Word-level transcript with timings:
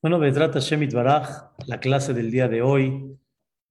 Bueno, 0.00 0.18
Bedrat 0.18 0.56
Shemit 0.58 0.92
Baraj, 0.92 1.28
la 1.66 1.80
clase 1.80 2.14
del 2.14 2.30
día 2.30 2.48
de 2.48 2.62
hoy 2.62 3.18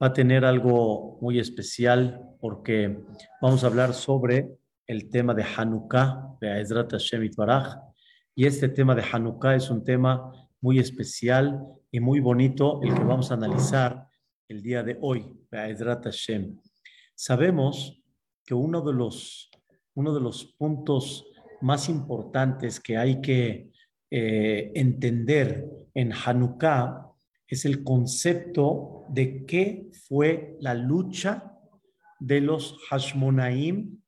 va 0.01 0.08
a 0.08 0.13
tener 0.13 0.46
algo 0.46 1.17
muy 1.21 1.40
especial 1.40 2.21
porque 2.40 3.04
vamos 3.42 3.63
a 3.63 3.67
hablar 3.67 3.94
sobre 3.94 4.57
el 4.88 5.10
tema 5.10 5.34
de 5.34 5.44
Hanukkah, 5.44 6.38
Bedrat 6.39 6.94
Shemit 6.97 7.36
Baraj. 7.36 7.78
Y 8.36 8.46
este 8.46 8.70
tema 8.70 8.96
de 8.96 9.04
Hanukkah 9.10 9.55
es 9.55 9.70
un 9.70 9.84
tema 9.84 10.31
muy 10.60 10.79
especial 10.79 11.65
y 11.91 11.99
muy 11.99 12.20
bonito, 12.20 12.81
el 12.83 12.93
que 12.93 13.03
vamos 13.03 13.31
a 13.31 13.35
analizar 13.35 14.07
el 14.47 14.61
día 14.61 14.83
de 14.83 14.97
hoy, 15.01 15.25
Bedrat 15.49 16.07
Shem. 16.09 16.59
Sabemos 17.15 18.01
que 18.45 18.53
uno 18.53 18.81
de 18.81 18.93
los, 18.93 19.49
uno 19.93 20.13
de 20.13 20.21
los 20.21 20.45
puntos 20.57 21.25
más 21.61 21.89
importantes 21.89 22.79
que 22.79 22.97
hay 22.97 23.21
que 23.21 23.71
eh, 24.09 24.71
entender 24.75 25.67
en 25.94 26.14
Hanukkah 26.14 27.12
es 27.48 27.66
el 27.66 27.84
concepto 27.84 29.05
de 29.09 29.45
qué 29.45 29.90
fue 30.08 30.58
la 30.59 30.73
lucha 30.73 31.58
de 32.20 32.40
los 32.41 32.77
Hashmonaim 32.90 33.99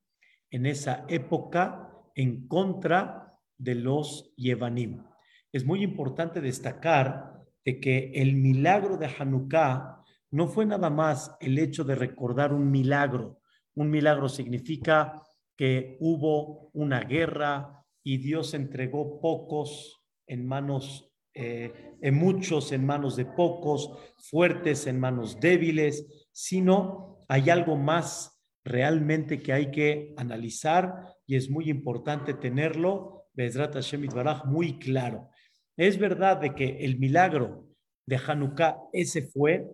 en 0.50 0.66
esa 0.66 1.04
época 1.08 1.90
en 2.14 2.46
contra 2.48 3.36
de 3.58 3.74
los 3.74 4.32
Yevanim. 4.36 5.04
Es 5.52 5.64
muy 5.64 5.82
importante 5.82 6.40
destacar 6.40 7.44
de 7.64 7.80
que 7.80 8.12
el 8.14 8.34
milagro 8.34 8.96
de 8.96 9.10
Hanukkah 9.18 10.02
no 10.30 10.48
fue 10.48 10.66
nada 10.66 10.90
más 10.90 11.36
el 11.40 11.58
hecho 11.58 11.84
de 11.84 11.94
recordar 11.94 12.52
un 12.52 12.70
milagro. 12.70 13.40
Un 13.74 13.90
milagro 13.90 14.28
significa 14.28 15.22
que 15.56 15.96
hubo 16.00 16.70
una 16.72 17.00
guerra, 17.00 17.84
y 18.02 18.18
Dios 18.18 18.52
entregó 18.54 19.20
pocos 19.20 20.02
en 20.26 20.46
manos, 20.46 21.13
eh, 21.34 21.94
en 22.00 22.14
muchos 22.14 22.70
en 22.72 22.86
manos 22.86 23.16
de 23.16 23.26
pocos, 23.26 23.90
fuertes 24.18 24.86
en 24.86 25.00
manos 25.00 25.40
débiles, 25.40 26.06
sino 26.32 27.24
hay 27.28 27.50
algo 27.50 27.76
más 27.76 28.40
realmente 28.64 29.42
que 29.42 29.52
hay 29.52 29.70
que 29.70 30.14
analizar 30.16 31.16
y 31.26 31.36
es 31.36 31.50
muy 31.50 31.68
importante 31.68 32.34
tenerlo, 32.34 33.26
Bezrat 33.32 33.74
Hashem 33.74 34.06
Baraj, 34.06 34.44
muy 34.44 34.78
claro. 34.78 35.28
Es 35.76 35.98
verdad 35.98 36.36
de 36.36 36.54
que 36.54 36.84
el 36.84 36.98
milagro 36.98 37.66
de 38.06 38.16
Hanukkah 38.16 38.76
ese 38.92 39.22
fue, 39.22 39.66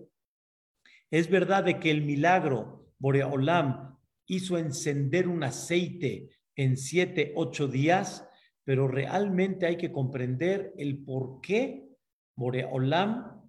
es 1.10 1.28
verdad 1.28 1.64
de 1.64 1.78
que 1.78 1.90
el 1.90 2.02
milagro 2.02 2.86
Boreolam 2.98 3.98
hizo 4.26 4.56
encender 4.56 5.28
un 5.28 5.42
aceite 5.42 6.28
en 6.56 6.76
siete, 6.76 7.32
ocho 7.36 7.68
días, 7.68 8.26
pero 8.70 8.86
realmente 8.86 9.66
hay 9.66 9.76
que 9.76 9.90
comprender 9.90 10.72
el 10.78 11.02
por 11.02 11.40
qué 11.40 11.88
Boreolam 12.36 13.42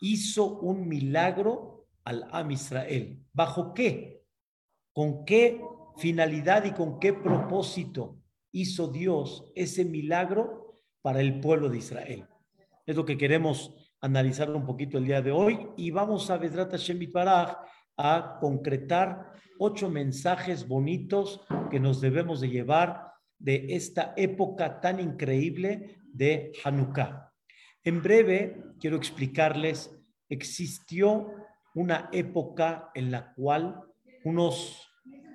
hizo 0.00 0.58
un 0.58 0.88
milagro 0.88 1.86
al 2.02 2.26
Am 2.32 2.50
Israel. 2.50 3.24
¿Bajo 3.32 3.72
qué? 3.72 4.24
¿Con 4.92 5.24
qué 5.24 5.60
finalidad 5.96 6.64
y 6.64 6.72
con 6.72 6.98
qué 6.98 7.12
propósito 7.12 8.18
hizo 8.50 8.88
Dios 8.88 9.44
ese 9.54 9.84
milagro 9.84 10.74
para 11.02 11.20
el 11.20 11.38
pueblo 11.38 11.68
de 11.68 11.78
Israel? 11.78 12.26
Es 12.84 12.96
lo 12.96 13.04
que 13.04 13.16
queremos 13.16 13.92
analizar 14.00 14.50
un 14.50 14.66
poquito 14.66 14.98
el 14.98 15.04
día 15.04 15.22
de 15.22 15.30
hoy 15.30 15.68
y 15.76 15.92
vamos 15.92 16.30
a 16.30 16.36
Vedrata 16.36 16.76
Shemit 16.76 17.12
Baraj 17.12 17.58
a 17.96 18.38
concretar 18.40 19.34
ocho 19.60 19.88
mensajes 19.88 20.66
bonitos 20.66 21.42
que 21.70 21.78
nos 21.78 22.00
debemos 22.00 22.40
de 22.40 22.48
llevar 22.48 23.12
de 23.42 23.66
esta 23.70 24.14
época 24.16 24.80
tan 24.80 25.00
increíble 25.00 25.98
de 26.12 26.52
Hanukkah. 26.64 27.32
En 27.82 28.00
breve, 28.00 28.56
quiero 28.78 28.96
explicarles, 28.96 29.90
existió 30.28 31.26
una 31.74 32.08
época 32.12 32.90
en 32.94 33.10
la 33.10 33.34
cual 33.34 33.80
unos 34.24 34.88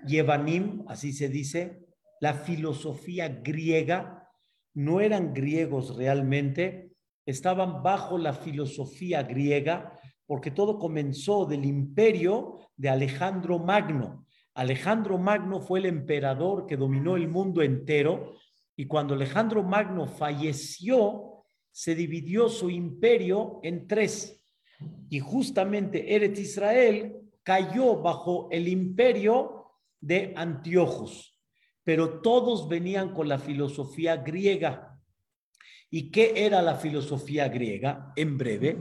Yevanim, 0.05 0.85
así 0.87 1.11
se 1.11 1.27
dice, 1.27 1.85
la 2.21 2.33
filosofía 2.33 3.27
griega, 3.27 4.29
no 4.73 5.01
eran 5.01 5.33
griegos 5.33 5.97
realmente, 5.97 6.93
estaban 7.25 7.83
bajo 7.83 8.17
la 8.17 8.31
filosofía 8.31 9.23
griega, 9.23 9.99
porque 10.25 10.51
todo 10.51 10.79
comenzó 10.79 11.45
del 11.45 11.65
imperio 11.65 12.59
de 12.77 12.89
Alejandro 12.89 13.59
Magno. 13.59 14.26
Alejandro 14.57 15.19
Magno 15.19 15.61
fue 15.61 15.77
el 15.77 15.85
emperador 15.85 16.65
que 16.65 16.77
dominó 16.77 17.15
el 17.15 17.27
mundo 17.27 17.61
entero 17.61 18.37
y 18.75 18.87
cuando 18.87 19.13
Alejandro 19.13 19.61
Magno 19.61 20.07
falleció, 20.07 21.43
se 21.69 21.93
dividió 21.93 22.49
su 22.49 22.71
imperio 22.71 23.59
en 23.61 23.87
tres. 23.87 24.43
Y 25.09 25.19
justamente 25.19 26.15
Eretz 26.15 26.39
Israel 26.39 27.17
cayó 27.43 28.01
bajo 28.01 28.49
el 28.51 28.67
imperio 28.67 29.73
de 29.99 30.33
Antiochos, 30.35 31.39
pero 31.83 32.19
todos 32.21 32.67
venían 32.67 33.13
con 33.13 33.29
la 33.29 33.37
filosofía 33.37 34.17
griega. 34.17 34.99
¿Y 35.91 36.09
qué 36.09 36.33
era 36.35 36.63
la 36.63 36.73
filosofía 36.73 37.47
griega? 37.47 38.11
En 38.15 38.39
breve, 38.39 38.75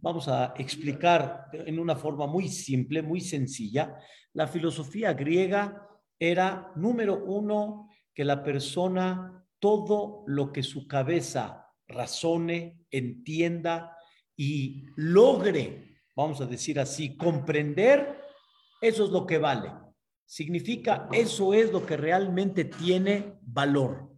vamos 0.00 0.28
a 0.28 0.54
explicar 0.56 1.48
en 1.52 1.78
una 1.78 1.96
forma 1.96 2.26
muy 2.26 2.48
simple, 2.48 3.02
muy 3.02 3.20
sencilla. 3.20 3.98
La 4.32 4.46
filosofía 4.46 5.12
griega 5.14 5.88
era, 6.18 6.72
número 6.76 7.24
uno, 7.24 7.88
que 8.14 8.24
la 8.24 8.42
persona, 8.42 9.44
todo 9.58 10.24
lo 10.26 10.52
que 10.52 10.62
su 10.62 10.86
cabeza 10.86 11.66
razone, 11.88 12.86
entienda 12.90 13.96
y 14.36 14.84
logre, 14.96 16.00
vamos 16.14 16.40
a 16.40 16.46
decir 16.46 16.80
así, 16.80 17.16
comprender, 17.16 18.20
eso 18.80 19.04
es 19.04 19.10
lo 19.10 19.26
que 19.26 19.38
vale. 19.38 19.72
Significa, 20.24 21.08
eso 21.12 21.54
es 21.54 21.72
lo 21.72 21.86
que 21.86 21.96
realmente 21.96 22.64
tiene 22.64 23.38
valor. 23.42 24.10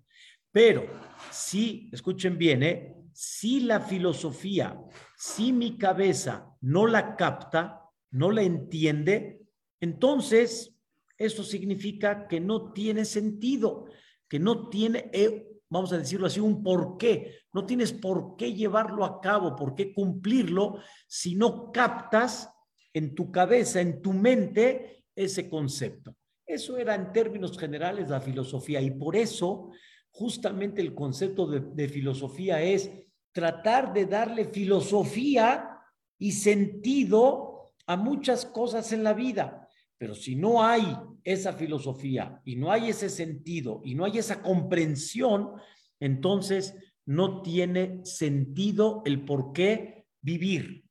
Pero 0.50 0.86
si, 1.30 1.90
escuchen 1.92 2.38
bien, 2.38 2.62
¿eh? 2.62 2.94
si 3.12 3.60
la 3.60 3.80
filosofía, 3.80 4.80
si 5.18 5.52
mi 5.52 5.76
cabeza 5.76 6.56
no 6.60 6.86
la 6.86 7.16
capta, 7.16 7.90
no 8.12 8.30
la 8.30 8.42
entiende, 8.42 9.42
entonces 9.80 10.76
eso 11.16 11.42
significa 11.42 12.28
que 12.28 12.38
no 12.38 12.72
tiene 12.72 13.04
sentido, 13.04 13.86
que 14.28 14.38
no 14.38 14.68
tiene, 14.68 15.10
eh, 15.12 15.48
vamos 15.68 15.92
a 15.92 15.98
decirlo 15.98 16.28
así, 16.28 16.38
un 16.38 16.62
porqué. 16.62 17.34
No 17.52 17.66
tienes 17.66 17.92
por 17.92 18.36
qué 18.36 18.54
llevarlo 18.54 19.04
a 19.04 19.20
cabo, 19.20 19.56
por 19.56 19.74
qué 19.74 19.92
cumplirlo 19.92 20.78
si 21.08 21.34
no 21.34 21.72
captas 21.72 22.48
en 22.94 23.16
tu 23.16 23.32
cabeza, 23.32 23.80
en 23.80 24.00
tu 24.00 24.12
mente, 24.12 25.04
ese 25.16 25.50
concepto. 25.50 26.14
Eso 26.46 26.78
era 26.78 26.94
en 26.94 27.12
términos 27.12 27.58
generales 27.58 28.08
la 28.08 28.20
filosofía 28.20 28.80
y 28.80 28.92
por 28.92 29.16
eso 29.16 29.72
justamente 30.10 30.80
el 30.80 30.94
concepto 30.94 31.48
de, 31.48 31.58
de 31.60 31.88
filosofía 31.88 32.62
es 32.62 33.07
tratar 33.32 33.92
de 33.92 34.06
darle 34.06 34.46
filosofía 34.46 35.78
y 36.18 36.32
sentido 36.32 37.72
a 37.86 37.96
muchas 37.96 38.44
cosas 38.46 38.92
en 38.92 39.04
la 39.04 39.14
vida. 39.14 39.68
Pero 39.96 40.14
si 40.14 40.36
no 40.36 40.62
hay 40.62 40.84
esa 41.24 41.52
filosofía 41.52 42.40
y 42.44 42.56
no 42.56 42.70
hay 42.70 42.90
ese 42.90 43.08
sentido 43.08 43.80
y 43.84 43.94
no 43.94 44.04
hay 44.04 44.18
esa 44.18 44.42
comprensión, 44.42 45.52
entonces 46.00 46.76
no 47.06 47.42
tiene 47.42 48.04
sentido 48.04 49.02
el 49.04 49.24
por 49.24 49.52
qué 49.52 50.06
vivir. 50.20 50.84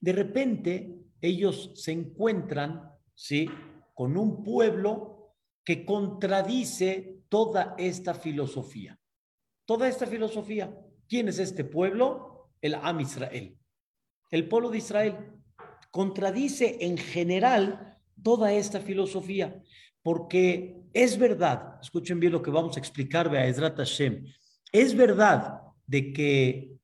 De 0.00 0.12
repente, 0.12 0.98
ellos 1.20 1.72
se 1.74 1.92
encuentran, 1.92 2.90
¿sí? 3.14 3.48
Con 3.94 4.16
un 4.16 4.42
pueblo 4.42 5.34
que 5.64 5.86
contradice 5.86 7.22
toda 7.28 7.74
esta 7.78 8.12
filosofía. 8.12 9.00
Toda 9.64 9.88
esta 9.88 10.06
filosofía. 10.06 10.76
¿Quién 11.08 11.28
es 11.28 11.38
este 11.38 11.64
pueblo? 11.64 12.50
El 12.60 12.74
Am 12.74 13.00
Israel. 13.00 13.58
El 14.30 14.48
pueblo 14.48 14.70
de 14.70 14.78
Israel 14.78 15.16
contradice 15.90 16.78
en 16.80 16.98
general 16.98 17.98
toda 18.22 18.52
esta 18.52 18.80
filosofía, 18.80 19.62
porque 20.02 20.82
es 20.92 21.18
verdad, 21.18 21.78
escuchen 21.80 22.18
bien 22.18 22.32
lo 22.32 22.42
que 22.42 22.50
vamos 22.50 22.76
a 22.76 22.80
explicar 22.80 23.34
a 23.34 23.46
Ezrat 23.46 23.76
Hashem, 23.76 24.26
es 24.72 24.96
verdad 24.96 25.60
de 25.86 26.12
que 26.12 26.78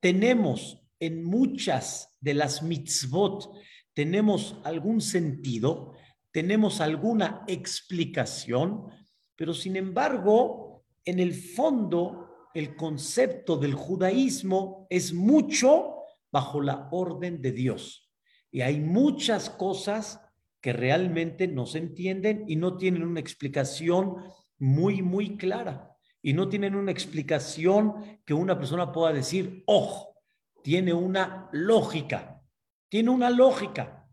tenemos 0.00 0.80
en 1.00 1.24
muchas 1.24 2.16
de 2.20 2.34
las 2.34 2.62
mitzvot, 2.62 3.50
tenemos 3.94 4.56
algún 4.64 5.00
sentido, 5.00 5.94
tenemos 6.30 6.80
alguna 6.80 7.44
explicación, 7.48 8.86
pero 9.34 9.54
sin 9.54 9.76
embargo, 9.76 10.84
en 11.04 11.18
el 11.18 11.34
fondo 11.34 12.27
el 12.58 12.74
concepto 12.74 13.56
del 13.56 13.74
judaísmo 13.74 14.88
es 14.90 15.12
mucho 15.12 16.02
bajo 16.32 16.60
la 16.60 16.88
orden 16.90 17.40
de 17.40 17.52
Dios. 17.52 18.10
Y 18.50 18.62
hay 18.62 18.80
muchas 18.80 19.48
cosas 19.48 20.20
que 20.60 20.72
realmente 20.72 21.46
no 21.46 21.66
se 21.66 21.78
entienden 21.78 22.44
y 22.48 22.56
no 22.56 22.76
tienen 22.76 23.04
una 23.04 23.20
explicación 23.20 24.16
muy, 24.58 25.02
muy 25.02 25.36
clara. 25.36 25.84
y 26.20 26.32
no 26.32 26.48
tienen 26.48 26.74
una 26.74 26.90
explicación 26.90 28.20
que 28.26 28.34
una 28.34 28.58
persona 28.58 28.90
pueda 28.90 29.12
decir, 29.12 29.62
ojo, 29.66 30.16
tiene 30.64 30.92
una 30.92 31.48
lógica, 31.52 32.42
tiene 32.88 33.10
una 33.10 33.30
lógica. 33.30 34.04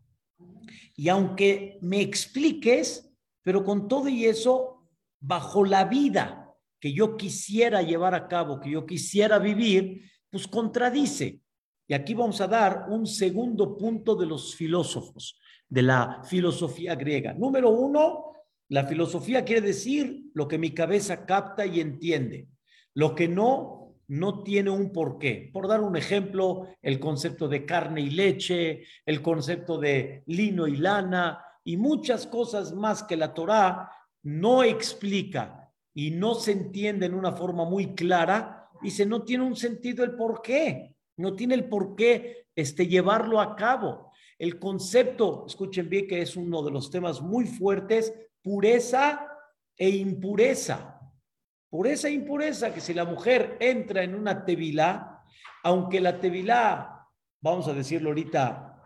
Y 0.94 1.08
aunque 1.08 1.78
me 1.82 2.00
expliques, 2.00 3.12
pero 3.42 3.64
con 3.64 3.88
todo 3.88 4.08
y 4.08 4.24
eso, 4.24 4.88
bajo 5.18 5.64
la 5.64 5.84
vida 5.86 6.45
que 6.80 6.92
yo 6.92 7.16
quisiera 7.16 7.82
llevar 7.82 8.14
a 8.14 8.28
cabo, 8.28 8.60
que 8.60 8.70
yo 8.70 8.86
quisiera 8.86 9.38
vivir, 9.38 10.10
pues 10.30 10.46
contradice. 10.46 11.40
Y 11.88 11.94
aquí 11.94 12.14
vamos 12.14 12.40
a 12.40 12.48
dar 12.48 12.86
un 12.88 13.06
segundo 13.06 13.76
punto 13.76 14.16
de 14.16 14.26
los 14.26 14.54
filósofos, 14.54 15.38
de 15.68 15.82
la 15.82 16.22
filosofía 16.24 16.94
griega. 16.94 17.32
Número 17.32 17.70
uno, 17.70 18.32
la 18.68 18.84
filosofía 18.84 19.44
quiere 19.44 19.60
decir 19.60 20.24
lo 20.34 20.48
que 20.48 20.58
mi 20.58 20.70
cabeza 20.72 21.24
capta 21.24 21.64
y 21.64 21.80
entiende. 21.80 22.48
Lo 22.94 23.14
que 23.14 23.28
no, 23.28 23.94
no 24.08 24.42
tiene 24.42 24.70
un 24.70 24.92
porqué. 24.92 25.50
Por 25.52 25.68
dar 25.68 25.80
un 25.80 25.96
ejemplo, 25.96 26.68
el 26.82 26.98
concepto 26.98 27.48
de 27.48 27.64
carne 27.64 28.00
y 28.00 28.10
leche, 28.10 28.84
el 29.04 29.22
concepto 29.22 29.78
de 29.78 30.24
lino 30.26 30.66
y 30.66 30.76
lana 30.76 31.40
y 31.64 31.76
muchas 31.76 32.26
cosas 32.26 32.72
más 32.72 33.02
que 33.04 33.16
la 33.16 33.34
Torá 33.34 33.90
no 34.22 34.62
explica 34.62 35.65
y 35.96 36.10
no 36.10 36.34
se 36.34 36.52
entiende 36.52 37.06
en 37.06 37.14
una 37.14 37.32
forma 37.32 37.64
muy 37.64 37.94
clara, 37.94 38.68
dice, 38.82 39.06
no 39.06 39.24
tiene 39.24 39.44
un 39.44 39.56
sentido 39.56 40.04
el 40.04 40.14
porqué, 40.14 40.94
no 41.16 41.34
tiene 41.34 41.54
el 41.54 41.70
porqué 41.70 42.48
este, 42.54 42.86
llevarlo 42.86 43.40
a 43.40 43.56
cabo. 43.56 44.12
El 44.38 44.58
concepto, 44.58 45.46
escuchen 45.46 45.88
bien 45.88 46.06
que 46.06 46.20
es 46.20 46.36
uno 46.36 46.62
de 46.62 46.70
los 46.70 46.90
temas 46.90 47.22
muy 47.22 47.46
fuertes, 47.46 48.12
pureza 48.42 49.26
e 49.74 49.88
impureza. 49.88 51.00
Pureza 51.70 52.08
e 52.08 52.12
impureza, 52.12 52.74
que 52.74 52.82
si 52.82 52.92
la 52.92 53.06
mujer 53.06 53.56
entra 53.58 54.02
en 54.02 54.14
una 54.14 54.44
tevilá, 54.44 55.22
aunque 55.64 56.02
la 56.02 56.20
tevilá, 56.20 57.08
vamos 57.40 57.68
a 57.68 57.72
decirlo 57.72 58.10
ahorita, 58.10 58.82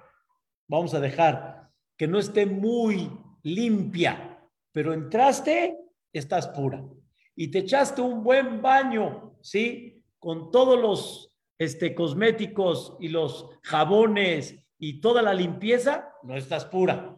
vamos 0.68 0.94
a 0.94 1.00
dejar 1.00 1.72
que 1.96 2.06
no 2.06 2.20
esté 2.20 2.46
muy 2.46 3.10
limpia, 3.42 4.48
pero 4.70 4.92
entraste, 4.94 5.76
estás 6.12 6.46
pura. 6.46 6.84
Y 7.40 7.48
te 7.48 7.60
echaste 7.60 8.02
un 8.02 8.22
buen 8.22 8.60
baño, 8.60 9.34
¿sí? 9.40 10.04
Con 10.18 10.50
todos 10.50 10.78
los 10.78 11.32
este, 11.56 11.94
cosméticos 11.94 12.98
y 13.00 13.08
los 13.08 13.46
jabones 13.62 14.56
y 14.78 15.00
toda 15.00 15.22
la 15.22 15.32
limpieza, 15.32 16.12
no 16.22 16.36
estás 16.36 16.66
pura. 16.66 17.16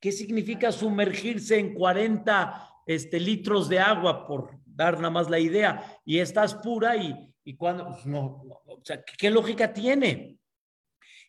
¿Qué 0.00 0.10
significa 0.10 0.72
sumergirse 0.72 1.60
en 1.60 1.74
40 1.74 2.70
este, 2.88 3.20
litros 3.20 3.68
de 3.68 3.78
agua, 3.78 4.26
por 4.26 4.50
dar 4.66 4.96
nada 4.96 5.10
más 5.10 5.30
la 5.30 5.38
idea? 5.38 6.00
Y 6.04 6.18
estás 6.18 6.56
pura 6.56 6.96
y, 6.96 7.32
y 7.44 7.54
cuando, 7.54 7.86
pues, 7.86 8.04
no, 8.04 8.42
o 8.66 8.80
sea, 8.82 9.00
¿qué 9.16 9.30
lógica 9.30 9.72
tiene? 9.72 10.40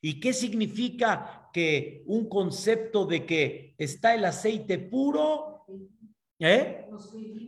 ¿Y 0.02 0.20
qué 0.20 0.34
significa 0.34 1.52
que 1.54 2.02
un 2.08 2.28
concepto 2.30 3.06
de 3.06 3.28
que 3.28 3.76
está 3.78 4.16
el 4.16 4.26
aceite 4.26 4.80
puro? 4.80 5.68
¿Eh? 6.40 6.88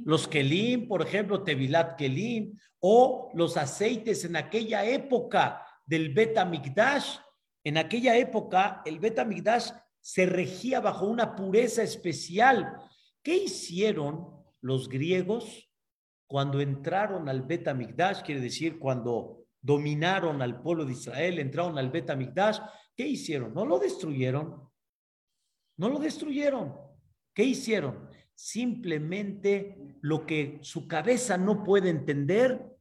Los 0.04 0.28
kelim, 0.28 0.88
por 0.88 1.02
ejemplo, 1.02 1.44
Tevilat 1.44 1.98
kelim, 1.98 2.58
o 2.80 3.32
los 3.34 3.58
aceites 3.58 4.26
en 4.26 4.36
aquella 4.36 4.84
época 4.86 5.66
del 5.86 6.14
Beta 6.14 6.44
Mikdash. 6.46 7.18
En 7.64 7.78
aquella 7.78 8.18
época, 8.18 8.82
el 8.86 9.00
Beta 9.00 9.24
Mikdash 9.24 9.72
se 10.02 10.26
regía 10.26 10.80
bajo 10.82 11.06
una 11.06 11.36
pureza 11.36 11.84
especial. 11.84 12.76
¿Qué 13.24 13.36
hicieron 13.36 14.44
los 14.62 14.90
griegos 14.90 15.70
cuando 16.28 16.60
entraron 16.60 17.30
al 17.30 17.44
Bet 17.44 17.68
Quiere 18.24 18.42
decir, 18.42 18.80
cuando 18.80 19.46
dominaron 19.62 20.42
al 20.42 20.62
pueblo 20.62 20.86
de 20.86 20.94
Israel, 20.94 21.40
entraron 21.40 21.78
al 21.78 21.92
Bet 21.92 22.10
¿Qué 22.96 23.08
hicieron? 23.08 23.54
No 23.54 23.66
lo 23.66 23.80
destruyeron. 23.80 24.70
No 25.78 25.90
lo 25.90 26.00
destruyeron. 26.00 26.76
¿Qué 27.34 27.44
hicieron? 27.44 28.10
Simplemente 28.44 29.78
lo 30.02 30.26
que 30.26 30.58
su 30.64 30.88
cabeza 30.88 31.38
no 31.38 31.64
puede 31.64 31.92
entender, 31.92 32.76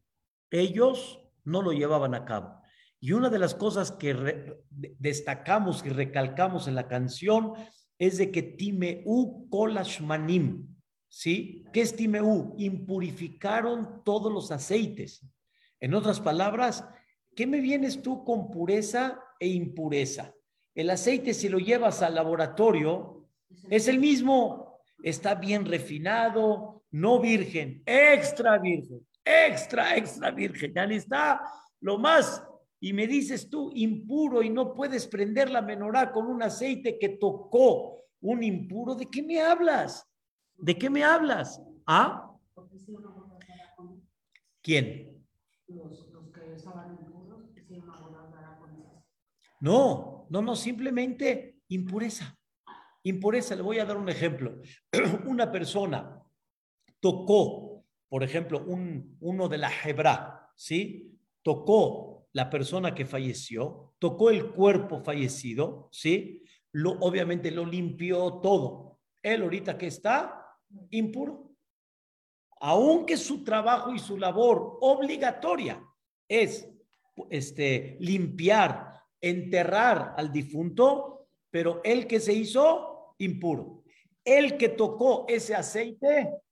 ellos 0.51 1.21
no 1.45 1.61
lo 1.61 1.73
llevaban 1.73 2.15
a 2.15 2.25
cabo. 2.25 2.62
Y 2.99 3.12
una 3.12 3.29
de 3.29 3.39
las 3.39 3.55
cosas 3.55 3.93
que 3.93 4.57
destacamos 4.71 5.85
y 5.85 5.91
recalcamos 5.91 6.67
en 6.67 6.77
la 6.77 6.89
canción 6.89 7.53
es 7.99 8.17
de 8.17 8.31
que 8.31 8.43
Timeu 8.43 9.51
Kolashmanim, 9.51 10.67
¿sí? 11.11 11.67
¿Qué 11.75 11.83
es 11.83 11.95
Timeu? 11.95 12.55
Impurificaron 12.57 14.03
todos 14.03 14.33
los 14.33 14.51
aceites. 14.53 15.27
En 15.79 15.93
otras 15.93 16.21
palabras, 16.21 16.89
¿qué 17.37 17.47
me 17.47 17.61
vienes 17.61 18.01
tú 18.01 18.25
con 18.25 18.51
pureza 18.51 19.23
e 19.39 19.49
impureza? 19.49 20.35
El 20.75 20.89
aceite, 20.89 21.35
si 21.35 21.51
lo 21.51 21.59
llevas 21.59 22.01
al 22.01 22.15
laboratorio, 22.15 23.29
es 23.69 23.89
el 23.89 23.99
mismo. 23.99 24.69
Está 25.02 25.35
bien 25.35 25.64
refinado, 25.64 26.85
no 26.91 27.20
virgen, 27.20 27.82
extra 27.87 28.58
virgen, 28.58 29.06
extra, 29.25 29.97
extra 29.97 30.31
virgen. 30.31 30.73
Ya 30.75 30.87
ni 30.87 30.97
está 30.97 31.41
lo 31.81 31.99
más 31.99 32.43
y 32.81 32.93
me 32.93 33.06
dices 33.06 33.49
tú 33.50 33.70
impuro 33.75 34.43
y 34.43 34.50
no 34.50 34.73
puedes 34.73 35.06
prender 35.06 35.50
la 35.50 35.61
menorá 35.61 36.11
con 36.11 36.26
un 36.26 36.43
aceite 36.43 36.99
que 36.99 37.11
tocó 37.11 38.05
un 38.23 38.43
impuro, 38.43 38.94
¿de 38.94 39.06
qué 39.06 39.23
me 39.23 39.41
hablas? 39.41 40.06
¿De 40.56 40.76
qué 40.76 40.91
me 40.91 41.05
hablas? 41.05 41.61
¿Ah? 41.87 42.31
¿Quién? 44.62 45.26
No, 49.61 50.26
no, 50.31 50.43
no, 50.43 50.56
simplemente 50.56 51.61
impureza. 51.69 52.39
Impureza, 53.02 53.56
le 53.56 53.62
voy 53.62 53.79
a 53.79 53.85
dar 53.85 53.97
un 53.97 54.08
ejemplo. 54.08 54.61
Una 55.26 55.50
persona 55.50 56.23
tocó, 57.00 57.85
por 58.08 58.23
ejemplo, 58.23 58.62
un, 58.64 59.17
uno 59.20 59.49
de 59.49 59.58
la 59.58 59.70
Hebra, 59.85 60.50
¿sí? 60.55 61.19
Tocó 61.43 62.29
la 62.32 62.50
persona 62.50 62.94
que 62.94 63.06
falleció, 63.06 63.94
tocó 63.99 64.31
el 64.31 64.52
cuerpo 64.52 65.00
fallecido, 65.00 65.88
¿sí? 65.91 66.43
Lo, 66.73 66.93
obviamente 67.00 67.50
lo 67.50 67.64
limpió 67.64 68.35
todo. 68.43 68.99
Él 69.23 69.43
ahorita 69.43 69.76
que 69.76 69.87
está 69.87 70.56
impuro. 70.91 71.50
Aunque 72.61 73.17
su 73.17 73.43
trabajo 73.43 73.94
y 73.94 73.99
su 73.99 74.19
labor 74.19 74.79
obligatoria 74.82 75.82
es 76.29 76.69
este, 77.31 77.97
limpiar, 78.00 79.02
enterrar 79.21 80.14
al 80.16 80.30
difunto, 80.30 81.28
pero 81.50 81.80
él 81.85 82.07
que 82.07 82.21
se 82.21 82.33
hizo 82.33 82.89
impuro. 83.21 83.85
El 84.25 84.59
que 84.59 84.69
tocó 84.69 85.25
ese 85.29 85.55
aceite, 85.55 86.43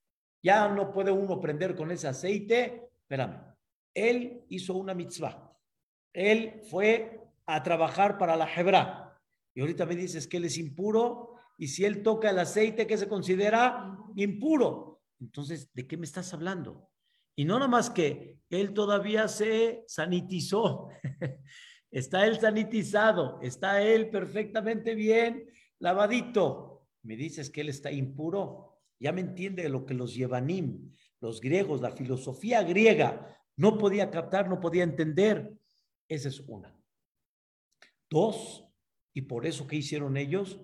ya 0.42 0.68
no 0.68 0.92
puede 0.92 1.10
uno 1.10 1.40
prender 1.40 1.74
con 1.74 1.90
ese 1.90 2.08
aceite. 2.08 2.88
Espérame, 3.00 3.54
él 3.92 4.44
hizo 4.48 4.74
una 4.74 4.94
mitzvah 4.94 5.48
él 6.18 6.62
fue 6.68 7.20
a 7.46 7.62
trabajar 7.62 8.18
para 8.18 8.36
la 8.36 8.52
Hebra. 8.52 9.16
Y 9.54 9.60
ahorita 9.60 9.86
me 9.86 9.94
dices 9.94 10.26
que 10.26 10.38
él 10.38 10.44
es 10.44 10.58
impuro 10.58 11.34
y 11.56 11.68
si 11.68 11.84
él 11.84 12.02
toca 12.02 12.30
el 12.30 12.38
aceite, 12.38 12.86
¿qué 12.86 12.96
se 12.96 13.08
considera? 13.08 13.96
Impuro. 14.16 15.00
Entonces, 15.20 15.72
¿de 15.74 15.86
qué 15.86 15.96
me 15.96 16.06
estás 16.06 16.32
hablando? 16.34 16.90
Y 17.36 17.44
no 17.44 17.54
nada 17.54 17.68
más 17.68 17.90
que 17.90 18.40
él 18.50 18.74
todavía 18.74 19.28
se 19.28 19.84
sanitizó. 19.86 20.88
está 21.90 22.26
él 22.26 22.38
sanitizado, 22.38 23.38
está 23.40 23.80
él 23.82 24.10
perfectamente 24.10 24.96
bien 24.96 25.48
lavadito. 25.78 26.88
Me 27.02 27.16
dices 27.16 27.50
que 27.50 27.62
él 27.62 27.68
está 27.68 27.90
impuro. 27.90 28.80
Ya 28.98 29.12
me 29.12 29.20
entiende 29.20 29.68
lo 29.68 29.86
que 29.86 29.94
los 29.94 30.14
Yevanim, 30.14 30.92
los 31.20 31.40
griegos, 31.40 31.80
la 31.80 31.92
filosofía 31.92 32.62
griega, 32.62 33.36
no 33.56 33.78
podía 33.78 34.10
captar, 34.10 34.48
no 34.48 34.60
podía 34.60 34.82
entender. 34.82 35.56
Esa 36.08 36.28
es 36.28 36.40
una. 36.40 36.74
Dos, 38.10 38.64
y 39.12 39.22
por 39.22 39.46
eso 39.46 39.66
que 39.66 39.76
hicieron 39.76 40.16
ellos, 40.16 40.60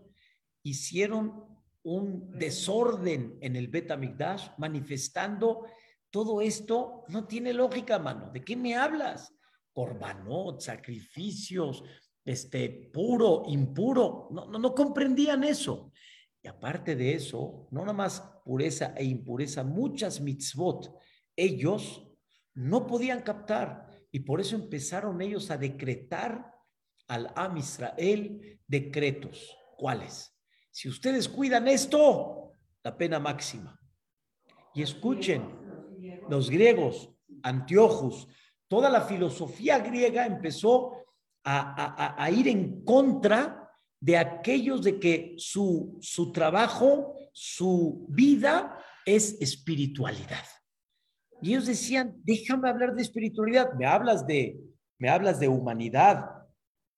hicieron 0.62 1.44
un 1.83 2.30
desorden 2.38 3.37
en 3.40 3.56
el 3.56 3.68
Betamigdash, 3.68 4.49
manifestando 4.59 5.66
todo 6.11 6.40
esto. 6.40 7.04
No 7.09 7.26
tiene 7.26 7.52
lógica, 7.52 7.99
mano. 7.99 8.30
¿De 8.30 8.44
qué 8.44 8.56
me 8.56 8.75
hablas? 8.75 9.35
Corbanot, 9.73 10.61
sacrificios, 10.61 11.85
este, 12.25 12.90
puro, 12.93 13.43
impuro. 13.47 14.28
No, 14.31 14.47
no, 14.47 14.59
no 14.59 14.75
comprendían 14.75 15.45
eso. 15.45 15.93
Y 16.43 16.49
aparte 16.49 16.97
de 16.97 17.14
eso, 17.14 17.69
no 17.71 17.81
nada 17.81 17.93
más 17.93 18.21
pureza 18.45 18.95
e 18.97 19.04
impureza, 19.04 19.64
muchas 19.64 20.21
mitzvot, 20.21 20.95
ellos 21.37 22.07
no 22.54 22.87
podían 22.87 23.23
captar. 23.23 23.88
Y 24.11 24.21
por 24.21 24.40
eso 24.40 24.54
empezaron 24.54 25.21
ellos 25.21 25.50
a 25.50 25.57
decretar 25.57 26.52
al 27.09 27.33
Am 27.35 27.57
Israel 27.57 28.61
decretos. 28.66 29.57
¿Cuáles? 29.76 30.38
Si 30.71 30.88
ustedes 30.88 31.28
cuidan 31.28 31.69
esto, 31.69 32.52
la 32.83 32.97
pena 32.97 33.19
máxima. 33.19 33.81
Y 34.75 34.83
escuchen, 34.83 35.43
los 36.28 36.50
griegos, 36.50 37.11
Antiochus, 37.43 38.28
toda 38.69 38.90
la 38.90 39.02
filosofía 39.02 39.78
griega 39.78 40.26
empezó 40.26 41.04
a, 41.45 42.31
ir 42.31 42.49
en 42.49 42.85
contra 42.85 43.71
de 44.01 44.17
aquellos 44.17 44.83
de 44.83 44.99
que 44.99 45.35
su, 45.39 45.99
su 46.01 46.33
trabajo, 46.33 47.15
su 47.33 48.07
vida 48.09 48.79
es 49.05 49.41
espiritualidad. 49.41 50.45
Y 51.43 51.51
ellos 51.51 51.67
decían, 51.67 52.15
déjame 52.25 52.71
hablar 52.71 52.95
de 52.95 53.03
espiritualidad, 53.03 53.73
me 53.75 53.87
hablas 53.87 54.27
de, 54.27 54.59
me 54.99 55.11
hablas 55.11 55.39
de 55.41 55.49
humanidad, 55.49 56.45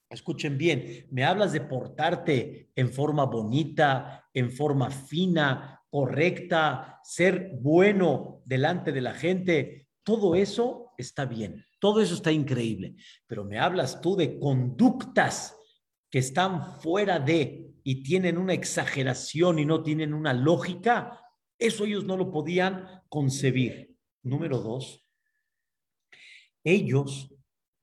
escuchen 0.09 0.57
bien, 0.57 1.07
me 1.11 1.25
hablas 1.25 1.53
de 1.53 1.61
portarte 1.61 2.71
en 2.76 2.93
forma 2.93 3.25
bonita, 3.25 4.29
en 4.33 4.53
forma 4.53 4.91
fina, 4.91 5.83
correcta, 5.91 7.00
ser 7.03 7.53
bueno 7.61 8.43
delante 8.45 8.93
de 8.93 9.00
la 9.00 9.15
gente, 9.15 9.88
todo 10.03 10.35
eso 10.35 10.93
está 10.99 11.25
bien, 11.25 11.65
todo 11.87 12.00
eso 12.00 12.14
está 12.14 12.33
increíble, 12.33 12.97
pero 13.28 13.45
me 13.45 13.61
hablas 13.61 14.00
tú 14.00 14.16
de 14.16 14.40
conductas 14.40 15.57
que 16.11 16.19
están 16.19 16.81
fuera 16.81 17.21
de 17.21 17.71
y 17.85 18.02
tienen 18.02 18.38
una 18.38 18.55
exageración 18.55 19.61
y 19.61 19.64
no 19.64 19.85
tienen 19.85 20.12
una 20.12 20.33
lógica, 20.33 21.21
eso 21.57 21.85
ellos 21.85 22.02
no 22.05 22.16
lo 22.16 22.33
podían 22.33 23.05
concebir. 23.09 23.95
Número 24.25 24.59
dos, 24.59 25.07
ellos 26.64 27.33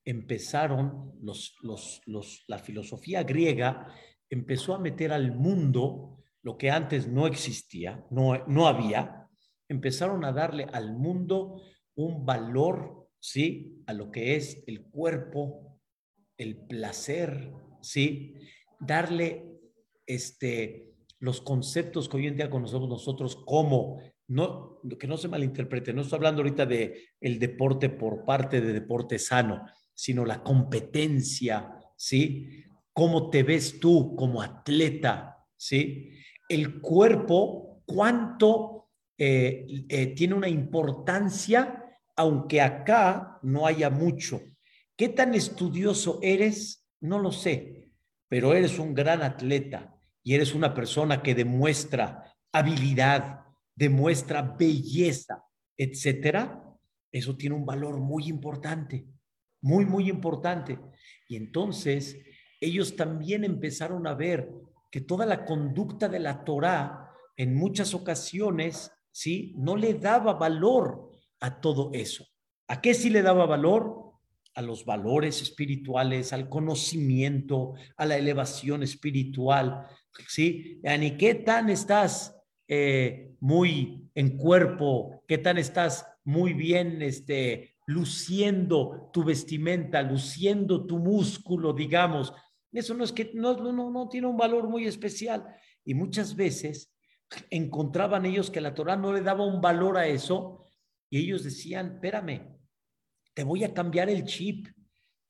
empezaron, 0.03 1.13
los, 1.21 1.55
los, 1.61 2.43
la 2.47 2.59
filosofía 2.59 3.23
griega 3.23 3.87
empezó 4.29 4.75
a 4.75 4.79
meter 4.79 5.13
al 5.13 5.33
mundo 5.33 6.21
lo 6.41 6.57
que 6.57 6.69
antes 6.69 7.07
no 7.07 7.25
existía, 7.25 8.05
no, 8.11 8.45
no 8.47 8.67
había, 8.67 9.29
empezaron 9.69 10.25
a 10.25 10.33
darle 10.33 10.65
al 10.73 10.91
mundo 10.91 11.61
un 11.95 12.25
valor, 12.25 13.02
¿sí? 13.23 13.81
A 13.87 13.93
lo 13.93 14.11
que 14.11 14.35
es 14.35 14.61
el 14.67 14.81
cuerpo, 14.81 15.79
el 16.37 16.57
placer, 16.57 17.53
¿sí? 17.81 18.35
Darle 18.81 19.61
este, 20.05 20.93
los 21.19 21.39
conceptos 21.39 22.09
que 22.09 22.17
hoy 22.17 22.27
en 22.27 22.35
día 22.35 22.49
conocemos 22.49 22.89
nosotros 22.89 23.37
como, 23.45 24.01
no, 24.27 24.81
que 24.99 25.07
no 25.07 25.15
se 25.15 25.29
malinterprete, 25.29 25.93
no 25.93 26.01
estoy 26.01 26.17
hablando 26.17 26.41
ahorita 26.41 26.65
de 26.65 27.11
el 27.21 27.39
deporte 27.39 27.89
por 27.89 28.25
parte 28.25 28.59
de 28.59 28.73
deporte 28.73 29.17
sano, 29.17 29.65
sino 29.93 30.25
la 30.25 30.43
competencia, 30.43 31.77
¿sí? 31.95 32.65
Cómo 32.91 33.29
te 33.29 33.43
ves 33.43 33.79
tú 33.79 34.17
como 34.17 34.41
atleta, 34.41 35.37
¿sí? 35.55 36.11
El 36.49 36.81
cuerpo, 36.81 37.83
cuánto 37.85 38.89
eh, 39.17 39.65
eh, 39.87 40.07
tiene 40.07 40.33
una 40.33 40.49
importancia, 40.49 41.82
aunque 42.15 42.61
acá 42.61 43.39
no 43.41 43.65
haya 43.65 43.89
mucho. 43.89 44.41
¿Qué 44.95 45.09
tan 45.09 45.33
estudioso 45.33 46.19
eres? 46.21 46.87
No 47.01 47.19
lo 47.19 47.31
sé, 47.31 47.89
pero 48.29 48.53
eres 48.53 48.79
un 48.79 48.93
gran 48.93 49.21
atleta 49.21 49.95
y 50.23 50.35
eres 50.35 50.53
una 50.53 50.73
persona 50.73 51.21
que 51.21 51.35
demuestra 51.35 52.33
habilidad, 52.51 53.41
demuestra 53.75 54.41
belleza, 54.41 55.43
etcétera. 55.77 56.63
Eso 57.11 57.35
tiene 57.35 57.55
un 57.55 57.65
valor 57.65 57.99
muy 57.99 58.27
importante 58.27 59.05
muy, 59.63 59.85
muy 59.85 60.09
importante. 60.09 60.77
Y 61.27 61.37
entonces 61.37 62.17
ellos 62.59 62.95
también 62.95 63.43
empezaron 63.43 64.05
a 64.05 64.13
ver 64.13 64.51
que 64.91 65.01
toda 65.01 65.25
la 65.25 65.45
conducta 65.45 66.07
de 66.07 66.19
la 66.19 66.43
Torá 66.43 67.09
en 67.35 67.55
muchas 67.55 67.95
ocasiones, 67.95 68.91
¿sí? 69.11 69.55
No 69.57 69.75
le 69.75 69.95
daba 69.95 70.33
valor 70.33 71.12
a 71.43 71.59
todo 71.59 71.91
eso. 71.93 72.25
¿A 72.69 72.79
qué 72.79 72.93
sí 72.93 73.09
le 73.09 73.21
daba 73.21 73.45
valor? 73.45 74.13
A 74.55 74.61
los 74.61 74.85
valores 74.85 75.41
espirituales, 75.41 76.31
al 76.31 76.47
conocimiento, 76.47 77.73
a 77.97 78.05
la 78.05 78.15
elevación 78.15 78.81
espiritual, 78.81 79.85
¿sí? 80.29 80.79
¿Y 80.81 81.11
qué 81.17 81.35
tan 81.35 81.69
estás 81.69 82.33
eh, 82.65 83.33
muy 83.41 84.09
en 84.15 84.37
cuerpo? 84.37 85.21
¿Qué 85.27 85.37
tan 85.37 85.57
estás 85.57 86.07
muy 86.23 86.53
bien 86.53 87.01
este, 87.01 87.75
luciendo 87.87 89.09
tu 89.11 89.25
vestimenta, 89.25 90.01
luciendo 90.01 90.85
tu 90.85 90.97
músculo, 90.97 91.73
digamos. 91.73 92.33
Eso 92.71 92.93
no 92.93 93.03
es 93.03 93.11
que 93.11 93.31
no, 93.33 93.57
no, 93.57 93.91
no 93.91 94.07
tiene 94.07 94.27
un 94.27 94.37
valor 94.37 94.69
muy 94.69 94.85
especial. 94.87 95.45
Y 95.83 95.93
muchas 95.93 96.37
veces 96.37 96.93
encontraban 97.49 98.25
ellos 98.25 98.49
que 98.49 98.61
la 98.61 98.73
Torah 98.73 98.95
no 98.95 99.11
le 99.11 99.19
daba 99.19 99.45
un 99.45 99.59
valor 99.59 99.97
a 99.97 100.07
eso 100.07 100.62
y 101.13 101.19
ellos 101.19 101.43
decían, 101.43 101.91
espérame, 101.93 102.57
te 103.35 103.43
voy 103.43 103.63
a 103.63 103.71
cambiar 103.71 104.09
el 104.09 104.25
chip. 104.25 104.67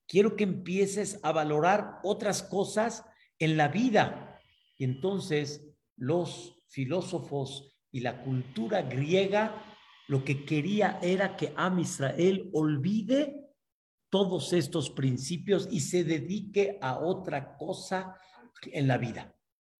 Quiero 0.08 0.38
que 0.38 0.46
empieces 0.46 1.20
a 1.24 1.34
valorar 1.34 2.00
otras 2.04 2.42
cosas 2.42 3.04
en 3.38 3.58
la 3.58 3.68
vida. 3.68 4.40
Y 4.78 4.86
entonces 4.86 5.68
los 5.98 6.56
filósofos 6.70 7.76
y 7.92 8.00
la 8.00 8.24
cultura 8.24 8.84
griega 8.84 9.62
lo 10.08 10.24
que 10.24 10.46
quería 10.46 11.00
era 11.02 11.36
que 11.36 11.52
Am 11.58 11.80
Israel 11.80 12.50
olvide 12.54 13.50
todos 14.10 14.54
estos 14.54 14.90
principios 14.90 15.68
y 15.70 15.82
se 15.82 16.06
dedique 16.06 16.80
a 16.82 16.98
otra 17.00 17.58
cosa 17.58 18.16
en 18.72 18.88
la 18.88 18.98
vida, 18.98 19.36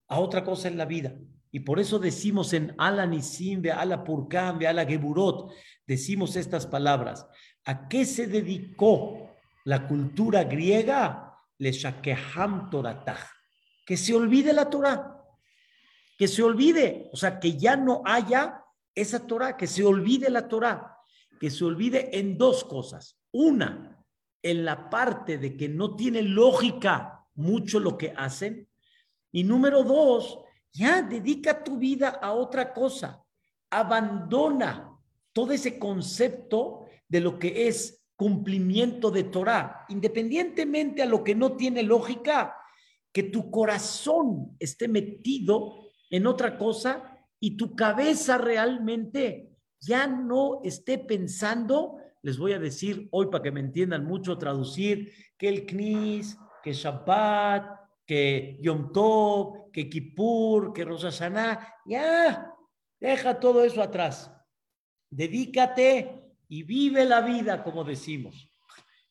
a 0.10 0.20
otra 0.20 0.44
cosa 0.44 0.68
en 0.68 0.78
la 0.78 0.86
vida. 0.86 1.18
Y 1.56 1.60
por 1.60 1.80
eso 1.80 2.00
decimos 2.00 2.52
en 2.52 2.74
Ala 2.80 3.06
Nisim, 3.06 3.62
Ala 3.72 4.04
Purkam, 4.04 4.60
Ala 4.66 4.86
Geburot, 4.86 5.54
decimos 5.88 6.36
estas 6.36 6.68
palabras. 6.68 7.26
¿A 7.66 7.88
qué 7.88 8.06
se 8.06 8.28
dedicó 8.28 9.30
la 9.66 9.88
cultura 9.88 10.44
griega? 10.44 11.38
Le 11.58 11.72
Shakeham. 11.72 12.70
Que 13.86 13.98
se 13.98 14.14
olvide 14.14 14.54
la 14.54 14.70
Torah. 14.70 15.18
Que 16.18 16.28
se 16.28 16.44
olvide. 16.44 17.10
O 17.14 17.18
sea, 17.18 17.40
que 17.40 17.58
ya 17.58 17.76
no 17.76 18.02
haya 18.06 18.64
esa 18.96 19.26
Torah, 19.26 19.58
que 19.58 19.68
se 19.68 19.84
olvide 19.84 20.30
la 20.30 20.48
Torah, 20.48 20.98
que 21.40 21.50
se 21.50 21.66
olvide 21.66 22.18
en 22.18 22.38
dos 22.38 22.64
cosas. 22.64 23.20
Una, 23.32 24.04
en 24.42 24.66
la 24.66 24.90
parte 24.90 25.38
de 25.38 25.58
que 25.58 25.70
no 25.70 25.96
tiene 25.96 26.22
lógica 26.22 27.26
mucho 27.36 27.80
lo 27.80 27.98
que 27.98 28.14
hacen. 28.16 28.68
Y 29.32 29.44
número 29.44 29.84
dos, 29.84 30.40
ya 30.72 31.02
dedica 31.02 31.64
tu 31.64 31.78
vida 31.78 32.10
a 32.10 32.34
otra 32.34 32.74
cosa. 32.74 33.24
Abandona 33.70 34.93
todo 35.34 35.52
ese 35.52 35.80
concepto 35.80 36.86
de 37.08 37.20
lo 37.20 37.38
que 37.38 37.68
es 37.68 38.04
cumplimiento 38.16 39.12
de 39.12 39.24
Torah, 39.24 39.86
independientemente 39.90 41.02
a 41.02 41.08
lo 41.08 41.24
que 41.24 41.36
no 41.36 41.58
tiene 41.58 41.84
lógica, 41.84 42.56
que 43.12 43.24
tu 43.24 43.52
corazón 43.52 44.56
esté 44.60 44.88
metido 44.88 45.90
en 46.10 46.28
otra 46.28 46.58
cosa 46.58 47.20
y 47.40 47.58
tu 47.58 47.76
cabeza 47.76 48.38
realmente 48.38 49.50
ya 49.80 50.08
no 50.08 50.62
esté 50.64 50.98
pensando, 50.98 51.98
les 52.22 52.38
voy 52.38 52.54
a 52.54 52.60
decir 52.60 53.10
hoy 53.12 53.28
para 53.28 53.44
que 53.44 53.52
me 53.52 53.60
entiendan 53.60 54.06
mucho, 54.06 54.38
traducir 54.38 55.12
que 55.38 55.50
el 55.50 55.66
Knis, 55.66 56.38
que 56.64 56.72
Shabbat, 56.72 57.82
que 58.06 58.58
Yom 58.62 58.92
Tov, 58.94 59.72
que 59.72 59.90
Kippur, 59.90 60.72
que 60.72 60.86
Rosh 60.86 61.20
ya, 61.86 62.54
deja 63.00 63.40
todo 63.40 63.64
eso 63.64 63.82
atrás. 63.82 64.32
Dedícate 65.16 66.24
y 66.50 66.64
vive 66.64 67.06
la 67.06 67.22
vida, 67.22 67.64
como 67.64 67.84
decimos. 67.84 68.52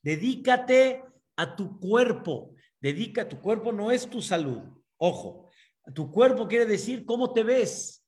Dedícate 0.03 1.05
a 1.37 1.55
tu 1.55 1.79
cuerpo. 1.79 2.55
Dedica, 2.81 3.29
tu 3.29 3.41
cuerpo 3.41 3.73
no 3.73 3.93
es 3.93 4.11
tu 4.11 4.21
salud. 4.21 4.63
Ojo, 4.97 5.51
tu 5.95 6.11
cuerpo 6.11 6.49
quiere 6.49 6.67
decir 6.67 7.05
cómo 7.05 7.33
te 7.33 7.45
ves. 7.45 8.05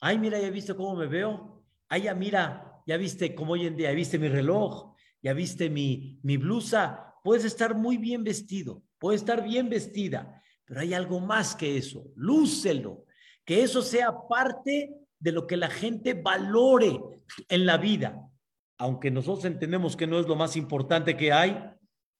Ay, 0.00 0.18
mira, 0.18 0.38
ya 0.38 0.50
viste 0.50 0.74
cómo 0.74 0.94
me 0.94 1.06
veo. 1.06 1.64
Ay, 1.88 2.02
ya 2.02 2.14
mira, 2.14 2.82
ya 2.86 2.98
viste 2.98 3.34
cómo 3.34 3.54
hoy 3.54 3.66
en 3.66 3.76
día, 3.76 3.90
ya 3.90 3.96
viste 3.96 4.18
mi 4.18 4.28
reloj, 4.28 4.94
ya 5.22 5.32
viste 5.32 5.70
mi, 5.70 6.18
mi 6.22 6.36
blusa. 6.36 7.14
Puedes 7.24 7.44
estar 7.46 7.74
muy 7.74 7.96
bien 7.96 8.24
vestido, 8.24 8.82
puedes 8.98 9.22
estar 9.22 9.42
bien 9.42 9.70
vestida, 9.70 10.42
pero 10.66 10.80
hay 10.80 10.92
algo 10.92 11.20
más 11.20 11.54
que 11.54 11.78
eso. 11.78 12.10
Lúcelo, 12.14 13.06
que 13.44 13.62
eso 13.62 13.80
sea 13.80 14.12
parte 14.28 15.01
de 15.22 15.30
lo 15.30 15.46
que 15.46 15.56
la 15.56 15.70
gente 15.70 16.14
valore 16.14 17.00
en 17.48 17.64
la 17.64 17.78
vida. 17.78 18.28
Aunque 18.76 19.12
nosotros 19.12 19.44
entendemos 19.44 19.96
que 19.96 20.08
no 20.08 20.18
es 20.18 20.26
lo 20.26 20.34
más 20.34 20.56
importante 20.56 21.16
que 21.16 21.32
hay, 21.32 21.62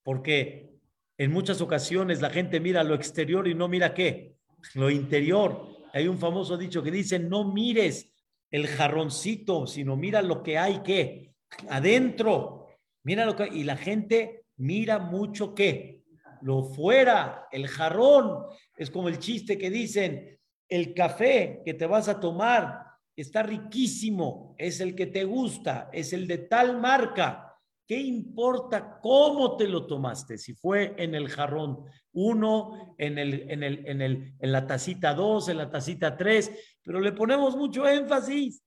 porque 0.05 0.71
en 1.19 1.33
muchas 1.33 1.61
ocasiones 1.61 2.21
la 2.21 2.31
gente 2.31 2.61
mira 2.61 2.85
lo 2.85 2.95
exterior 2.95 3.49
y 3.49 3.55
no 3.55 3.67
mira 3.67 3.93
qué, 3.93 4.37
lo 4.75 4.89
interior. 4.89 5.67
Hay 5.93 6.07
un 6.07 6.17
famoso 6.17 6.57
dicho 6.57 6.81
que 6.81 6.93
dice, 6.93 7.19
no 7.19 7.53
mires 7.53 8.15
el 8.53 8.69
jarroncito, 8.69 9.67
sino 9.67 9.97
mira 9.97 10.23
lo 10.23 10.45
que 10.45 10.57
hay 10.57 10.81
que 10.85 11.35
adentro. 11.69 12.69
Mira 13.03 13.27
lo 13.27 13.35
que 13.35 13.49
y 13.49 13.65
la 13.65 13.77
gente 13.77 14.45
mira 14.59 15.01
mucho 15.01 15.57
que 15.57 16.05
lo 16.43 16.63
fuera, 16.63 17.49
el 17.51 17.67
jarrón, 17.67 18.45
es 18.77 18.91
como 18.91 19.09
el 19.09 19.19
chiste 19.19 19.59
que 19.59 19.71
dicen, 19.71 20.39
el 20.69 20.95
café 20.95 21.63
que 21.65 21.75
te 21.75 21.87
vas 21.87 22.09
a 22.09 22.21
tomar 22.21 22.92
está 23.17 23.43
riquísimo, 23.43 24.55
es 24.59 24.81
el 24.81 24.95
que 24.95 25.07
te 25.07 25.25
gusta, 25.25 25.91
es 25.93 26.13
el 26.13 26.27
de 26.27 26.39
tal 26.39 26.81
marca. 26.81 27.49
¿Qué 27.87 27.99
importa 27.99 28.99
cómo 29.03 29.57
te 29.57 29.69
lo 29.69 29.87
tomaste? 29.87 30.39
Si 30.39 30.55
fue 30.55 30.95
en 30.97 31.15
el 31.15 31.29
jarrón 31.29 31.85
1, 32.13 32.95
en, 32.99 33.19
el, 33.19 33.51
en, 33.51 33.63
el, 33.63 33.87
en, 33.87 34.01
el, 34.01 34.35
en 34.39 34.53
la 34.53 34.67
tacita 34.67 35.15
2, 35.15 35.49
en 35.49 35.59
la 35.59 35.71
tacita 35.71 36.17
3, 36.17 36.79
pero 36.83 37.01
le 37.01 37.13
ponemos 37.13 37.57
mucho 37.57 37.87
énfasis 37.87 38.63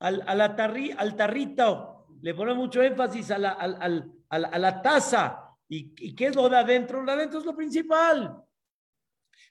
al, 0.00 0.22
al, 0.26 0.40
al 0.40 1.16
tarrito, 1.16 2.08
le 2.20 2.34
ponemos 2.34 2.58
mucho 2.58 2.82
énfasis 2.82 3.30
a 3.30 3.38
la, 3.38 3.50
al, 3.52 4.12
a 4.28 4.58
la, 4.58 4.82
taza. 4.82 5.42
¿Y, 5.68 5.94
¿Y, 5.98 6.14
qué 6.14 6.26
es 6.26 6.36
lo 6.36 6.48
de 6.48 6.58
adentro? 6.58 7.00
Lo 7.00 7.06
de 7.06 7.12
adentro 7.12 7.40
es 7.40 7.46
lo 7.46 7.56
principal. 7.56 8.42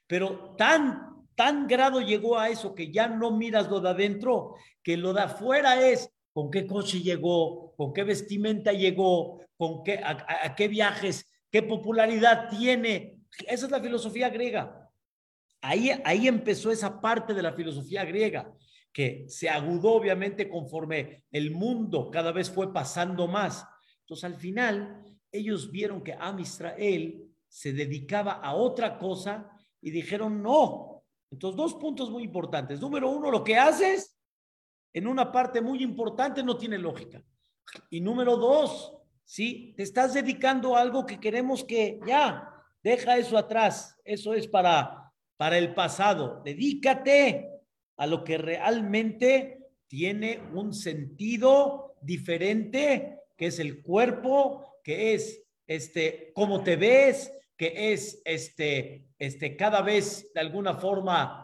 Pero 0.06 0.54
tan, 0.56 1.15
tan 1.36 1.66
grado 1.66 2.00
llegó 2.00 2.38
a 2.38 2.48
eso 2.48 2.74
que 2.74 2.90
ya 2.90 3.06
no 3.06 3.30
miras 3.30 3.68
lo 3.68 3.80
de 3.80 3.90
adentro, 3.90 4.56
que 4.82 4.96
lo 4.96 5.12
de 5.12 5.22
afuera 5.22 5.88
es 5.88 6.10
con 6.32 6.50
qué 6.50 6.66
coche 6.66 7.00
llegó, 7.00 7.74
con 7.76 7.92
qué 7.92 8.04
vestimenta 8.04 8.72
llegó, 8.72 9.40
con 9.56 9.84
qué, 9.84 10.00
a, 10.02 10.54
qué 10.54 10.68
viajes, 10.68 11.26
qué 11.50 11.62
popularidad 11.62 12.48
tiene. 12.50 13.20
Esa 13.46 13.66
es 13.66 13.70
la 13.70 13.80
filosofía 13.80 14.28
griega. 14.28 14.90
Ahí, 15.60 15.90
ahí 16.04 16.28
empezó 16.28 16.70
esa 16.70 17.00
parte 17.00 17.34
de 17.34 17.42
la 17.42 17.52
filosofía 17.52 18.04
griega, 18.04 18.52
que 18.92 19.24
se 19.28 19.48
agudó 19.48 19.92
obviamente 19.92 20.48
conforme 20.48 21.24
el 21.30 21.50
mundo 21.50 22.10
cada 22.10 22.32
vez 22.32 22.50
fue 22.50 22.72
pasando 22.72 23.26
más. 23.26 23.66
Entonces 24.00 24.24
al 24.24 24.36
final 24.36 25.04
ellos 25.32 25.70
vieron 25.70 26.02
que 26.02 26.16
Am 26.18 26.38
Israel 26.38 27.26
se 27.48 27.72
dedicaba 27.72 28.32
a 28.32 28.54
otra 28.54 28.98
cosa 28.98 29.50
y 29.80 29.90
dijeron 29.90 30.42
no. 30.42 30.95
Entonces 31.30 31.56
dos 31.56 31.74
puntos 31.74 32.10
muy 32.10 32.22
importantes. 32.22 32.80
Número 32.80 33.10
uno, 33.10 33.30
lo 33.30 33.42
que 33.42 33.56
haces 33.56 34.16
en 34.92 35.06
una 35.06 35.30
parte 35.30 35.60
muy 35.60 35.82
importante 35.82 36.42
no 36.42 36.56
tiene 36.56 36.78
lógica. 36.78 37.22
Y 37.90 38.00
número 38.00 38.36
dos, 38.36 38.96
¿sí? 39.24 39.74
Te 39.76 39.82
estás 39.82 40.14
dedicando 40.14 40.76
a 40.76 40.80
algo 40.80 41.04
que 41.04 41.20
queremos 41.20 41.64
que 41.64 42.00
ya, 42.06 42.48
deja 42.82 43.18
eso 43.18 43.36
atrás. 43.36 43.96
Eso 44.04 44.34
es 44.34 44.46
para, 44.46 45.12
para 45.36 45.58
el 45.58 45.74
pasado. 45.74 46.40
Dedícate 46.44 47.50
a 47.96 48.06
lo 48.06 48.24
que 48.24 48.38
realmente 48.38 49.66
tiene 49.88 50.40
un 50.54 50.72
sentido 50.72 51.96
diferente, 52.00 53.20
que 53.36 53.46
es 53.46 53.58
el 53.58 53.82
cuerpo, 53.82 54.78
que 54.82 55.14
es 55.14 55.42
este, 55.66 56.32
cómo 56.34 56.62
te 56.62 56.76
ves, 56.76 57.32
que 57.56 57.92
es 57.92 58.20
este, 58.24 59.08
este, 59.18 59.56
cada 59.56 59.82
vez 59.82 60.32
de 60.34 60.40
alguna 60.40 60.74
forma 60.74 61.42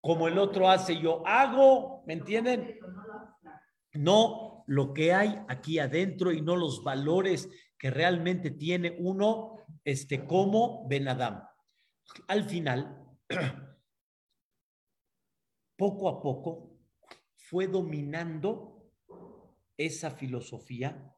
como 0.00 0.28
el 0.28 0.38
otro 0.38 0.70
hace, 0.70 1.00
yo 1.00 1.26
hago, 1.26 2.04
¿me 2.06 2.14
entienden? 2.14 2.78
No 3.94 4.64
lo 4.66 4.94
que 4.94 5.12
hay 5.12 5.40
aquí 5.48 5.78
adentro 5.78 6.32
y 6.32 6.40
no 6.40 6.54
los 6.54 6.84
valores 6.84 7.48
que 7.76 7.90
realmente 7.90 8.50
tiene 8.50 8.96
uno 8.98 9.56
este, 9.84 10.24
como 10.24 10.86
Benadam. 10.88 11.42
Al 12.28 12.44
final, 12.44 13.04
poco 15.76 16.08
a 16.08 16.22
poco, 16.22 16.78
fue 17.36 17.66
dominando 17.66 18.92
esa 19.76 20.10
filosofía 20.10 21.14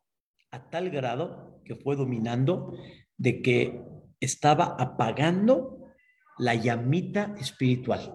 a 0.51 0.71
tal 0.71 0.91
grado 0.91 1.61
que 1.65 1.77
fue 1.77 1.97
dominando 1.97 2.77
de 3.17 3.43
que 3.43 4.00
estaba 4.21 4.77
apagando 4.79 5.93
la 6.39 6.55
llamita 6.55 7.35
espiritual. 7.39 8.15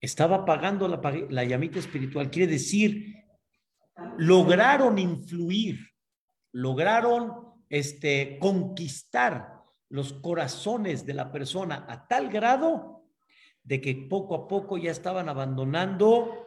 Estaba 0.00 0.36
apagando 0.36 0.88
la, 0.88 1.00
la 1.28 1.44
llamita 1.44 1.78
espiritual. 1.78 2.30
Quiere 2.30 2.52
decir, 2.52 3.14
lograron 4.16 4.98
influir, 4.98 5.78
lograron 6.52 7.54
este, 7.68 8.38
conquistar 8.40 9.60
los 9.88 10.12
corazones 10.14 11.04
de 11.04 11.14
la 11.14 11.30
persona 11.30 11.86
a 11.88 12.06
tal 12.06 12.28
grado 12.28 13.04
de 13.62 13.80
que 13.80 13.94
poco 14.08 14.34
a 14.34 14.48
poco 14.48 14.78
ya 14.78 14.90
estaban 14.90 15.28
abandonando 15.28 16.46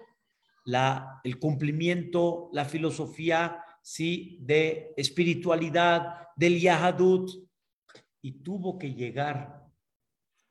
la, 0.66 1.22
el 1.24 1.40
cumplimiento, 1.40 2.50
la 2.54 2.66
filosofía 2.66 3.64
¿sí? 3.82 4.40
de 4.42 4.94
espiritualidad, 4.98 6.28
del 6.36 6.60
Yahadut, 6.60 7.30
y 8.24 8.42
tuvo 8.42 8.80
que 8.80 8.94
llegar 8.94 9.68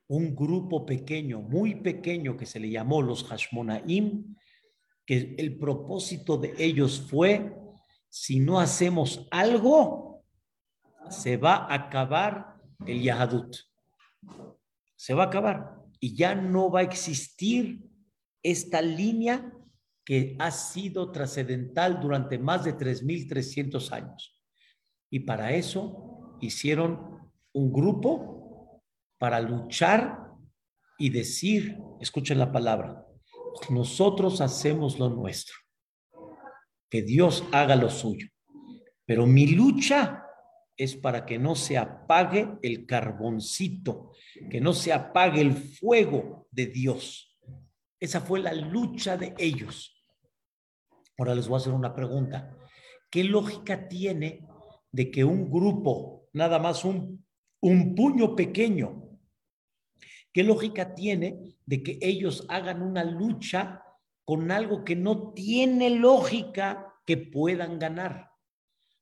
un 0.07 0.37
grupo 0.37 0.85
pequeño, 0.85 1.41
muy 1.41 1.77
pequeño, 1.77 2.37
que 2.37 2.45
se 2.45 2.61
le 2.61 2.71
llamó 2.71 3.01
los 3.01 3.25
Hashmonaim, 3.25 4.37
que 5.07 5.35
el 5.39 5.59
propósito 5.59 6.37
de 6.37 6.55
ellos 6.59 7.01
fue, 7.09 7.57
si 8.11 8.41
no 8.41 8.61
hacemos 8.61 9.27
algo, 9.31 10.23
se 11.09 11.39
va 11.39 11.55
a 11.57 11.75
acabar 11.75 12.61
el 12.87 13.03
Yahadut. 13.03 13.57
Se 14.95 15.15
va 15.15 15.25
a 15.25 15.27
acabar 15.29 15.83
y 15.99 16.15
ya 16.15 16.35
no 16.35 16.71
va 16.71 16.81
a 16.81 16.85
existir 16.85 17.81
esta 18.43 18.83
línea 18.83 19.51
que 20.05 20.37
ha 20.39 20.51
sido 20.51 21.11
trascendental 21.11 22.01
durante 22.01 22.39
más 22.39 22.65
de 22.65 22.77
3.300 22.77 23.93
años. 23.93 24.39
Y 25.11 25.21
para 25.21 25.53
eso 25.53 26.37
hicieron 26.43 27.12
un 27.53 27.73
grupo 27.73 28.83
para 29.19 29.41
luchar 29.41 30.19
y 30.99 31.11
decir, 31.11 31.79
escuchen 32.01 32.39
la 32.39 32.53
palabra, 32.53 33.07
nosotros 33.71 34.41
hacemos 34.41 34.99
lo 34.99 35.11
nuestro, 35.11 35.55
que 36.91 37.03
Dios 37.03 37.45
haga 37.53 37.77
lo 37.77 37.91
suyo, 37.91 38.29
pero 39.05 39.27
mi 39.27 39.47
lucha 39.49 40.25
es 40.77 40.97
para 40.97 41.27
que 41.27 41.39
no 41.39 41.55
se 41.55 41.77
apague 41.77 42.59
el 42.63 42.87
carboncito, 42.87 44.13
que 44.51 44.61
no 44.61 44.73
se 44.73 44.93
apague 44.93 45.41
el 45.41 45.53
fuego 45.53 46.49
de 46.51 46.67
Dios. 46.67 47.39
Esa 48.01 48.21
fue 48.21 48.41
la 48.41 48.53
lucha 48.53 49.17
de 49.17 49.35
ellos. 49.39 50.05
Ahora 51.19 51.35
les 51.35 51.47
voy 51.47 51.57
a 51.57 51.59
hacer 51.59 51.73
una 51.73 51.95
pregunta. 51.95 52.57
¿Qué 53.11 53.23
lógica 53.23 53.87
tiene 53.87 54.47
de 54.91 55.11
que 55.11 55.25
un 55.25 55.51
grupo, 55.51 56.29
nada 56.33 56.59
más 56.59 56.85
un, 56.85 57.25
un 57.63 57.95
puño 57.95 58.37
pequeño, 58.37 59.03
¿Qué 60.33 60.43
lógica 60.43 60.95
tiene 60.95 61.57
de 61.67 61.83
que 61.83 61.99
ellos 62.01 62.47
hagan 62.49 62.83
una 62.83 63.05
lucha 63.05 63.85
con 64.25 64.51
algo 64.51 64.83
que 64.83 64.97
no 64.97 65.33
tiene 65.35 65.91
lógica 65.91 66.95
que 67.05 67.19
puedan 67.19 67.79
ganar? 67.79 68.31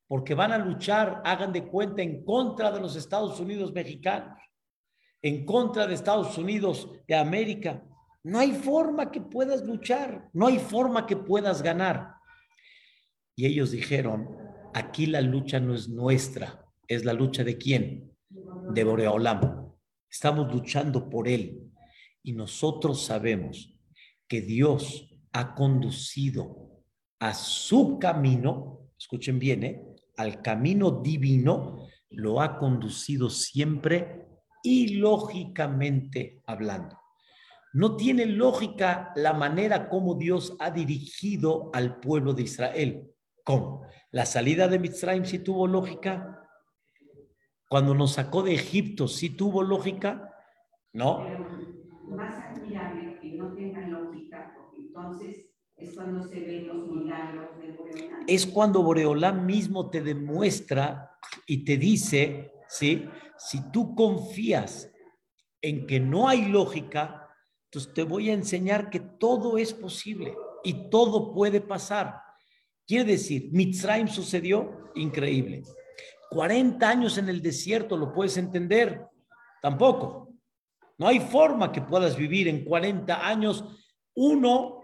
Porque 0.08 0.34
van 0.34 0.50
a 0.50 0.58
luchar, 0.58 1.22
hagan 1.24 1.52
de 1.52 1.68
cuenta, 1.68 2.02
en 2.02 2.24
contra 2.24 2.72
de 2.72 2.80
los 2.80 2.96
Estados 2.96 3.38
Unidos 3.38 3.72
mexicanos, 3.72 4.38
en 5.22 5.44
contra 5.46 5.86
de 5.86 5.94
Estados 5.94 6.36
Unidos 6.36 6.90
de 7.06 7.14
América. 7.14 7.84
No 8.24 8.40
hay 8.40 8.50
forma 8.50 9.12
que 9.12 9.20
puedas 9.20 9.62
luchar, 9.62 10.28
no 10.32 10.48
hay 10.48 10.58
forma 10.58 11.06
que 11.06 11.16
puedas 11.16 11.62
ganar. 11.62 12.14
Y 13.36 13.46
ellos 13.46 13.70
dijeron, 13.70 14.36
aquí 14.74 15.06
la 15.06 15.20
lucha 15.20 15.60
no 15.60 15.74
es 15.74 15.88
nuestra, 15.88 16.66
es 16.88 17.04
la 17.04 17.12
lucha 17.12 17.44
de 17.44 17.56
quién? 17.56 18.09
De 18.72 18.84
Boreolam. 18.84 19.72
Estamos 20.08 20.52
luchando 20.52 21.08
por 21.08 21.28
Él. 21.28 21.70
Y 22.22 22.32
nosotros 22.32 23.04
sabemos 23.04 23.74
que 24.28 24.40
Dios 24.40 25.08
ha 25.32 25.54
conducido 25.54 26.82
a 27.18 27.34
su 27.34 27.98
camino, 27.98 28.90
escuchen 28.98 29.38
bien, 29.38 29.64
¿eh? 29.64 29.82
al 30.16 30.42
camino 30.42 30.90
divino, 30.90 31.86
lo 32.10 32.40
ha 32.40 32.58
conducido 32.58 33.30
siempre 33.30 34.26
y 34.62 34.96
lógicamente 34.96 36.42
hablando. 36.46 36.98
No 37.72 37.96
tiene 37.96 38.26
lógica 38.26 39.12
la 39.14 39.32
manera 39.32 39.88
como 39.88 40.16
Dios 40.16 40.56
ha 40.58 40.70
dirigido 40.70 41.70
al 41.72 42.00
pueblo 42.00 42.34
de 42.34 42.42
Israel. 42.42 43.10
¿Cómo? 43.44 43.82
La 44.10 44.26
salida 44.26 44.66
de 44.66 44.78
Mitzrayim 44.78 45.24
sí 45.24 45.38
tuvo 45.38 45.66
lógica, 45.66 46.39
cuando 47.70 47.94
nos 47.94 48.14
sacó 48.14 48.42
de 48.42 48.54
Egipto, 48.54 49.06
¿sí 49.06 49.30
tuvo 49.30 49.62
lógica? 49.62 50.34
No. 50.92 51.24
más 52.08 52.34
admirable 52.40 53.16
que 53.20 53.34
no 53.34 53.54
tengan 53.54 53.92
lógica, 53.92 54.52
porque 54.56 54.78
entonces 54.78 55.46
es 55.76 55.94
cuando 55.94 56.26
se 56.26 56.40
ven 56.40 56.66
los 56.66 56.88
milagros 56.88 57.56
de 57.60 57.70
Boreolán. 57.70 58.24
Es 58.26 58.44
cuando 58.44 58.82
mismo 59.44 59.88
te 59.88 60.02
demuestra 60.02 61.12
y 61.46 61.64
te 61.64 61.76
dice, 61.76 62.50
¿sí? 62.68 63.08
Si 63.38 63.70
tú 63.70 63.94
confías 63.94 64.92
en 65.62 65.86
que 65.86 66.00
no 66.00 66.28
hay 66.28 66.46
lógica, 66.46 67.28
entonces 67.66 67.94
te 67.94 68.02
voy 68.02 68.30
a 68.30 68.34
enseñar 68.34 68.90
que 68.90 68.98
todo 68.98 69.58
es 69.58 69.72
posible 69.72 70.34
y 70.64 70.90
todo 70.90 71.32
puede 71.32 71.60
pasar. 71.60 72.16
Quiere 72.84 73.12
decir, 73.12 73.50
Mitzrayim 73.52 74.08
sucedió, 74.08 74.90
increíble. 74.96 75.62
40 76.30 76.88
años 76.88 77.18
en 77.18 77.28
el 77.28 77.42
desierto, 77.42 77.96
¿lo 77.96 78.12
puedes 78.12 78.36
entender? 78.36 79.06
Tampoco. 79.60 80.32
No 80.98 81.08
hay 81.08 81.20
forma 81.20 81.72
que 81.72 81.82
puedas 81.82 82.16
vivir 82.16 82.48
en 82.48 82.64
40 82.64 83.26
años, 83.26 83.64
uno, 84.14 84.80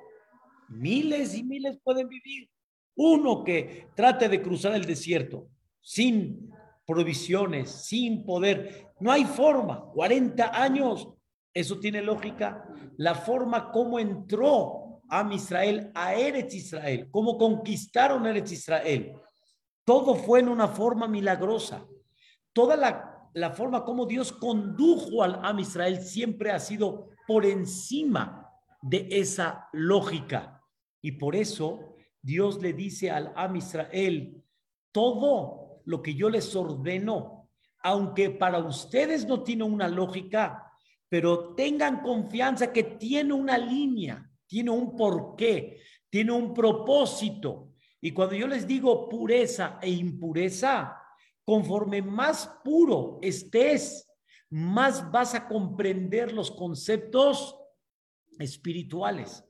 Miles 0.69 1.35
y 1.35 1.45
miles 1.45 1.79
pueden 1.83 2.09
vivir. 2.09 2.49
Uno 2.97 3.45
que 3.45 3.89
trate 3.95 4.29
de 4.29 4.43
cruzar 4.43 4.75
el 4.75 4.85
desierto 4.85 5.49
sin 5.81 6.51
provisiones, 6.87 7.71
sin 7.71 8.25
poder. 8.25 8.89
No 9.01 9.13
hay 9.13 9.25
forma. 9.25 9.85
40 9.93 10.63
años. 10.63 11.09
Eso 11.53 11.79
tiene 11.79 12.03
lógica. 12.03 12.67
La 12.97 13.15
forma 13.15 13.71
como 13.71 13.99
entró 13.99 15.03
a 15.09 15.29
Israel 15.33 15.93
a 15.95 16.15
Eretz 16.15 16.55
Israel, 16.55 17.09
cómo 17.13 17.39
conquistaron 17.39 18.27
Eretz 18.27 18.51
Israel. 18.53 19.13
Todo 19.87 20.17
fue 20.17 20.41
en 20.41 20.49
una 20.49 20.67
forma 20.67 21.07
milagrosa. 21.07 21.87
Toda 22.53 22.77
la, 22.77 23.53
forma 23.53 23.85
como 23.85 24.05
Dios 24.05 24.33
condujo 24.33 25.23
al 25.23 25.39
Am 25.45 25.61
Israel 25.61 26.03
siempre 26.03 26.51
ha 26.51 26.59
sido 26.59 27.11
por 27.25 27.47
encima 27.47 28.51
de 28.83 29.07
esa 29.13 29.69
lógica. 29.73 30.61
Y 31.01 31.13
por 31.13 31.37
eso 31.37 31.95
Dios 32.21 32.61
le 32.61 32.73
dice 32.73 33.13
al 33.13 33.33
Am 33.37 33.55
Israel, 33.55 34.43
todo 34.91 35.83
lo 35.85 36.03
que 36.03 36.17
yo 36.17 36.31
les 36.31 36.57
ordeno, 36.57 37.49
aunque 37.85 38.31
para 38.31 38.59
ustedes 38.59 39.25
no 39.25 39.45
tiene 39.45 39.63
una 39.63 39.87
lógica, 39.87 40.73
pero 41.09 41.55
tengan 41.55 42.03
confianza 42.03 42.73
que 42.73 42.83
tiene 42.83 43.33
una 43.35 43.57
línea, 43.57 44.29
tiene 44.49 44.71
un 44.71 44.97
porqué, 44.97 45.81
tiene 46.11 46.33
un 46.33 46.53
propósito. 46.53 47.66
Y 48.01 48.13
cuando 48.13 48.35
yo 48.35 48.47
les 48.47 48.67
digo 48.67 49.09
pureza 49.09 49.79
e 49.83 49.91
impureza, 49.91 50.97
conforme 51.45 52.03
más 52.03 52.59
puro 52.65 53.19
estés, 53.23 54.13
más 54.51 55.11
vas 55.11 55.35
a 55.35 55.49
comprender 55.49 56.33
los 56.33 56.51
conceptos 56.51 57.57
espirituales. 58.39 59.45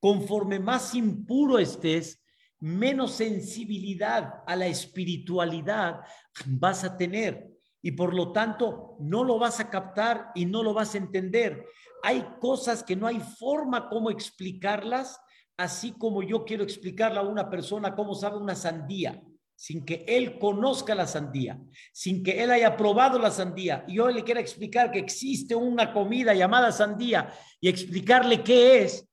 Conforme 0.00 0.58
más 0.58 0.94
impuro 0.94 1.58
estés, 1.58 2.22
menos 2.58 3.12
sensibilidad 3.12 4.42
a 4.46 4.56
la 4.56 4.66
espiritualidad 4.66 6.00
vas 6.46 6.84
a 6.84 6.96
tener 6.96 7.52
y 7.82 7.92
por 7.92 8.14
lo 8.14 8.30
tanto 8.32 8.96
no 9.00 9.24
lo 9.24 9.38
vas 9.38 9.58
a 9.58 9.68
captar 9.68 10.30
y 10.34 10.46
no 10.46 10.62
lo 10.62 10.72
vas 10.72 10.94
a 10.94 10.98
entender. 10.98 11.66
Hay 12.04 12.24
cosas 12.40 12.82
que 12.84 12.94
no 12.94 13.06
hay 13.06 13.20
forma 13.20 13.88
como 13.88 14.10
explicarlas, 14.10 15.20
así 15.62 15.92
como 15.92 16.24
yo 16.24 16.44
quiero 16.44 16.64
explicarle 16.64 17.20
a 17.20 17.22
una 17.22 17.48
persona 17.48 17.94
cómo 17.94 18.14
sabe 18.16 18.36
una 18.36 18.56
sandía 18.56 19.22
sin 19.54 19.84
que 19.84 20.04
él 20.08 20.40
conozca 20.40 20.92
la 20.92 21.06
sandía, 21.06 21.56
sin 21.92 22.24
que 22.24 22.42
él 22.42 22.50
haya 22.50 22.76
probado 22.76 23.16
la 23.16 23.30
sandía, 23.30 23.84
y 23.86 23.94
yo 23.94 24.08
le 24.08 24.24
quiera 24.24 24.40
explicar 24.40 24.90
que 24.90 24.98
existe 24.98 25.54
una 25.54 25.92
comida 25.92 26.34
llamada 26.34 26.72
sandía 26.72 27.32
y 27.60 27.68
explicarle 27.68 28.42
qué 28.42 28.82
es, 28.82 29.08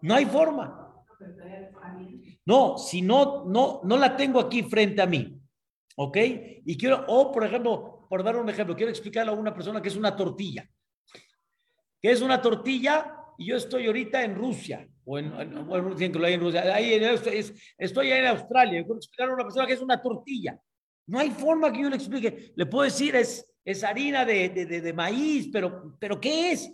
no 0.00 0.14
hay 0.14 0.24
forma. 0.24 0.94
No, 2.46 2.78
si 2.78 3.02
no, 3.02 3.44
no, 3.44 3.82
no 3.84 3.96
la 3.98 4.16
tengo 4.16 4.40
aquí 4.40 4.62
frente 4.62 5.02
a 5.02 5.06
mí, 5.06 5.38
¿ok? 5.96 6.16
Y 6.64 6.78
quiero, 6.78 7.04
o 7.08 7.30
por 7.30 7.44
ejemplo, 7.44 8.06
por 8.08 8.24
dar 8.24 8.36
un 8.36 8.48
ejemplo, 8.48 8.74
quiero 8.74 8.90
explicarle 8.90 9.30
a 9.30 9.34
una 9.34 9.52
persona 9.52 9.82
que 9.82 9.88
es 9.88 9.96
una 9.96 10.16
tortilla. 10.16 10.66
¿Qué 12.00 12.10
es 12.10 12.22
una 12.22 12.40
tortilla? 12.40 13.14
Y 13.36 13.48
yo 13.48 13.56
estoy 13.56 13.88
ahorita 13.88 14.24
en 14.24 14.34
Rusia, 14.36 14.88
o 15.04 15.18
en, 15.18 15.66
bueno, 15.66 15.96
que 15.96 16.04
en 16.04 16.40
Rusia, 16.40 16.74
ahí 16.74 17.00
estoy 17.78 18.10
en 18.10 18.26
Australia, 18.26 18.78
yo 18.78 18.84
quiero 18.84 18.96
explicar 18.96 19.28
a 19.28 19.34
una 19.34 19.44
persona 19.44 19.66
que 19.66 19.72
es 19.72 19.80
una 19.80 20.00
tortilla. 20.00 20.58
No 21.06 21.18
hay 21.18 21.30
forma 21.30 21.72
que 21.72 21.82
yo 21.82 21.90
le 21.90 21.96
explique. 21.96 22.52
Le 22.54 22.66
puedo 22.66 22.84
decir, 22.84 23.16
es, 23.16 23.44
es 23.64 23.82
harina 23.82 24.24
de, 24.24 24.48
de, 24.48 24.80
de, 24.80 24.92
maíz, 24.92 25.48
pero, 25.52 25.96
pero 25.98 26.20
¿qué 26.20 26.52
es? 26.52 26.72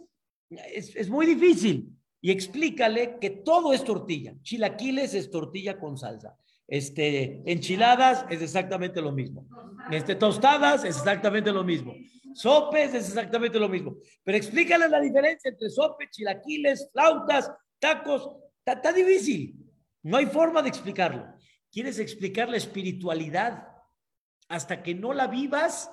es? 0.51 0.95
Es 0.95 1.09
muy 1.09 1.27
difícil. 1.27 1.89
Y 2.21 2.31
explícale 2.31 3.19
que 3.21 3.31
todo 3.31 3.73
es 3.73 3.85
tortilla. 3.85 4.35
Chilaquiles 4.43 5.15
es 5.15 5.31
tortilla 5.31 5.79
con 5.79 5.97
salsa. 5.97 6.37
Este, 6.67 7.43
enchiladas 7.51 8.27
es 8.29 8.43
exactamente 8.43 9.01
lo 9.01 9.13
mismo. 9.13 9.47
Este, 9.91 10.15
tostadas 10.15 10.85
es 10.85 10.99
exactamente 10.99 11.51
lo 11.51 11.65
mismo. 11.65 11.95
Sopes 12.35 12.93
es 12.95 13.09
exactamente 13.09 13.59
lo 13.59 13.69
mismo. 13.69 13.97
Pero 14.23 14.37
explícale 14.37 14.89
la 14.89 15.01
diferencia 15.01 15.49
entre 15.51 15.71
sopes, 15.71 16.11
chilaquiles, 16.11 16.91
flautas, 16.93 17.51
tacos. 17.79 18.37
Está 18.65 18.93
difícil. 18.93 19.57
No 20.03 20.17
hay 20.17 20.27
forma 20.27 20.63
de 20.63 20.69
explicarlo. 20.69 21.27
¿Quieres 21.71 21.99
explicar 21.99 22.49
la 22.49 22.57
espiritualidad? 22.57 23.69
Hasta 24.49 24.83
que 24.83 24.95
no 24.95 25.13
la 25.13 25.27
vivas, 25.27 25.91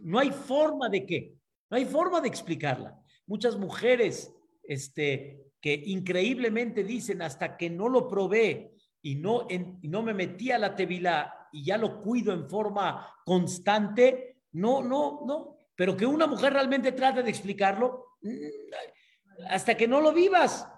no 0.00 0.18
hay 0.18 0.30
forma 0.30 0.88
de 0.88 1.06
qué. 1.06 1.34
No 1.70 1.76
hay 1.76 1.84
forma 1.84 2.20
de 2.20 2.28
explicarla. 2.28 2.98
Muchas 3.26 3.56
mujeres 3.56 4.32
este, 4.62 5.44
que 5.60 5.74
increíblemente 5.86 6.84
dicen, 6.84 7.22
hasta 7.22 7.56
que 7.56 7.70
no 7.70 7.88
lo 7.88 8.08
probé 8.08 8.74
y 9.02 9.16
no, 9.16 9.46
no 9.82 10.02
me 10.02 10.14
metí 10.14 10.50
a 10.50 10.58
la 10.58 10.74
tevila 10.74 11.48
y 11.52 11.64
ya 11.64 11.78
lo 11.78 12.00
cuido 12.00 12.32
en 12.32 12.48
forma 12.48 13.08
constante, 13.24 14.42
no, 14.52 14.82
no, 14.82 15.22
no. 15.26 15.56
Pero 15.76 15.96
que 15.96 16.06
una 16.06 16.26
mujer 16.26 16.52
realmente 16.52 16.92
trate 16.92 17.22
de 17.22 17.30
explicarlo, 17.30 18.18
mm, 18.22 19.48
hasta 19.48 19.76
que 19.76 19.88
no 19.88 20.00
lo 20.00 20.12
vivas, 20.12 20.68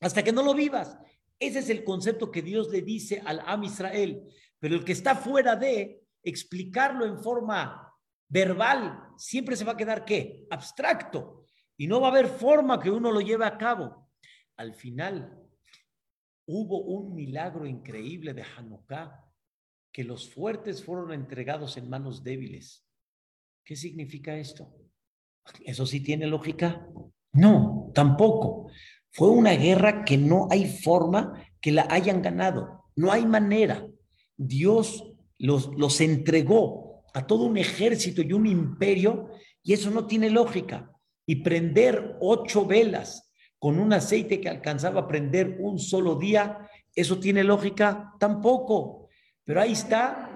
hasta 0.00 0.22
que 0.22 0.32
no 0.32 0.42
lo 0.42 0.54
vivas. 0.54 0.98
Ese 1.38 1.58
es 1.60 1.70
el 1.70 1.84
concepto 1.84 2.30
que 2.30 2.42
Dios 2.42 2.70
le 2.70 2.82
dice 2.82 3.22
al 3.24 3.40
Am 3.40 3.64
Israel. 3.64 4.22
Pero 4.58 4.74
el 4.74 4.84
que 4.84 4.92
está 4.92 5.14
fuera 5.14 5.56
de 5.56 6.02
explicarlo 6.22 7.04
en 7.04 7.18
forma 7.18 7.92
verbal, 8.28 9.10
siempre 9.16 9.56
se 9.56 9.64
va 9.64 9.72
a 9.72 9.76
quedar 9.76 10.04
qué? 10.04 10.46
Abstracto. 10.50 11.44
Y 11.76 11.86
no 11.86 12.00
va 12.00 12.08
a 12.08 12.10
haber 12.10 12.28
forma 12.28 12.80
que 12.80 12.90
uno 12.90 13.12
lo 13.12 13.20
lleve 13.20 13.44
a 13.44 13.58
cabo. 13.58 14.10
Al 14.56 14.74
final, 14.74 15.38
hubo 16.46 16.80
un 16.82 17.14
milagro 17.14 17.66
increíble 17.66 18.32
de 18.32 18.42
Hanukkah, 18.42 19.22
que 19.92 20.04
los 20.04 20.32
fuertes 20.32 20.84
fueron 20.84 21.12
entregados 21.12 21.76
en 21.76 21.88
manos 21.88 22.22
débiles. 22.22 22.86
¿Qué 23.64 23.76
significa 23.76 24.36
esto? 24.36 24.74
¿Eso 25.64 25.86
sí 25.86 26.00
tiene 26.00 26.26
lógica? 26.26 26.86
No, 27.32 27.90
tampoco. 27.94 28.70
Fue 29.16 29.28
una 29.28 29.52
guerra 29.52 30.04
que 30.04 30.18
no 30.18 30.46
hay 30.50 30.66
forma 30.66 31.42
que 31.58 31.72
la 31.72 31.86
hayan 31.88 32.20
ganado. 32.20 32.84
No 32.96 33.12
hay 33.12 33.24
manera. 33.24 33.86
Dios 34.36 35.14
los, 35.38 35.70
los 35.74 36.02
entregó 36.02 37.02
a 37.14 37.26
todo 37.26 37.44
un 37.44 37.56
ejército 37.56 38.20
y 38.20 38.34
un 38.34 38.46
imperio 38.46 39.30
y 39.62 39.72
eso 39.72 39.90
no 39.90 40.06
tiene 40.06 40.28
lógica. 40.28 40.92
Y 41.24 41.36
prender 41.36 42.18
ocho 42.20 42.66
velas 42.66 43.32
con 43.58 43.78
un 43.78 43.94
aceite 43.94 44.38
que 44.38 44.50
alcanzaba 44.50 45.00
a 45.00 45.08
prender 45.08 45.56
un 45.60 45.78
solo 45.78 46.16
día, 46.16 46.68
¿eso 46.94 47.18
tiene 47.18 47.42
lógica? 47.42 48.12
Tampoco. 48.20 49.08
Pero 49.44 49.62
ahí 49.62 49.72
está. 49.72 50.30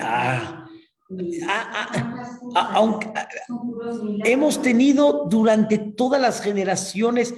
Ah, 0.00 0.61
Ah, 1.48 1.70
ah, 1.72 2.38
ah, 2.54 2.70
aunque 2.74 3.10
hemos 4.24 4.60
tenido 4.62 5.26
durante 5.28 5.78
todas 5.78 6.20
las 6.20 6.40
generaciones, 6.40 7.34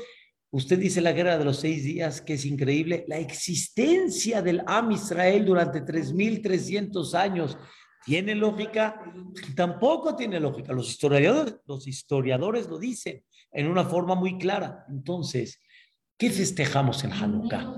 usted 0.50 0.78
dice 0.78 1.00
la 1.00 1.12
guerra 1.12 1.38
de 1.38 1.44
los 1.44 1.58
seis 1.58 1.84
días, 1.84 2.20
que 2.20 2.34
es 2.34 2.44
increíble, 2.44 3.04
la 3.08 3.18
existencia 3.18 4.42
del 4.42 4.62
Am 4.66 4.92
Israel 4.92 5.44
durante 5.44 5.84
3.300 5.84 7.14
años. 7.14 7.56
¿Tiene 8.04 8.34
lógica? 8.34 9.00
Tampoco 9.56 10.14
tiene 10.14 10.38
lógica. 10.38 10.72
Los 10.72 10.90
historiadores, 10.90 11.56
los 11.66 11.86
historiadores 11.88 12.68
lo 12.68 12.78
dicen 12.78 13.24
en 13.50 13.66
una 13.66 13.84
forma 13.84 14.14
muy 14.14 14.36
clara. 14.36 14.84
Entonces, 14.90 15.58
¿qué 16.18 16.30
festejamos 16.30 17.02
en 17.02 17.12
Hanukkah? 17.12 17.74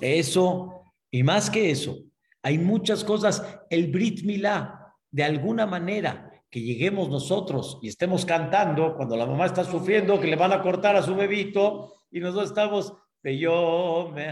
Eso, 0.00 0.84
y 1.10 1.22
más 1.24 1.50
que 1.50 1.70
eso, 1.70 1.98
hay 2.42 2.58
muchas 2.58 3.04
cosas. 3.04 3.42
El 3.70 3.90
Brit 3.90 4.22
Milá, 4.24 4.94
de 5.10 5.24
alguna 5.24 5.66
manera, 5.66 6.30
que 6.50 6.60
lleguemos 6.60 7.08
nosotros 7.08 7.78
y 7.82 7.88
estemos 7.88 8.24
cantando 8.24 8.96
cuando 8.96 9.16
la 9.16 9.26
mamá 9.26 9.46
está 9.46 9.64
sufriendo, 9.64 10.20
que 10.20 10.28
le 10.28 10.36
van 10.36 10.52
a 10.52 10.62
cortar 10.62 10.96
a 10.96 11.02
su 11.02 11.14
bebito 11.14 11.92
y 12.10 12.20
nosotros 12.20 12.48
estamos, 12.50 12.94
yo 13.22 14.10
me 14.14 14.24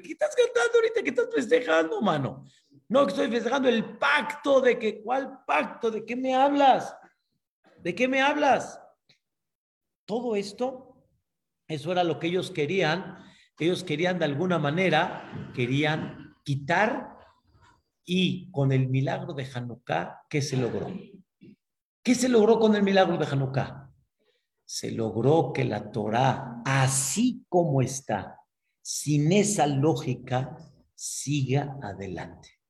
¿Qué 0.00 0.12
estás 0.12 0.34
cantando 0.34 0.76
ahorita? 0.76 1.02
¿Qué 1.02 1.10
estás 1.10 1.28
festejando, 1.34 2.00
mano? 2.00 2.44
No, 2.88 3.04
que 3.04 3.10
estoy 3.10 3.30
festejando 3.30 3.68
el 3.68 3.98
pacto 3.98 4.60
de 4.60 4.78
que, 4.78 5.02
¿cuál 5.02 5.44
pacto? 5.46 5.90
¿De 5.90 6.04
qué 6.04 6.16
me 6.16 6.34
hablas? 6.34 6.96
¿De 7.78 7.94
qué 7.94 8.08
me 8.08 8.22
hablas? 8.22 8.80
Todo 10.04 10.36
esto, 10.36 11.02
eso 11.68 11.92
era 11.92 12.04
lo 12.04 12.18
que 12.18 12.28
ellos 12.28 12.50
querían. 12.50 13.18
Ellos 13.58 13.84
querían 13.84 14.18
de 14.18 14.24
alguna 14.24 14.58
manera, 14.58 15.50
querían 15.54 16.21
quitar 16.42 17.16
y 18.04 18.50
con 18.50 18.72
el 18.72 18.88
milagro 18.88 19.32
de 19.32 19.46
Hanukkah, 19.52 20.22
¿qué 20.28 20.42
se 20.42 20.56
logró? 20.56 20.88
¿Qué 22.02 22.14
se 22.14 22.28
logró 22.28 22.58
con 22.58 22.74
el 22.74 22.82
milagro 22.82 23.16
de 23.16 23.26
Hanukkah? 23.26 23.90
Se 24.64 24.90
logró 24.90 25.52
que 25.52 25.64
la 25.64 25.90
Torah, 25.90 26.62
así 26.64 27.44
como 27.48 27.80
está, 27.80 28.40
sin 28.80 29.30
esa 29.32 29.66
lógica, 29.66 30.56
siga 30.94 31.78
adelante. 31.82 32.60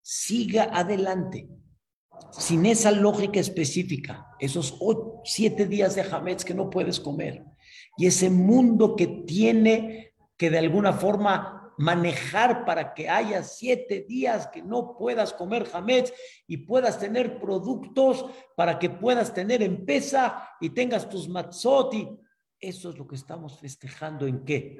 Siga 0.00 0.64
adelante. 0.72 1.48
Sin 2.32 2.66
esa 2.66 2.90
lógica 2.90 3.40
específica, 3.40 4.28
esos 4.38 4.78
siete 5.24 5.66
días 5.66 5.94
de 5.94 6.02
Hametz 6.02 6.44
que 6.44 6.54
no 6.54 6.70
puedes 6.70 7.00
comer, 7.00 7.44
y 7.96 8.06
ese 8.06 8.30
mundo 8.30 8.96
que 8.96 9.06
tiene 9.06 10.14
que 10.36 10.50
de 10.50 10.58
alguna 10.58 10.92
forma 10.92 11.57
manejar 11.78 12.64
para 12.64 12.92
que 12.92 13.08
haya 13.08 13.42
siete 13.42 14.04
días 14.06 14.48
que 14.48 14.62
no 14.62 14.96
puedas 14.96 15.32
comer 15.32 15.64
jamets 15.64 16.12
y 16.46 16.58
puedas 16.58 16.98
tener 16.98 17.40
productos 17.40 18.26
para 18.56 18.78
que 18.78 18.90
puedas 18.90 19.32
tener 19.32 19.62
en 19.62 19.86
pesa 19.86 20.48
y 20.60 20.70
tengas 20.70 21.08
tus 21.08 21.28
matzot 21.28 21.94
eso 22.60 22.90
es 22.90 22.98
lo 22.98 23.06
que 23.06 23.14
estamos 23.14 23.58
festejando 23.58 24.26
en 24.26 24.44
qué? 24.44 24.78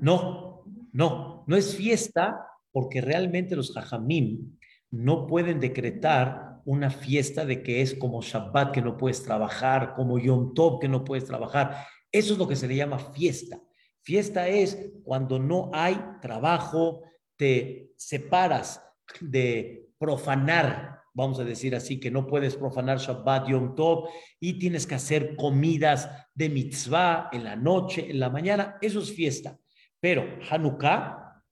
No, 0.00 0.64
no, 0.92 1.44
no 1.46 1.56
es 1.56 1.76
fiesta 1.76 2.46
porque 2.70 3.00
realmente 3.00 3.56
los 3.56 3.76
hajamim 3.76 4.56
no 4.90 5.26
pueden 5.26 5.58
decretar 5.58 6.60
una 6.64 6.90
fiesta 6.90 7.44
de 7.44 7.62
que 7.62 7.82
es 7.82 7.94
como 7.94 8.22
Shabbat 8.22 8.72
que 8.72 8.82
no 8.82 8.96
puedes 8.96 9.22
trabajar, 9.22 9.94
como 9.94 10.18
Yom 10.18 10.54
Tov 10.54 10.78
que 10.78 10.88
no 10.88 11.04
puedes 11.04 11.24
trabajar. 11.24 11.86
Eso 12.12 12.34
es 12.34 12.38
lo 12.38 12.46
que 12.46 12.56
se 12.56 12.68
le 12.68 12.76
llama 12.76 12.98
fiesta. 12.98 13.60
Fiesta 14.08 14.48
es 14.48 14.90
cuando 15.04 15.38
no 15.38 15.70
hay 15.74 16.00
trabajo, 16.22 17.02
te 17.36 17.92
separas 17.98 18.82
de 19.20 19.90
profanar, 19.98 21.02
vamos 21.12 21.38
a 21.40 21.44
decir 21.44 21.76
así, 21.76 22.00
que 22.00 22.10
no 22.10 22.26
puedes 22.26 22.56
profanar 22.56 23.00
Shabbat, 23.00 23.48
Yom 23.48 23.74
Tov, 23.74 24.08
y 24.40 24.58
tienes 24.58 24.86
que 24.86 24.94
hacer 24.94 25.36
comidas 25.36 26.08
de 26.34 26.48
mitzvah 26.48 27.28
en 27.32 27.44
la 27.44 27.54
noche, 27.54 28.10
en 28.10 28.18
la 28.18 28.30
mañana. 28.30 28.78
Eso 28.80 29.00
es 29.00 29.12
fiesta. 29.12 29.58
Pero 30.00 30.24
Hanukkah 30.50 31.44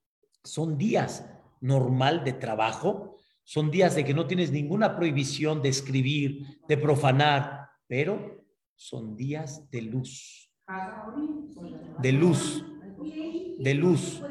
son 0.43 0.79
días 0.79 1.29
normal 1.61 2.23
de 2.23 2.33
trabajo, 2.33 3.17
son 3.43 3.69
días 3.69 3.93
de 3.93 4.03
que 4.03 4.15
no 4.15 4.25
tienes 4.25 4.51
ninguna 4.51 4.95
prohibición 4.95 5.61
de 5.61 5.69
escribir, 5.69 6.41
de 6.67 6.77
profanar, 6.77 7.69
pero 7.85 8.43
son 8.75 9.15
días 9.15 9.69
de 9.69 9.83
luz. 9.83 10.46
De 11.99 12.11
luz. 12.11 12.65
De 13.59 13.73
luz. 13.73 14.21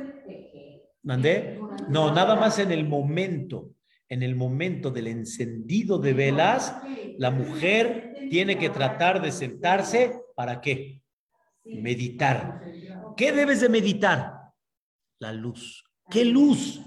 ¿Mandé? 1.03 1.59
No, 1.89 2.13
nada 2.13 2.37
más 2.37 2.59
en 2.59 2.73
el 2.73 2.87
momento, 2.87 3.71
en 4.09 4.23
el 4.23 4.37
momento 4.37 4.91
del 4.91 5.07
encendido 5.07 5.99
de 5.99 6.13
velas, 6.13 6.77
la 7.19 7.31
mujer 7.31 8.29
tiene 8.31 8.59
que 8.59 8.71
tratar 8.71 9.23
de 9.23 9.33
sentarse 9.33 10.21
para 10.35 10.61
qué? 10.61 11.01
Meditar. 11.65 12.61
¿Qué 13.17 13.33
debes 13.33 13.61
de 13.61 13.69
meditar? 13.69 14.53
La 15.19 15.33
luz. 15.33 15.85
¿Qué 16.11 16.25
luz? 16.25 16.83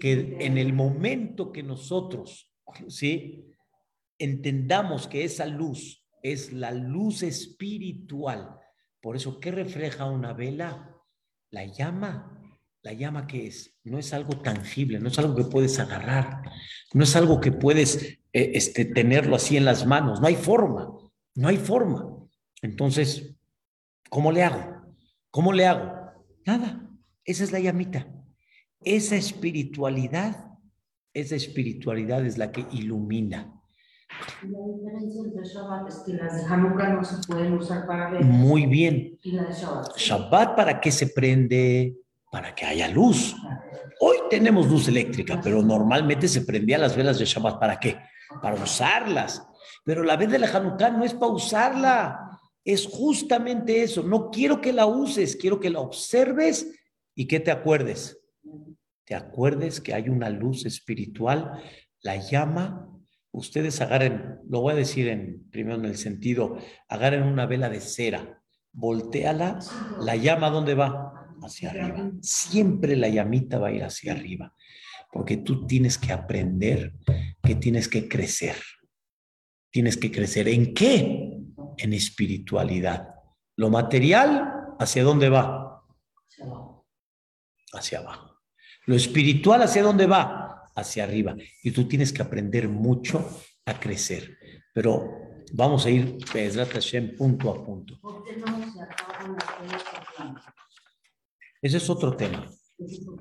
Que 0.00 0.38
en 0.40 0.58
el 0.58 0.72
momento 0.72 1.52
que 1.52 1.62
nosotros, 1.62 2.52
¿sí? 2.88 3.44
Entendamos 4.18 5.06
que 5.06 5.24
esa 5.24 5.46
luz 5.46 6.05
es 6.32 6.52
la 6.52 6.72
luz 6.72 7.22
espiritual. 7.22 8.58
Por 9.00 9.16
eso, 9.16 9.38
¿qué 9.38 9.50
refleja 9.52 10.06
una 10.06 10.32
vela? 10.32 10.96
La 11.50 11.64
llama. 11.64 12.32
La 12.82 12.92
llama 12.92 13.26
que 13.26 13.46
es, 13.46 13.78
no 13.84 13.98
es 13.98 14.12
algo 14.12 14.40
tangible, 14.40 15.00
no 15.00 15.08
es 15.08 15.18
algo 15.18 15.34
que 15.34 15.44
puedes 15.44 15.78
agarrar, 15.80 16.42
no 16.94 17.02
es 17.02 17.16
algo 17.16 17.40
que 17.40 17.50
puedes 17.50 18.20
eh, 18.32 18.52
este, 18.54 18.84
tenerlo 18.84 19.34
así 19.34 19.56
en 19.56 19.64
las 19.64 19.86
manos, 19.86 20.20
no 20.20 20.28
hay 20.28 20.36
forma, 20.36 20.92
no 21.34 21.48
hay 21.48 21.56
forma. 21.56 22.16
Entonces, 22.62 23.34
¿cómo 24.08 24.30
le 24.30 24.44
hago? 24.44 24.94
¿Cómo 25.32 25.52
le 25.52 25.66
hago? 25.66 25.92
Nada. 26.44 26.88
Esa 27.24 27.42
es 27.42 27.50
la 27.50 27.58
llamita. 27.58 28.08
Esa 28.80 29.16
espiritualidad, 29.16 30.52
esa 31.12 31.34
espiritualidad 31.34 32.24
es 32.24 32.38
la 32.38 32.52
que 32.52 32.64
ilumina. 32.70 33.55
La 34.42 34.58
diferencia 34.74 35.22
entre 35.22 35.44
Shabbat 35.44 35.88
es 35.88 36.02
que 36.06 36.14
las 36.14 36.36
de 36.36 36.54
Hanukkah 36.54 36.94
no 36.94 37.04
se 37.04 37.26
pueden 37.26 37.54
usar 37.54 37.86
para 37.86 38.10
ver. 38.10 38.24
Muy 38.24 38.66
bien. 38.66 39.18
Y 39.22 39.32
la 39.32 39.44
de 39.44 39.52
Shabbat. 39.52 39.96
Shabbat, 39.96 40.56
¿para 40.56 40.80
qué 40.80 40.90
se 40.90 41.08
prende? 41.08 41.96
Para 42.30 42.54
que 42.54 42.64
haya 42.64 42.88
luz. 42.88 43.34
Hoy 44.00 44.16
tenemos 44.30 44.68
luz 44.68 44.88
eléctrica, 44.88 45.40
pero 45.42 45.62
normalmente 45.62 46.28
se 46.28 46.42
prendía 46.42 46.78
las 46.78 46.96
velas 46.96 47.18
de 47.18 47.24
Shabbat. 47.24 47.58
¿Para 47.58 47.78
qué? 47.78 47.98
Para 48.40 48.62
usarlas. 48.62 49.46
Pero 49.84 50.02
la 50.02 50.16
vez 50.16 50.30
de 50.30 50.38
la 50.38 50.48
Hanukkah 50.48 50.90
no 50.90 51.04
es 51.04 51.14
para 51.14 51.32
usarla 51.32 52.26
es 52.66 52.84
justamente 52.86 53.82
eso. 53.82 54.02
No 54.02 54.28
quiero 54.30 54.60
que 54.60 54.72
la 54.72 54.86
uses, 54.86 55.36
quiero 55.36 55.60
que 55.60 55.70
la 55.70 55.78
observes 55.78 56.74
y 57.14 57.28
que 57.28 57.38
te 57.38 57.52
acuerdes. 57.52 58.18
Te 59.04 59.14
acuerdes 59.14 59.80
que 59.80 59.94
hay 59.94 60.08
una 60.08 60.28
luz 60.28 60.66
espiritual, 60.66 61.62
la 62.02 62.16
llama. 62.16 62.90
Ustedes 63.36 63.80
agarren, 63.80 64.40
lo 64.48 64.60
voy 64.60 64.72
a 64.72 64.76
decir 64.76 65.08
en 65.08 65.48
primero 65.50 65.76
en 65.76 65.84
el 65.84 65.96
sentido, 65.96 66.58
agarren 66.88 67.22
una 67.22 67.46
vela 67.46 67.68
de 67.68 67.80
cera, 67.80 68.42
volteala, 68.72 69.58
la 70.00 70.16
llama 70.16 70.50
¿dónde 70.50 70.74
va? 70.74 71.12
Hacia 71.42 71.70
arriba. 71.70 72.10
Siempre 72.22 72.96
la 72.96 73.08
llamita 73.08 73.58
va 73.58 73.68
a 73.68 73.72
ir 73.72 73.84
hacia 73.84 74.12
arriba, 74.12 74.54
porque 75.12 75.36
tú 75.36 75.66
tienes 75.66 75.98
que 75.98 76.12
aprender 76.12 76.94
que 77.42 77.54
tienes 77.54 77.88
que 77.88 78.08
crecer. 78.08 78.56
Tienes 79.70 79.96
que 79.96 80.10
crecer. 80.10 80.48
¿En 80.48 80.72
qué? 80.72 81.36
en 81.78 81.92
espiritualidad. 81.92 83.08
Lo 83.56 83.70
material, 83.70 84.52
¿hacia 84.78 85.02
dónde 85.02 85.28
va? 85.28 85.82
Hacia 87.72 87.98
abajo. 87.98 88.40
Lo 88.86 88.94
espiritual, 88.94 89.62
¿hacia 89.62 89.82
dónde 89.82 90.06
va? 90.06 90.45
Hacia 90.76 91.04
arriba. 91.04 91.36
Y 91.62 91.70
tú 91.70 91.88
tienes 91.88 92.12
que 92.12 92.22
aprender 92.22 92.68
mucho 92.68 93.26
a 93.64 93.80
crecer. 93.80 94.36
Pero 94.72 95.10
vamos 95.52 95.86
a 95.86 95.90
ir, 95.90 96.18
punto 97.16 97.50
a 97.50 97.64
punto. 97.64 97.98
Ese 101.60 101.78
es 101.78 101.90
otro 101.90 102.16
tema. 102.16 102.46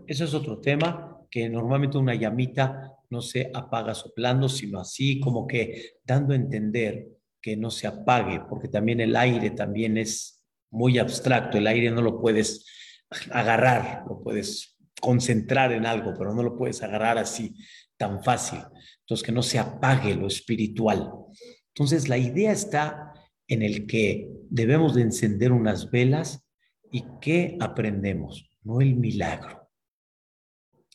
Ese 0.06 0.26
es 0.26 0.34
otro 0.34 0.60
tema 0.60 1.18
que 1.32 1.50
normalmente 1.50 1.98
una 1.98 2.16
llamita 2.16 2.92
no 3.10 3.22
se 3.22 3.52
apaga 3.54 3.94
soplando, 3.96 4.50
sino 4.50 4.80
así 4.80 5.20
como 5.20 5.48
que 5.48 5.98
dando 6.04 6.34
a 6.34 6.38
entender 6.38 7.08
que 7.42 7.56
no 7.56 7.70
se 7.70 7.88
apague, 7.88 8.42
porque 8.50 8.68
también 8.68 9.00
el 9.00 9.16
aire 9.16 9.52
también 9.52 9.98
es 9.98 10.44
muy 10.72 10.98
abstracto, 10.98 11.58
el 11.58 11.68
aire 11.68 11.92
no 11.92 12.02
lo 12.02 12.20
puedes 12.20 12.66
agarrar, 13.32 14.04
lo 14.08 14.22
puedes 14.22 14.75
concentrar 15.06 15.72
en 15.72 15.86
algo, 15.86 16.16
pero 16.18 16.34
no 16.34 16.42
lo 16.42 16.58
puedes 16.58 16.82
agarrar 16.82 17.20
así 17.20 17.56
tan 17.96 18.24
fácil. 18.24 18.60
Entonces, 19.02 19.24
que 19.24 19.32
no 19.32 19.44
se 19.44 19.60
apague 19.60 20.16
lo 20.16 20.26
espiritual. 20.26 21.12
Entonces, 21.76 22.10
la 22.10 22.18
idea 22.18 22.52
está 22.52 23.14
en 23.48 23.62
el 23.62 23.86
que 23.86 24.28
debemos 24.50 24.96
de 24.96 25.04
encender 25.04 25.52
unas 25.52 25.92
velas 25.92 26.44
y 26.92 27.06
¿qué 27.22 27.56
aprendemos? 27.60 28.50
No 28.64 28.82
el 28.82 28.96
milagro. 28.96 29.70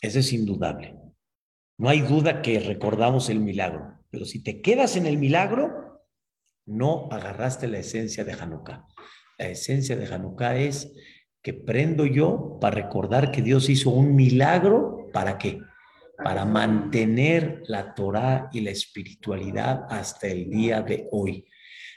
Eso 0.01 0.18
es 0.18 0.33
indudable. 0.33 0.96
No 1.79 1.88
hay 1.88 2.01
duda 2.01 2.42
que 2.42 2.59
recordamos 2.59 3.31
el 3.31 3.38
milagro, 3.38 4.01
pero 4.11 4.25
si 4.25 4.42
te 4.42 4.61
quedas 4.61 4.96
en 4.96 5.07
el 5.07 5.18
milagro, 5.18 6.03
no 6.66 7.09
agarraste 7.12 7.68
la 7.68 7.79
esencia 7.79 8.25
de 8.25 8.33
Hanukkah. 8.33 8.87
La 9.38 9.49
esencia 9.49 9.94
de 9.96 10.12
Hanukkah 10.12 10.57
es 10.57 10.92
que 11.42 11.55
prendo 11.55 12.07
yo 12.07 12.59
para 12.61 12.76
recordar 12.76 13.31
que 13.31 13.42
Dios 13.42 13.68
hizo 13.68 13.90
un 13.90 14.14
milagro. 14.14 15.09
¿Para 15.12 15.38
qué? 15.38 15.61
Para 16.22 16.44
mantener 16.44 17.62
la 17.66 17.94
Torah 17.94 18.48
y 18.53 18.61
la 18.61 18.70
espiritualidad 18.70 19.87
hasta 19.88 20.29
el 20.29 20.50
día 20.50 20.83
de 20.83 21.09
hoy. 21.11 21.44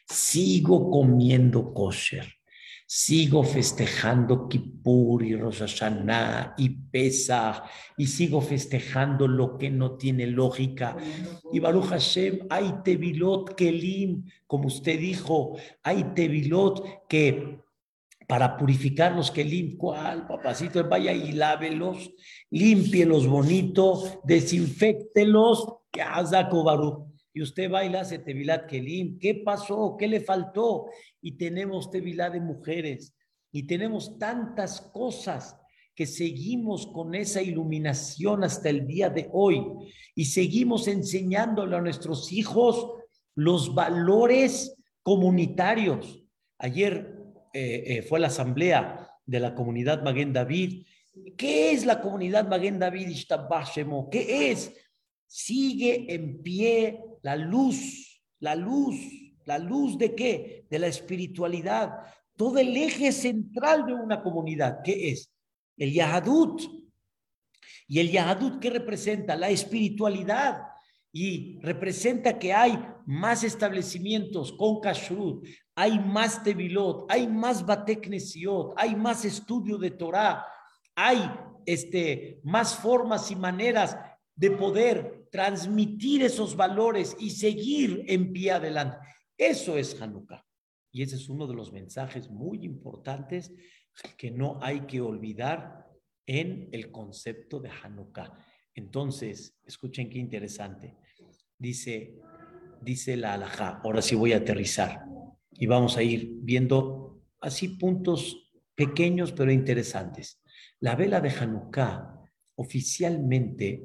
Sigo 0.05 0.89
comiendo 0.89 1.73
kosher 1.73 2.27
sigo 2.95 3.43
festejando 3.43 4.47
Kippur 4.47 5.23
y 5.23 5.35
Rosh 5.35 5.61
Hashanah 5.61 6.53
y 6.57 6.69
Pesach 6.69 7.63
y 7.97 8.05
sigo 8.05 8.39
festejando 8.39 9.27
lo 9.27 9.57
que 9.57 9.71
no 9.71 9.97
tiene 9.97 10.27
lógica. 10.27 10.95
Y 11.51 11.59
Baruch 11.59 11.85
Hashem, 11.85 12.41
hay 12.51 12.71
tevilot 12.83 13.55
kelim, 13.55 14.25
como 14.45 14.67
usted 14.67 14.99
dijo, 14.99 15.57
hay 15.81 16.03
tevilot 16.13 17.07
que 17.07 17.62
para 18.27 18.57
purificar 18.57 19.13
los 19.13 19.31
kelim, 19.31 19.77
¿cuál, 19.77 20.27
papacito? 20.27 20.87
Vaya 20.87 21.11
y 21.11 21.31
lávelos, 21.33 22.11
límpielos 22.49 23.27
bonito, 23.27 24.21
desinfectelos, 24.23 25.67
que 25.91 26.01
Baruch 26.01 27.13
y 27.33 27.41
usted 27.41 27.69
baila 27.69 28.01
hace 28.01 28.19
Tevilat 28.19 28.67
Kelim. 28.67 29.17
¿Qué 29.17 29.41
pasó? 29.43 29.95
¿Qué 29.97 30.07
le 30.07 30.21
faltó? 30.21 30.85
Y 31.21 31.31
tenemos 31.33 31.89
Tevilat 31.89 32.33
de 32.33 32.41
mujeres. 32.41 33.15
Y 33.51 33.63
tenemos 33.63 34.19
tantas 34.19 34.81
cosas 34.81 35.59
que 35.95 36.05
seguimos 36.05 36.87
con 36.87 37.15
esa 37.15 37.41
iluminación 37.41 38.43
hasta 38.43 38.69
el 38.69 38.85
día 38.85 39.09
de 39.09 39.29
hoy. 39.31 39.63
Y 40.15 40.25
seguimos 40.25 40.87
enseñándole 40.87 41.75
a 41.75 41.81
nuestros 41.81 42.31
hijos 42.31 42.87
los 43.35 43.73
valores 43.73 44.75
comunitarios. 45.01 46.23
Ayer 46.59 47.12
eh, 47.53 47.83
eh, 47.85 48.01
fue 48.01 48.19
la 48.19 48.27
asamblea 48.27 49.09
de 49.25 49.39
la 49.39 49.55
comunidad 49.55 50.03
Maguen 50.03 50.33
David. 50.33 50.85
¿Qué 51.37 51.71
es 51.71 51.85
la 51.85 52.01
comunidad 52.01 52.47
Maguen 52.47 52.79
David 52.79 53.15
¿Qué 54.11 54.51
es? 54.51 54.73
Sigue 55.27 56.13
en 56.13 56.41
pie 56.41 56.99
la 57.21 57.35
luz, 57.35 58.21
la 58.39 58.55
luz, 58.55 58.95
¿La 59.45 59.57
luz 59.59 59.97
de 59.97 60.15
qué? 60.15 60.65
De 60.69 60.79
la 60.79 60.87
espiritualidad. 60.87 61.99
Todo 62.35 62.57
el 62.59 62.75
eje 62.75 63.11
central 63.11 63.85
de 63.85 63.93
una 63.93 64.21
comunidad. 64.21 64.79
¿Qué 64.83 65.11
es? 65.11 65.31
El 65.77 65.91
Yahadut. 65.91 66.61
¿Y 67.87 67.99
el 67.99 68.11
Yahadut 68.11 68.59
qué 68.59 68.69
representa? 68.69 69.35
La 69.35 69.49
espiritualidad. 69.49 70.61
Y 71.15 71.59
representa 71.59 72.39
que 72.39 72.51
hay 72.51 72.83
más 73.05 73.43
establecimientos 73.43 74.51
con 74.51 74.79
kashrut, 74.79 75.47
hay 75.75 75.99
más 75.99 76.43
tevilot, 76.43 77.05
hay 77.07 77.27
más 77.27 77.63
bateknesiot, 77.63 78.73
hay 78.77 78.95
más 78.95 79.23
estudio 79.23 79.77
de 79.77 79.91
Torah, 79.91 80.43
hay 80.95 81.19
este, 81.67 82.41
más 82.43 82.75
formas 82.75 83.29
y 83.29 83.35
maneras 83.35 83.95
de 84.35 84.51
poder 84.51 85.27
transmitir 85.31 86.23
esos 86.23 86.55
valores 86.55 87.15
y 87.19 87.29
seguir 87.29 88.03
en 88.07 88.33
pie 88.33 88.51
adelante. 88.51 88.97
Eso 89.37 89.77
es 89.77 90.01
Hanukkah. 90.01 90.43
Y 90.91 91.03
ese 91.03 91.15
es 91.15 91.29
uno 91.29 91.47
de 91.47 91.55
los 91.55 91.71
mensajes 91.71 92.29
muy 92.29 92.65
importantes 92.65 93.51
que 94.17 94.31
no 94.31 94.59
hay 94.61 94.81
que 94.81 95.01
olvidar 95.01 95.87
en 96.25 96.69
el 96.71 96.91
concepto 96.91 97.59
de 97.59 97.69
Hanukkah. 97.69 98.31
Entonces, 98.75 99.59
escuchen 99.65 100.09
qué 100.09 100.17
interesante. 100.17 100.95
Dice, 101.63 102.19
dice 102.81 103.15
la 103.15 103.35
alajá, 103.35 103.79
ahora 103.85 104.01
sí 104.01 104.15
voy 104.15 104.33
a 104.33 104.37
aterrizar 104.39 105.05
y 105.49 105.65
vamos 105.65 105.95
a 105.95 106.03
ir 106.03 106.29
viendo 106.41 107.21
así 107.39 107.69
puntos 107.77 108.51
pequeños 108.75 109.31
pero 109.31 109.49
interesantes. 109.49 110.43
La 110.81 110.97
vela 110.97 111.21
de 111.21 111.29
Hanukkah 111.29 112.19
oficialmente 112.55 113.81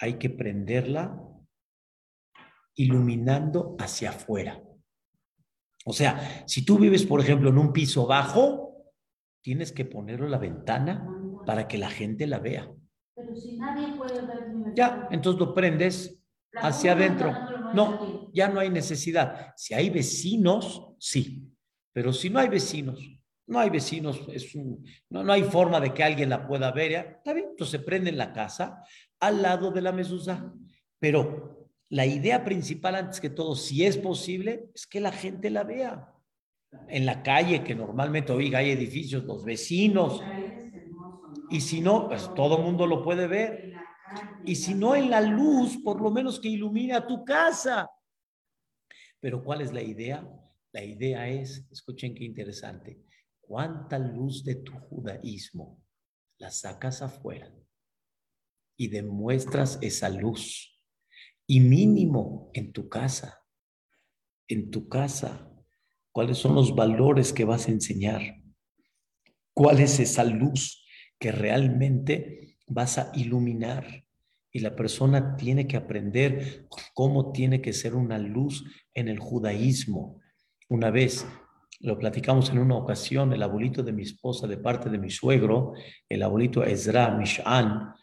hay 0.00 0.14
que 0.14 0.30
prenderla 0.30 1.22
iluminando 2.74 3.76
hacia 3.78 4.10
afuera. 4.10 4.60
O 5.84 5.92
sea, 5.92 6.42
si 6.48 6.64
tú 6.64 6.80
vives, 6.80 7.06
por 7.06 7.20
ejemplo, 7.20 7.50
en 7.50 7.58
un 7.58 7.72
piso 7.72 8.08
bajo, 8.08 8.92
tienes 9.40 9.70
que 9.70 9.84
ponerlo 9.84 10.24
en 10.24 10.32
la 10.32 10.38
ventana 10.38 11.08
para 11.46 11.68
que 11.68 11.78
la 11.78 11.90
gente 11.90 12.26
la 12.26 12.40
vea. 12.40 12.68
Pero 13.14 13.36
si 13.36 13.56
nadie 13.56 13.96
puede 13.96 14.20
ver 14.26 14.74
Ya, 14.74 15.06
entonces 15.12 15.38
lo 15.38 15.54
prendes 15.54 16.19
hacia 16.54 16.92
adentro. 16.92 17.32
No, 17.74 18.30
ya 18.32 18.48
no 18.48 18.60
hay 18.60 18.70
necesidad. 18.70 19.52
Si 19.56 19.74
hay 19.74 19.90
vecinos, 19.90 20.94
sí. 20.98 21.46
Pero 21.92 22.12
si 22.12 22.30
no 22.30 22.38
hay 22.38 22.48
vecinos, 22.48 23.00
no 23.46 23.58
hay 23.58 23.70
vecinos, 23.70 24.20
es 24.32 24.54
no, 25.08 25.24
no 25.24 25.32
hay 25.32 25.42
forma 25.42 25.80
de 25.80 25.92
que 25.92 26.04
alguien 26.04 26.30
la 26.30 26.46
pueda 26.46 26.70
ver. 26.70 26.92
¿ya? 26.92 27.00
Está 27.00 27.32
bien, 27.32 27.48
entonces 27.50 27.80
se 27.80 27.84
prende 27.84 28.10
en 28.10 28.18
la 28.18 28.32
casa 28.32 28.84
al 29.18 29.42
lado 29.42 29.70
de 29.70 29.82
la 29.82 29.92
mezuzá. 29.92 30.52
Pero 30.98 31.68
la 31.88 32.06
idea 32.06 32.44
principal, 32.44 32.94
antes 32.94 33.20
que 33.20 33.30
todo, 33.30 33.56
si 33.56 33.84
es 33.84 33.96
posible, 33.96 34.70
es 34.74 34.86
que 34.86 35.00
la 35.00 35.10
gente 35.10 35.50
la 35.50 35.64
vea. 35.64 36.14
En 36.88 37.04
la 37.04 37.24
calle, 37.24 37.64
que 37.64 37.74
normalmente, 37.74 38.32
oiga, 38.32 38.60
hay 38.60 38.70
edificios, 38.70 39.24
los 39.24 39.44
vecinos. 39.44 40.22
Y 41.50 41.60
si 41.60 41.80
no, 41.80 42.06
pues 42.06 42.32
todo 42.36 42.58
el 42.58 42.62
mundo 42.62 42.86
lo 42.86 43.02
puede 43.02 43.26
ver. 43.26 43.74
Y 44.44 44.54
si 44.56 44.74
no 44.74 44.94
en 44.94 45.10
la 45.10 45.20
luz, 45.20 45.78
por 45.82 46.00
lo 46.00 46.10
menos 46.10 46.40
que 46.40 46.48
ilumine 46.48 47.00
tu 47.02 47.24
casa. 47.24 47.88
Pero 49.20 49.42
¿cuál 49.42 49.60
es 49.60 49.72
la 49.72 49.82
idea? 49.82 50.26
La 50.72 50.82
idea 50.82 51.28
es, 51.28 51.66
escuchen 51.70 52.14
qué 52.14 52.24
interesante, 52.24 53.02
cuánta 53.40 53.98
luz 53.98 54.44
de 54.44 54.56
tu 54.56 54.72
judaísmo 54.72 55.82
la 56.38 56.50
sacas 56.50 57.02
afuera 57.02 57.52
y 58.76 58.88
demuestras 58.88 59.78
esa 59.82 60.08
luz. 60.08 60.80
Y 61.46 61.60
mínimo 61.60 62.50
en 62.54 62.72
tu 62.72 62.88
casa, 62.88 63.44
en 64.48 64.70
tu 64.70 64.88
casa, 64.88 65.52
cuáles 66.12 66.38
son 66.38 66.54
los 66.54 66.74
valores 66.74 67.32
que 67.32 67.44
vas 67.44 67.68
a 67.68 67.72
enseñar, 67.72 68.22
cuál 69.52 69.80
es 69.80 69.98
esa 70.00 70.24
luz 70.24 70.86
que 71.18 71.32
realmente 71.32 72.49
vas 72.70 72.98
a 72.98 73.12
iluminar. 73.14 74.04
Y 74.52 74.60
la 74.60 74.74
persona 74.74 75.36
tiene 75.36 75.66
que 75.66 75.76
aprender 75.76 76.66
cómo 76.94 77.30
tiene 77.30 77.60
que 77.60 77.72
ser 77.72 77.94
una 77.94 78.18
luz 78.18 78.64
en 78.94 79.08
el 79.08 79.18
judaísmo. 79.18 80.18
Una 80.68 80.90
vez 80.90 81.26
lo 81.80 81.98
platicamos 81.98 82.50
en 82.50 82.58
una 82.58 82.76
ocasión, 82.76 83.32
el 83.32 83.42
abuelito 83.42 83.82
de 83.82 83.92
mi 83.92 84.02
esposa, 84.02 84.46
de 84.46 84.58
parte 84.58 84.90
de 84.90 84.98
mi 84.98 85.10
suegro, 85.10 85.72
el 86.08 86.22
abuelito 86.22 86.64
Ezra 86.64 87.16
Mishan, 87.16 87.94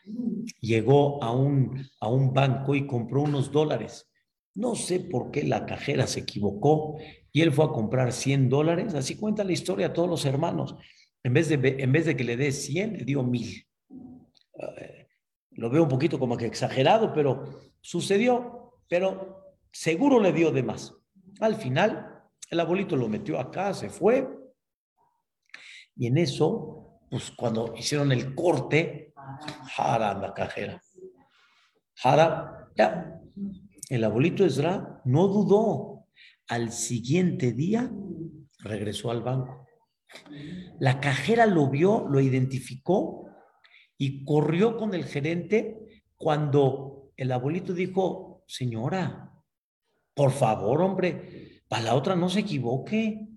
llegó 0.62 1.24
a 1.24 1.32
un, 1.32 1.86
a 2.00 2.10
un 2.10 2.34
banco 2.34 2.76
y 2.76 2.88
compró 2.88 3.22
unos 3.24 3.52
dólares. 3.52 4.10
No 4.56 4.74
sé 4.74 5.00
por 5.02 5.30
qué 5.30 5.44
la 5.44 5.66
cajera 5.66 6.08
se 6.08 6.22
equivocó 6.22 6.98
y 7.32 7.42
él 7.42 7.52
fue 7.52 7.66
a 7.66 7.70
comprar 7.70 8.12
100 8.12 8.50
dólares. 8.50 8.96
Así 8.96 9.16
cuenta 9.16 9.44
la 9.44 9.52
historia 9.52 9.88
a 9.88 9.94
todos 9.94 10.10
los 10.10 10.26
hermanos. 10.26 10.76
En 11.24 11.34
vez 11.34 11.50
de, 11.50 11.76
en 11.78 11.92
vez 11.92 12.08
de 12.08 12.18
que 12.18 12.24
le 12.24 12.38
dé 12.38 12.52
100, 12.52 12.98
le 12.98 13.06
dio 13.06 13.22
1000. 13.22 13.67
Eh, 14.60 15.08
lo 15.52 15.70
veo 15.70 15.84
un 15.84 15.90
poquito 15.90 16.20
como 16.20 16.38
que 16.38 16.46
exagerado, 16.46 17.14
pero 17.14 17.46
sucedió. 17.82 18.82
Pero 18.88 19.56
seguro 19.72 20.20
le 20.20 20.32
dio 20.32 20.52
de 20.52 20.64
más. 20.64 20.94
Al 21.40 21.56
final, 21.56 22.24
el 22.50 22.60
abuelito 22.60 22.96
lo 22.96 23.10
metió 23.10 23.40
acá, 23.40 23.74
se 23.74 23.90
fue. 23.90 24.28
Y 25.96 26.08
en 26.08 26.18
eso, 26.18 27.00
pues 27.10 27.32
cuando 27.32 27.74
hicieron 27.76 28.12
el 28.12 28.36
corte, 28.36 29.14
Jara 29.76 30.14
la 30.14 30.34
cajera. 30.34 30.82
Jara, 31.96 32.70
ya. 32.76 33.20
El 33.90 34.04
abuelito 34.04 34.46
Ezra 34.46 35.02
no 35.06 35.28
dudó. 35.28 36.08
Al 36.50 36.72
siguiente 36.72 37.52
día 37.52 37.92
regresó 38.60 39.12
al 39.12 39.22
banco. 39.22 39.68
La 40.80 41.00
cajera 41.00 41.46
lo 41.46 41.70
vio, 41.70 42.08
lo 42.08 42.20
identificó 42.20 43.27
y 43.98 44.24
corrió 44.24 44.78
con 44.78 44.94
el 44.94 45.06
gerente 45.06 46.04
cuando 46.16 47.12
el 47.16 47.32
abuelito 47.32 47.74
dijo, 47.74 48.44
señora, 48.48 49.34
por 50.14 50.32
favor, 50.32 50.82
hombre, 50.82 51.62
para 51.68 51.84
la 51.84 51.96
otra 51.96 52.16
no 52.16 52.30
se 52.30 52.42
equivoque, 52.42 53.28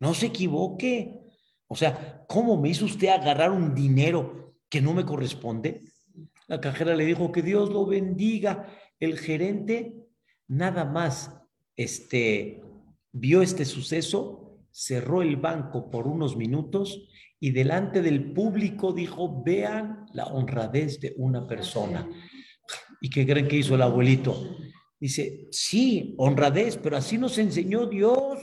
no 0.00 0.14
se 0.14 0.26
equivoque. 0.26 1.20
O 1.66 1.76
sea, 1.76 2.24
¿cómo 2.28 2.60
me 2.60 2.70
hizo 2.70 2.84
usted 2.84 3.08
agarrar 3.08 3.50
un 3.50 3.74
dinero 3.74 4.54
que 4.68 4.80
no 4.80 4.94
me 4.94 5.04
corresponde? 5.04 5.82
La 6.46 6.60
cajera 6.60 6.94
le 6.94 7.04
dijo 7.04 7.32
que 7.32 7.42
Dios 7.42 7.70
lo 7.70 7.86
bendiga. 7.86 8.68
El 9.00 9.18
gerente 9.18 9.94
nada 10.48 10.84
más 10.84 11.36
este, 11.76 12.62
vio 13.12 13.42
este 13.42 13.64
suceso, 13.64 14.58
cerró 14.70 15.22
el 15.22 15.36
banco 15.36 15.90
por 15.90 16.06
unos 16.06 16.36
minutos 16.36 17.08
y 17.38 17.50
delante 17.50 18.02
del 18.02 18.32
público 18.32 18.92
dijo, 18.92 19.42
vean 19.42 20.06
la 20.12 20.26
honradez 20.26 21.00
de 21.00 21.14
una 21.18 21.46
persona. 21.46 22.08
¿Y 23.00 23.10
qué 23.10 23.26
creen 23.26 23.48
que 23.48 23.56
hizo 23.56 23.74
el 23.74 23.82
abuelito? 23.82 24.56
Dice, 24.98 25.48
sí, 25.50 26.14
honradez, 26.18 26.78
pero 26.78 26.96
así 26.96 27.18
nos 27.18 27.36
enseñó 27.36 27.86
Dios. 27.86 28.38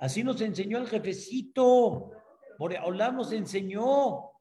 así 0.00 0.24
nos 0.24 0.40
enseñó 0.40 0.78
el 0.78 0.88
jefecito. 0.88 2.10
Por 2.58 2.76
hablar 2.76 3.14
nos 3.14 3.32
enseñó. 3.32 4.32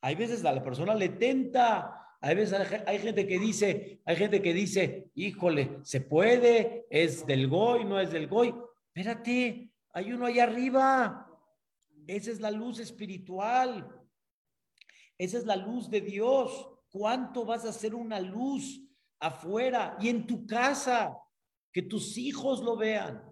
Hay 0.00 0.14
veces 0.14 0.44
a 0.44 0.52
la 0.52 0.62
persona 0.62 0.94
le 0.94 1.08
tenta. 1.10 1.94
Hay 2.20 2.34
veces 2.34 2.82
hay 2.86 2.98
gente 2.98 3.26
que 3.26 3.38
dice, 3.38 4.00
hay 4.04 4.16
gente 4.16 4.42
que 4.42 4.52
dice, 4.52 5.10
híjole, 5.14 5.78
se 5.82 6.00
puede, 6.00 6.86
es 6.90 7.24
del 7.26 7.46
goy, 7.48 7.84
no 7.84 8.00
es 8.00 8.10
del 8.10 8.26
goy. 8.26 8.52
Espérate, 8.92 9.70
hay 9.92 10.12
uno 10.12 10.26
allá 10.26 10.44
arriba. 10.44 11.27
Esa 12.08 12.32
es 12.32 12.40
la 12.40 12.50
luz 12.50 12.80
espiritual. 12.80 13.88
Esa 15.16 15.38
es 15.38 15.46
la 15.46 15.54
luz 15.54 15.88
de 15.88 16.00
Dios. 16.00 16.68
¿Cuánto 16.90 17.44
vas 17.44 17.64
a 17.64 17.68
hacer 17.68 17.94
una 17.94 18.18
luz? 18.18 18.88
afuera 19.20 19.96
y 20.00 20.08
en 20.08 20.26
tu 20.26 20.46
casa, 20.46 21.16
que 21.72 21.82
tus 21.82 22.16
hijos 22.18 22.62
lo 22.62 22.76
vean, 22.76 23.22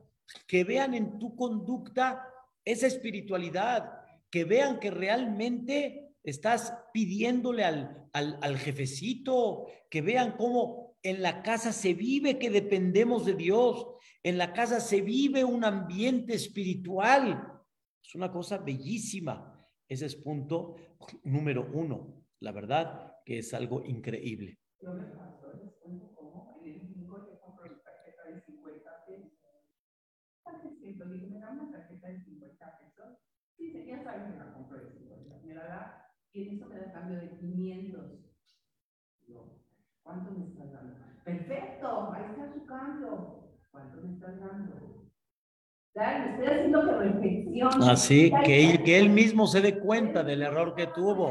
que 0.47 0.65
vean 0.65 0.95
en 0.95 1.19
tu 1.19 1.35
conducta 1.37 2.23
esa 2.65 2.87
espiritualidad, 2.87 3.91
que 4.31 4.45
vean 4.45 4.79
que 4.79 4.91
realmente 4.91 6.15
estás 6.23 6.75
pidiéndole 6.93 7.65
al, 7.65 8.09
al, 8.13 8.39
al 8.43 8.59
jefecito, 8.59 9.67
que 9.89 10.03
vean 10.03 10.37
cómo 10.37 10.97
en 11.03 11.23
la 11.23 11.43
casa 11.43 11.73
se 11.73 11.95
vive 11.95 12.39
que 12.39 12.51
dependemos 12.51 13.25
de 13.25 13.35
Dios, 13.35 13.87
en 14.23 14.39
la 14.39 14.53
casa 14.53 14.81
se 14.81 15.01
vive 15.01 15.45
un 15.45 15.65
ambiente 15.65 16.35
espiritual. 16.35 17.56
Es 18.07 18.15
una 18.15 18.31
cosa 18.31 18.59
bellísima. 18.59 19.67
Ese 19.89 20.07
es 20.07 20.17
punto 20.17 20.77
número 21.25 21.69
uno. 21.73 22.25
La 22.41 22.53
verdad 22.53 23.15
que 23.25 23.39
es 23.39 23.53
algo 23.55 23.85
increíble 23.85 24.59
cuento 25.87 26.13
cómo 26.15 26.61
en 26.61 26.73
el 26.73 26.81
bingo 26.81 27.19
yo 27.27 27.41
compro 27.41 27.65
mi 27.65 27.81
tarjeta 27.83 28.25
de 28.25 28.41
50 28.41 29.05
pesos. 29.07 29.33
Entonces 30.83 31.21
digo, 31.21 31.29
me 31.31 31.41
da 31.41 31.51
una 31.51 31.71
tarjeta 31.71 32.09
de 32.09 32.21
50 32.25 32.79
pesos. 32.79 33.19
Sí, 33.57 33.73
ya 33.87 34.03
sabes, 34.03 34.31
me 34.31 34.37
la 34.37 34.53
compro 34.53 34.79
de 34.79 34.91
50. 34.91 35.41
Me 35.45 35.55
la 35.55 35.65
da 35.65 36.13
y 36.33 36.43
en 36.43 36.57
eso 36.57 36.67
me 36.67 36.79
da 36.79 36.93
cambio 36.93 37.19
de 37.19 37.37
500. 37.39 38.13
Yo, 39.27 39.61
¿cuánto 40.03 40.31
me 40.33 40.47
estás 40.47 40.73
dando? 40.73 40.97
Perfecto, 41.25 42.13
ahí 42.13 42.25
está 42.31 42.53
su 42.53 42.67
cambio. 42.67 43.59
¿Cuánto 43.71 44.03
me 44.03 44.15
estás 44.15 44.39
dando? 44.41 44.96
Dale, 45.97 46.31
estoy 46.33 46.47
haciendo 46.47 46.85
que 46.85 46.93
reflexione. 46.93 47.91
Así 47.91 48.31
Dale, 48.31 48.45
que 48.45 48.71
él, 48.71 48.85
que 48.85 48.99
él 48.99 49.09
mismo 49.09 49.47
se 49.47 49.63
dé 49.63 49.79
cuenta 49.79 50.23
del 50.23 50.43
error 50.43 50.75
que 50.75 50.87
tuvo. 50.89 51.29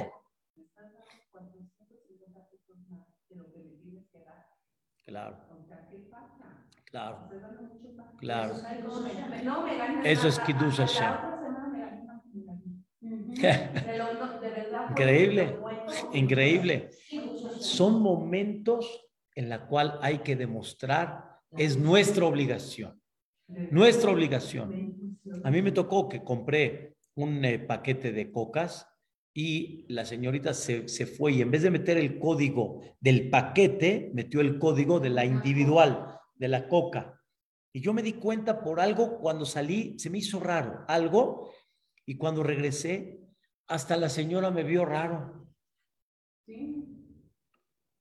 Me 0.55 0.63
estás 0.63 0.91
dando 0.91 1.05
450 1.31 2.49
pesos 2.49 2.75
más 2.89 3.05
de 3.29 3.35
lo 3.35 3.51
que 3.51 3.59
me 3.59 3.75
tienes 3.77 4.05
que 4.11 4.19
dar. 4.19 4.45
Claro, 5.05 5.37
claro, 6.85 7.29
claro. 8.17 8.55
Eso 10.03 10.27
es. 10.27 10.39
Kiddush 10.39 10.81
Increíble. 14.89 15.59
Increíble. 16.13 16.89
Son 17.59 18.01
momentos 18.01 19.05
en 19.35 19.49
la 19.49 19.67
cual 19.67 19.99
hay 20.01 20.19
que 20.19 20.35
demostrar 20.35 21.39
es 21.55 21.77
nuestra 21.77 22.25
obligación. 22.25 22.99
Nuestra 23.47 24.11
obligación. 24.11 25.19
A 25.43 25.51
mí 25.51 25.61
me 25.61 25.71
tocó 25.71 26.09
que 26.09 26.23
compré 26.23 26.95
un 27.15 27.43
eh, 27.45 27.59
paquete 27.59 28.11
de 28.11 28.31
cocas 28.31 28.87
y 29.33 29.85
la 29.93 30.05
señorita 30.05 30.53
se, 30.53 30.87
se 30.87 31.05
fue 31.05 31.33
y 31.33 31.41
en 31.41 31.51
vez 31.51 31.61
de 31.63 31.71
meter 31.71 31.97
el 31.97 32.19
código 32.19 32.81
del 32.99 33.29
paquete, 33.29 34.11
metió 34.13 34.41
el 34.41 34.57
código 34.59 34.99
de 34.99 35.09
la 35.09 35.25
individual, 35.25 36.19
de 36.35 36.47
la 36.47 36.67
coca. 36.67 37.21
Y 37.73 37.81
yo 37.81 37.93
me 37.93 38.01
di 38.01 38.13
cuenta 38.13 38.63
por 38.63 38.79
algo 38.79 39.19
cuando 39.19 39.45
salí, 39.45 39.99
se 39.99 40.09
me 40.09 40.19
hizo 40.19 40.39
raro, 40.39 40.85
algo, 40.87 41.51
y 42.05 42.17
cuando 42.17 42.43
regresé, 42.43 43.19
hasta 43.67 43.97
la 43.97 44.09
señora 44.09 44.51
me 44.51 44.63
vio 44.63 44.85
raro. 44.85 45.47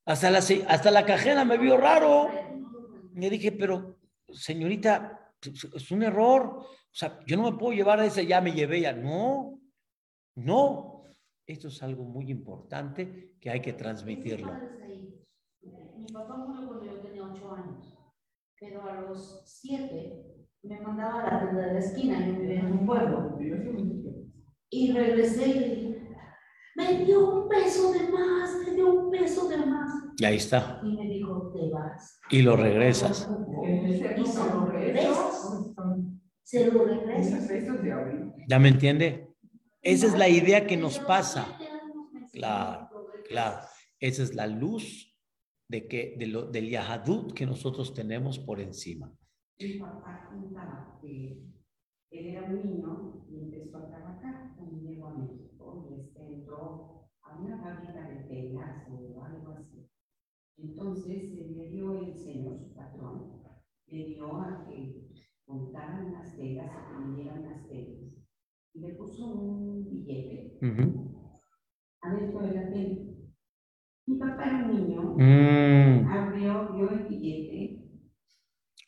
Hasta 0.07 0.31
la, 0.31 0.39
hasta 0.39 0.91
la 0.91 1.07
cajera 1.07 1.45
me 1.45 1.59
vio 1.59 1.77
raro. 1.77 2.31
Le 3.15 3.31
dije, 3.31 3.51
pero 3.53 3.99
señorita, 4.33 5.24
es 5.47 5.91
un 5.91 6.03
error. 6.03 6.59
O 6.59 6.97
sea, 6.97 7.19
yo 7.27 7.37
no 7.37 7.51
me 7.51 7.59
puedo 7.59 7.73
llevar 7.73 8.01
a 8.01 8.07
ese, 8.07 8.27
ya 8.27 8.41
me 8.41 8.53
llevé, 8.53 8.83
ya. 8.83 8.93
No, 8.93 9.61
no. 10.37 11.03
Esto 11.47 11.69
es 11.69 11.83
algo 11.83 12.05
muy 12.05 12.31
importante 12.31 13.35
que 13.41 13.51
hay 13.51 13.61
que 13.61 13.75
transmitirlo. 13.75 14.53
Mi 15.99 16.07
papá 16.13 16.37
murió 16.37 16.67
cuando 16.69 16.85
yo 16.87 17.01
tenía 17.01 17.25
ocho 17.25 17.53
años, 17.53 17.99
pero 18.59 18.83
a 18.89 19.01
los 19.03 19.43
siete 19.47 20.25
me 20.63 20.81
mandaba 20.81 21.23
a 21.23 21.33
la 21.33 21.41
tienda 21.41 21.67
de 21.67 21.73
la 21.75 21.79
esquina, 21.79 22.27
yo 22.27 22.41
vivía 22.41 22.61
en 22.61 22.73
un 22.73 22.87
pueblo, 22.87 23.39
y 24.71 24.93
regresé 24.93 25.49
y 25.49 25.55
le 25.55 25.69
dije, 25.75 26.17
me 26.75 27.05
dio 27.05 27.43
un 27.43 27.49
peso 27.49 27.93
de 27.93 28.09
más, 28.09 28.59
me 28.67 28.75
dio 28.75 28.93
un 28.93 29.11
peso 29.11 29.49
de 29.49 29.59
más. 29.59 30.04
Y 30.17 30.25
ahí 30.25 30.37
está. 30.37 30.81
Y 30.85 30.97
me 30.97 31.07
dijo, 31.09 31.53
te 31.53 31.71
vas. 31.71 32.21
Y 32.31 32.43
lo 32.43 32.57
regresas. 32.57 33.29
Y 33.67 34.27
se 34.27 34.45
lo 34.49 34.67
regresas. 34.67 35.75
Se 36.43 36.71
lo 36.71 36.85
regresas. 36.85 37.51
¿Ya 38.49 38.59
me 38.59 38.69
entiende? 38.69 39.29
Esa 39.83 40.07
es 40.07 40.17
la 40.17 40.29
idea 40.29 40.67
que 40.67 40.77
nos 40.77 40.99
pasa. 40.99 41.59
Claro, 42.33 42.85
Claro, 43.29 43.67
esa 44.01 44.23
es 44.23 44.35
la 44.35 44.47
luz 44.47 45.12
de 45.69 45.89
que, 45.89 46.15
de 46.19 46.27
lo, 46.27 46.47
del 46.51 46.69
Yahadut 46.69 47.33
que 47.33 47.47
nosotros 47.47 47.95
tenemos 47.95 48.39
por 48.39 48.61
encima. 48.61 49.12
Mi 49.59 49.79
papá 49.79 50.29
contaba 50.31 50.99
que 51.01 51.43
él 52.11 52.27
era 52.27 52.45
un 52.45 52.55
niño 52.57 53.27
y 53.31 53.45
empezó 53.45 53.79
a 53.79 53.89
trabajar 53.89 54.55
cuando 54.57 54.83
llegó 54.83 55.09
a 55.09 55.15
México 55.15 55.89
y 55.91 56.01
este 56.01 56.35
entró 56.35 57.09
a 57.23 57.39
una 57.39 57.62
fábrica 57.62 58.09
de 58.09 58.17
telas 58.25 58.87
o 58.91 59.25
algo. 59.25 59.54
Entonces 60.59 61.23
eh, 61.39 61.53
le 61.57 61.69
dio 61.71 61.93
el 61.99 62.15
señor, 62.15 62.59
su 62.59 62.75
patrón, 62.75 63.33
le 63.89 64.05
dio 64.07 64.37
a 64.37 64.65
que 64.67 65.09
contaran 65.47 66.13
las 66.13 66.37
telas 66.37 66.71
y 66.71 66.95
que 66.95 67.07
midieran 67.07 67.43
las 67.43 67.69
telas. 67.69 68.01
Y 68.75 68.81
le 68.81 68.95
puso 68.95 69.27
un 69.33 69.85
billete 69.85 70.59
Ujú. 70.63 71.11
adentro 72.03 72.41
de 72.41 72.55
la 72.55 72.71
tela. 72.71 73.03
Mi 74.07 74.17
papá 74.17 74.47
era 74.47 74.67
un 74.67 74.75
niño, 74.75 75.03
Mm, 75.17 76.07
abrió, 76.09 76.73
vio 76.75 76.91
el 76.91 77.05
billete 77.09 77.81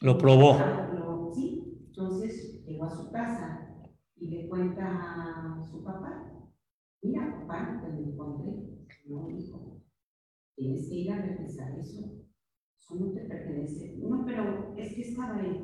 lo 0.01 0.19
probó. 0.19 0.59
Lo- 0.95 1.33
sí, 1.35 1.79
entonces 1.89 2.65
llegó 2.65 2.85
a 2.85 2.91
su 2.97 3.11
casa 3.11 3.69
y 4.17 4.27
le 4.29 4.49
cuenta 4.49 4.87
a 4.89 5.63
su 5.71 5.83
papá, 5.83 6.31
mira 7.03 7.35
papá, 7.41 7.81
te 7.83 7.89
lo 7.93 7.99
encontré, 7.99 8.87
no 9.07 9.29
hijo, 9.31 9.76
tienes 10.57 10.89
que 10.89 10.95
ir 10.95 11.13
a 11.13 11.23
regresar 11.23 11.79
eso, 11.79 12.01
eso 12.81 12.95
no 12.97 13.13
te 13.13 13.21
pertenece, 13.21 13.95
no, 13.99 14.25
pero 14.27 14.75
es 14.77 14.95
que 14.95 15.03
estaba 15.03 15.37
ahí. 15.39 15.61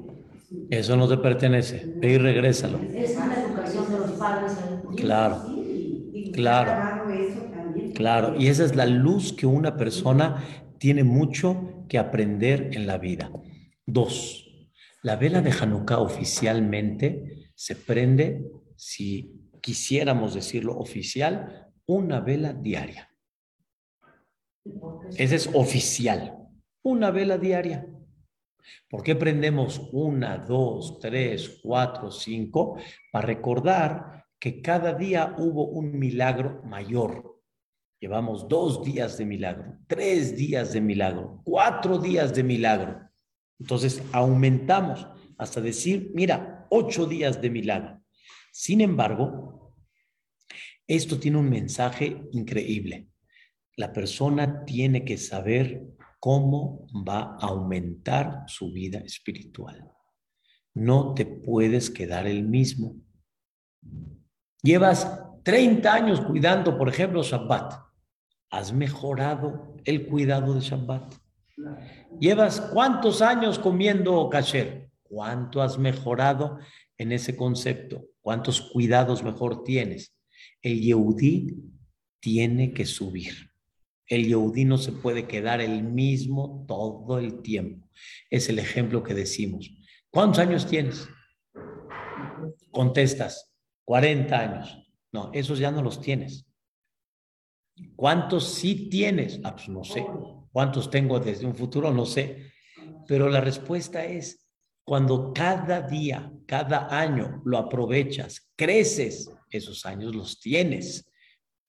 Eso 0.70 0.96
no 0.96 1.08
te 1.08 1.18
pertenece. 1.18 1.92
Ve 2.00 2.12
y 2.12 2.18
regrésalo. 2.18 2.78
Esa 2.94 3.22
es 3.24 3.28
la 3.28 3.42
educación 3.44 3.92
de 3.92 3.98
los 3.98 4.12
padres. 4.12 4.52
¿eh? 4.58 4.82
Claro. 4.96 5.44
Claro. 6.32 6.88
Claro, 7.94 8.34
y 8.38 8.48
esa 8.48 8.64
es 8.64 8.74
la 8.74 8.86
luz 8.86 9.32
que 9.34 9.46
una 9.46 9.76
persona 9.76 10.42
tiene 10.78 11.04
mucho 11.04 11.84
que 11.88 11.98
aprender 11.98 12.70
en 12.72 12.86
la 12.86 12.98
vida. 12.98 13.30
Dos, 13.86 14.48
la 15.02 15.16
vela 15.16 15.42
de 15.42 15.52
Hanukkah 15.52 15.98
oficialmente 16.00 17.50
se 17.54 17.76
prende, 17.76 18.50
si 18.76 19.50
quisiéramos 19.60 20.34
decirlo 20.34 20.78
oficial, 20.78 21.68
una 21.86 22.20
vela 22.20 22.54
diaria. 22.54 23.11
Ese 25.16 25.36
es 25.36 25.50
oficial, 25.54 26.48
una 26.82 27.10
vela 27.10 27.38
diaria. 27.38 27.86
¿Por 28.88 29.02
qué 29.02 29.16
prendemos 29.16 29.80
una, 29.92 30.38
dos, 30.38 30.98
tres, 31.00 31.60
cuatro, 31.62 32.10
cinco? 32.10 32.78
Para 33.10 33.26
recordar 33.26 34.24
que 34.38 34.60
cada 34.62 34.94
día 34.94 35.34
hubo 35.38 35.66
un 35.66 35.98
milagro 35.98 36.62
mayor. 36.64 37.40
Llevamos 38.00 38.48
dos 38.48 38.82
días 38.82 39.16
de 39.18 39.26
milagro, 39.26 39.78
tres 39.86 40.36
días 40.36 40.72
de 40.72 40.80
milagro, 40.80 41.40
cuatro 41.44 41.98
días 41.98 42.34
de 42.34 42.42
milagro. 42.42 43.08
Entonces 43.60 44.02
aumentamos 44.12 45.06
hasta 45.38 45.60
decir, 45.60 46.10
mira, 46.14 46.66
ocho 46.70 47.06
días 47.06 47.40
de 47.40 47.50
milagro. 47.50 48.02
Sin 48.52 48.80
embargo, 48.80 49.76
esto 50.86 51.18
tiene 51.18 51.38
un 51.38 51.48
mensaje 51.48 52.22
increíble. 52.32 53.11
La 53.76 53.92
persona 53.92 54.64
tiene 54.64 55.04
que 55.04 55.16
saber 55.16 55.82
cómo 56.20 56.86
va 57.06 57.36
a 57.40 57.46
aumentar 57.46 58.44
su 58.46 58.70
vida 58.72 58.98
espiritual. 58.98 59.90
No 60.74 61.14
te 61.14 61.26
puedes 61.26 61.90
quedar 61.90 62.26
el 62.26 62.44
mismo. 62.44 62.96
Llevas 64.62 65.20
30 65.42 65.92
años 65.92 66.20
cuidando, 66.20 66.78
por 66.78 66.88
ejemplo, 66.88 67.22
Shabbat. 67.22 67.74
¿Has 68.50 68.72
mejorado 68.72 69.74
el 69.84 70.06
cuidado 70.06 70.54
de 70.54 70.60
Shabbat? 70.60 71.14
Llevas 72.20 72.60
cuántos 72.60 73.22
años 73.22 73.58
comiendo 73.58 74.28
kasher? 74.28 74.90
¿Cuánto 75.02 75.60
has 75.62 75.78
mejorado 75.78 76.58
en 76.96 77.12
ese 77.12 77.36
concepto? 77.36 78.06
¿Cuántos 78.20 78.60
cuidados 78.60 79.22
mejor 79.22 79.64
tienes? 79.64 80.14
El 80.62 80.80
Yehudí 80.80 81.56
tiene 82.20 82.72
que 82.72 82.86
subir. 82.86 83.51
El 84.06 84.26
Yehudí 84.26 84.64
no 84.64 84.78
se 84.78 84.92
puede 84.92 85.26
quedar 85.26 85.60
el 85.60 85.82
mismo 85.82 86.64
todo 86.66 87.18
el 87.18 87.42
tiempo. 87.42 87.88
Es 88.30 88.48
el 88.48 88.58
ejemplo 88.58 89.02
que 89.02 89.14
decimos. 89.14 89.70
¿Cuántos 90.10 90.40
años 90.40 90.66
tienes? 90.66 91.08
Contestas, 92.70 93.52
40 93.84 94.38
años. 94.38 94.78
No, 95.12 95.30
esos 95.32 95.58
ya 95.58 95.70
no 95.70 95.82
los 95.82 96.00
tienes. 96.00 96.46
¿Cuántos 97.96 98.48
sí 98.54 98.88
tienes? 98.88 99.40
Ah, 99.44 99.54
pues 99.54 99.68
no 99.68 99.84
sé. 99.84 100.06
¿Cuántos 100.52 100.90
tengo 100.90 101.18
desde 101.18 101.46
un 101.46 101.54
futuro? 101.54 101.90
No 101.90 102.04
sé. 102.04 102.52
Pero 103.06 103.28
la 103.28 103.40
respuesta 103.40 104.04
es, 104.04 104.46
cuando 104.84 105.32
cada 105.32 105.82
día, 105.82 106.32
cada 106.46 106.98
año 106.98 107.40
lo 107.44 107.58
aprovechas, 107.58 108.50
creces, 108.56 109.30
esos 109.50 109.86
años 109.86 110.14
los 110.14 110.40
tienes. 110.40 111.08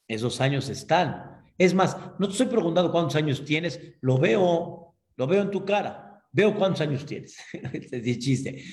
Esos 0.07 0.41
años 0.41 0.69
están. 0.69 1.42
Es 1.57 1.73
más, 1.73 1.97
no 2.19 2.27
te 2.27 2.31
estoy 2.31 2.47
preguntando 2.47 2.91
cuántos 2.91 3.15
años 3.15 3.45
tienes, 3.45 3.79
lo 4.01 4.17
veo, 4.17 4.95
lo 5.15 5.27
veo 5.27 5.41
en 5.41 5.51
tu 5.51 5.63
cara. 5.63 6.03
Veo 6.31 6.55
cuántos 6.55 6.81
años 6.81 7.05
tienes. 7.05 7.37
Es 7.91 8.19
chiste. 8.19 8.63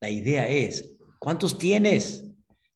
La 0.00 0.08
idea 0.08 0.48
es, 0.48 0.96
¿cuántos 1.18 1.58
tienes? 1.58 2.24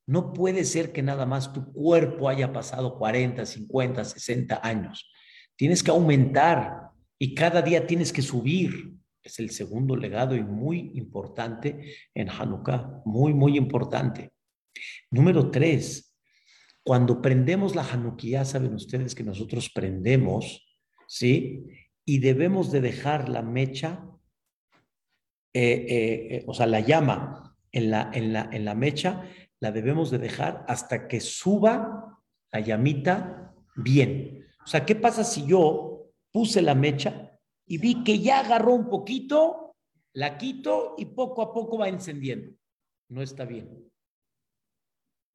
No 0.06 0.32
puede 0.32 0.64
ser 0.64 0.92
que 0.92 1.02
nada 1.02 1.26
más 1.26 1.52
tu 1.52 1.72
cuerpo 1.72 2.28
haya 2.28 2.52
pasado 2.52 2.98
40, 2.98 3.46
50, 3.46 4.04
60 4.04 4.60
años. 4.62 5.10
Tienes 5.56 5.82
que 5.82 5.90
aumentar 5.90 6.90
y 7.18 7.34
cada 7.34 7.62
día 7.62 7.86
tienes 7.86 8.12
que 8.12 8.22
subir. 8.22 8.94
Es 9.22 9.38
el 9.38 9.50
segundo 9.50 9.96
legado 9.96 10.36
y 10.36 10.42
muy 10.42 10.92
importante 10.94 11.96
en 12.14 12.28
Hanukkah, 12.28 13.02
muy, 13.04 13.34
muy 13.34 13.56
importante. 13.56 14.30
Número 15.10 15.50
tres, 15.50 16.05
cuando 16.86 17.20
prendemos 17.20 17.74
la 17.74 17.82
Hanukkah, 17.82 18.44
saben 18.44 18.74
ustedes 18.74 19.14
que 19.14 19.24
nosotros 19.24 19.68
prendemos, 19.74 20.78
¿sí? 21.08 21.66
Y 22.04 22.20
debemos 22.20 22.70
de 22.70 22.80
dejar 22.80 23.28
la 23.28 23.42
mecha 23.42 24.06
eh, 25.58 26.44
o 26.46 26.52
sea, 26.52 26.66
la 26.66 26.80
llama 26.80 27.56
en 27.72 27.90
la, 27.90 28.10
en, 28.12 28.34
la, 28.34 28.50
en 28.52 28.66
la 28.66 28.74
mecha, 28.74 29.24
la 29.58 29.72
debemos 29.72 30.10
de 30.10 30.18
dejar 30.18 30.66
hasta 30.68 31.08
que 31.08 31.18
suba 31.18 32.20
la 32.52 32.60
llamita 32.60 33.54
bien. 33.74 34.46
O 34.62 34.66
sea, 34.66 34.84
¿qué 34.84 34.94
pasa 34.94 35.24
si 35.24 35.46
yo 35.46 36.10
puse 36.30 36.60
la 36.60 36.74
mecha 36.74 37.40
y 37.66 37.78
vi 37.78 38.04
que 38.04 38.18
ya 38.18 38.40
agarró 38.40 38.74
un 38.74 38.90
poquito, 38.90 39.76
la 40.12 40.36
quito 40.36 40.94
y 40.98 41.06
poco 41.06 41.40
a 41.40 41.54
poco 41.54 41.78
va 41.78 41.88
encendiendo? 41.88 42.54
No 43.08 43.22
está 43.22 43.46
bien. 43.46 43.90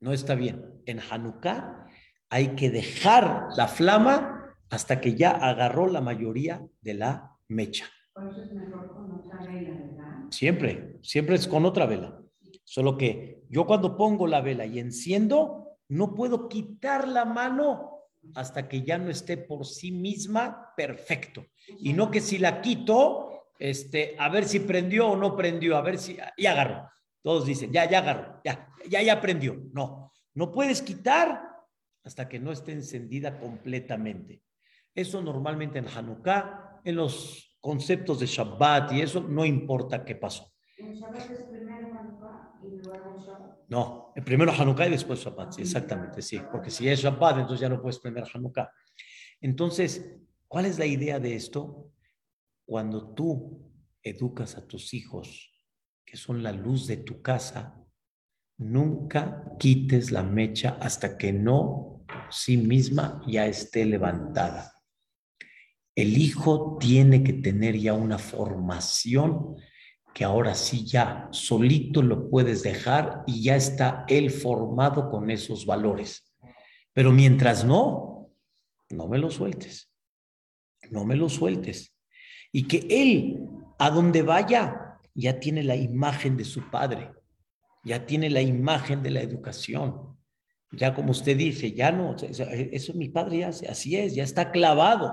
No 0.02 0.14
está 0.14 0.34
bien. 0.34 0.82
En 0.88 1.00
Hanukkah 1.00 1.86
hay 2.30 2.56
que 2.56 2.72
dejar 2.72 3.50
la 3.56 3.68
flama 3.68 4.56
hasta 4.70 5.00
que 5.00 5.16
ya 5.16 5.30
agarró 5.30 5.88
la 5.88 6.02
mayoría 6.02 6.66
de 6.82 6.96
la 6.96 7.38
mecha. 7.48 7.86
Siempre, 10.32 10.98
siempre 11.04 11.36
es 11.36 11.48
con 11.48 11.66
otra 11.66 11.86
vela. 11.86 12.20
Solo 12.64 12.98
que 12.98 13.44
yo 13.50 13.68
cuando 13.68 13.96
pongo 13.96 14.26
la 14.26 14.42
vela 14.42 14.66
y 14.66 14.80
enciendo, 14.80 15.78
no 15.88 16.16
puedo 16.16 16.50
quitar 16.50 17.08
la 17.08 17.26
mano 17.26 18.08
hasta 18.34 18.68
que 18.68 18.82
ya 18.82 18.98
no 18.98 19.12
esté 19.12 19.38
por 19.38 19.66
sí 19.66 19.92
misma 19.92 20.74
perfecto. 20.76 21.46
Y 21.80 21.94
no 21.94 22.10
que 22.10 22.22
si 22.22 22.40
la 22.40 22.62
quito, 22.62 23.50
este, 23.60 24.16
a 24.18 24.30
ver 24.30 24.46
si 24.46 24.62
prendió 24.62 25.10
o 25.10 25.16
no 25.18 25.36
prendió, 25.36 25.78
a 25.78 25.82
ver 25.82 26.00
si 26.00 26.18
ya 26.38 26.52
agarró. 26.52 26.90
Todos 27.22 27.46
dicen, 27.46 27.72
ya, 27.72 27.90
ya 27.90 28.00
agarró, 28.00 28.42
ya, 28.44 28.70
ya, 28.90 29.02
ya 29.02 29.22
prendió. 29.22 29.62
No, 29.74 30.12
no 30.34 30.52
puedes 30.52 30.82
quitar 30.82 31.42
hasta 32.04 32.28
que 32.28 32.40
no 32.40 32.52
esté 32.52 32.72
encendida 32.72 33.40
completamente. 33.40 34.42
Eso 34.94 35.22
normalmente 35.22 35.80
en 35.80 35.88
Hanukkah, 35.88 36.82
en 36.84 36.96
los 36.96 37.58
conceptos 37.60 38.20
de 38.20 38.26
Shabbat 38.26 38.94
y 38.94 39.02
eso, 39.02 39.22
no 39.22 39.46
importa 39.46 40.04
qué 40.04 40.16
pasó. 40.16 40.52
¿En 40.80 40.94
Shabbat 40.94 41.30
es 41.30 41.44
primero 41.44 41.88
Hanukkah 41.98 42.54
y 42.64 42.70
luego 42.86 43.20
Shabbat? 43.20 43.70
No, 43.70 44.12
el 44.16 44.24
primero 44.24 44.52
Hanukkah 44.52 44.88
y 44.88 44.92
después 44.92 45.20
Shabbat, 45.20 45.54
sí, 45.54 45.62
exactamente, 45.62 46.22
sí, 46.22 46.40
porque 46.52 46.72
si 46.72 46.90
es 46.90 47.00
Shabbat, 47.00 47.38
entonces 47.38 47.62
ya 47.62 47.70
no 47.70 47.82
puedes 47.82 48.00
prender 48.00 48.26
Hanukkah. 48.34 48.72
Entonces, 49.40 50.20
¿cuál 50.48 50.66
es 50.66 50.80
la 50.80 50.86
idea 50.86 51.20
de 51.20 51.36
esto? 51.36 51.92
Cuando 52.66 53.14
tú 53.14 53.72
educas 54.02 54.58
a 54.58 54.68
tus 54.68 54.94
hijos 54.94 55.51
que 56.12 56.18
son 56.18 56.44
la 56.44 56.52
luz 56.52 56.88
de 56.88 56.98
tu 56.98 57.22
casa, 57.22 57.82
nunca 58.58 59.46
quites 59.58 60.12
la 60.12 60.24
mecha 60.24 60.78
hasta 60.82 61.18
que 61.18 61.32
no 61.32 62.04
sí 62.30 62.58
misma 62.58 63.22
ya 63.26 63.46
esté 63.46 63.86
levantada. 63.86 64.74
El 65.96 66.18
hijo 66.18 66.78
tiene 66.82 67.24
que 67.24 67.32
tener 67.32 67.78
ya 67.78 67.94
una 67.94 68.18
formación 68.18 69.56
que 70.14 70.26
ahora 70.26 70.54
sí 70.54 70.86
ya 70.86 71.30
solito 71.32 72.02
lo 72.02 72.30
puedes 72.30 72.62
dejar 72.62 73.24
y 73.26 73.44
ya 73.44 73.56
está 73.56 74.04
él 74.10 74.32
formado 74.32 75.10
con 75.10 75.30
esos 75.30 75.66
valores. 75.66 76.30
Pero 76.92 77.14
mientras 77.14 77.64
no, 77.64 78.32
no 78.90 79.08
me 79.08 79.18
lo 79.18 79.30
sueltes. 79.30 79.90
No 80.90 81.06
me 81.06 81.16
lo 81.16 81.30
sueltes. 81.30 81.96
Y 82.52 82.68
que 82.68 82.86
él, 82.90 83.48
a 83.80 83.90
donde 83.90 84.24
vaya, 84.24 84.91
ya 85.14 85.40
tiene 85.40 85.64
la 85.64 85.76
imagen 85.76 86.38
de 86.38 86.46
su 86.46 86.70
padre, 86.70 87.12
ya 87.84 88.06
tiene 88.06 88.30
la 88.30 88.42
imagen 88.42 89.04
de 89.04 89.12
la 89.12 89.22
educación. 89.22 90.18
Ya 90.72 90.94
como 90.94 91.12
usted 91.12 91.36
dice, 91.36 91.74
ya 91.74 91.92
no, 91.92 92.16
eso 92.16 92.94
mi 92.94 93.10
padre 93.10 93.40
ya 93.40 93.50
así 93.50 93.98
es, 93.98 94.16
ya 94.16 94.24
está 94.24 94.52
clavado, 94.52 95.12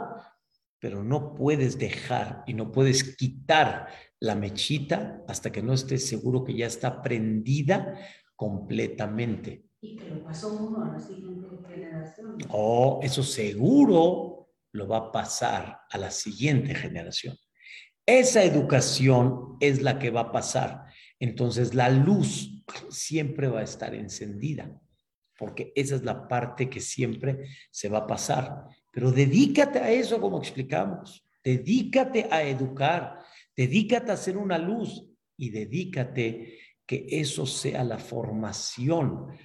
pero 0.79 1.03
no 1.03 1.35
puedes 1.35 1.79
dejar 1.79 2.45
y 2.47 2.55
no 2.55 2.71
puedes 2.71 3.17
quitar 3.17 3.89
la 4.21 4.37
mechita 4.37 5.25
hasta 5.27 5.51
que 5.51 5.63
no 5.63 5.73
estés 5.73 6.07
seguro 6.07 6.45
que 6.45 6.57
ya 6.57 6.67
está 6.67 7.03
prendida 7.03 7.99
completamente. 8.37 9.65
Y 9.81 9.97
que 9.97 10.11
lo 10.11 10.25
pasó 10.25 10.57
uno 10.57 10.85
a 10.85 10.93
la 10.93 11.01
siguiente 11.01 11.49
generación. 11.67 12.39
Oh, 12.51 13.01
eso 13.03 13.23
seguro 13.23 14.51
lo 14.73 14.87
va 14.87 14.99
a 14.99 15.13
pasar 15.13 15.81
a 15.91 15.99
la 15.99 16.11
siguiente 16.11 16.75
generación. 16.75 17.37
Esa 18.09 18.43
educación 18.43 19.59
es 19.61 19.83
la 19.83 19.99
que 19.99 20.09
va 20.09 20.21
a 20.23 20.33
pasar. 20.33 20.87
Entonces 21.21 21.75
la 21.75 21.91
luz 21.91 22.65
siempre 22.89 23.49
va 23.49 23.61
a 23.61 23.65
estar 23.65 23.95
encendida, 23.95 24.81
porque 25.39 25.75
esa 25.77 25.97
es 25.97 26.05
la 26.05 26.27
parte 26.27 26.71
que 26.71 26.81
siempre 26.81 27.45
se 27.71 27.91
va 27.91 27.99
a 27.99 28.07
pasar. 28.07 28.65
Pero 28.95 29.13
dedícate 29.13 29.79
a 29.81 29.91
eso, 29.91 30.23
como 30.23 30.39
explicamos. 30.39 31.23
Dedícate 31.45 32.29
a 32.31 32.43
educar, 32.45 33.19
dedícate 33.55 34.11
a 34.11 34.15
hacer 34.15 34.39
una 34.39 34.57
luz 34.57 35.05
y 35.37 35.51
dedícate 35.51 36.61
que 36.87 37.05
eso 37.11 37.45
sea 37.45 37.85
la 37.85 37.99
formación 37.99 39.39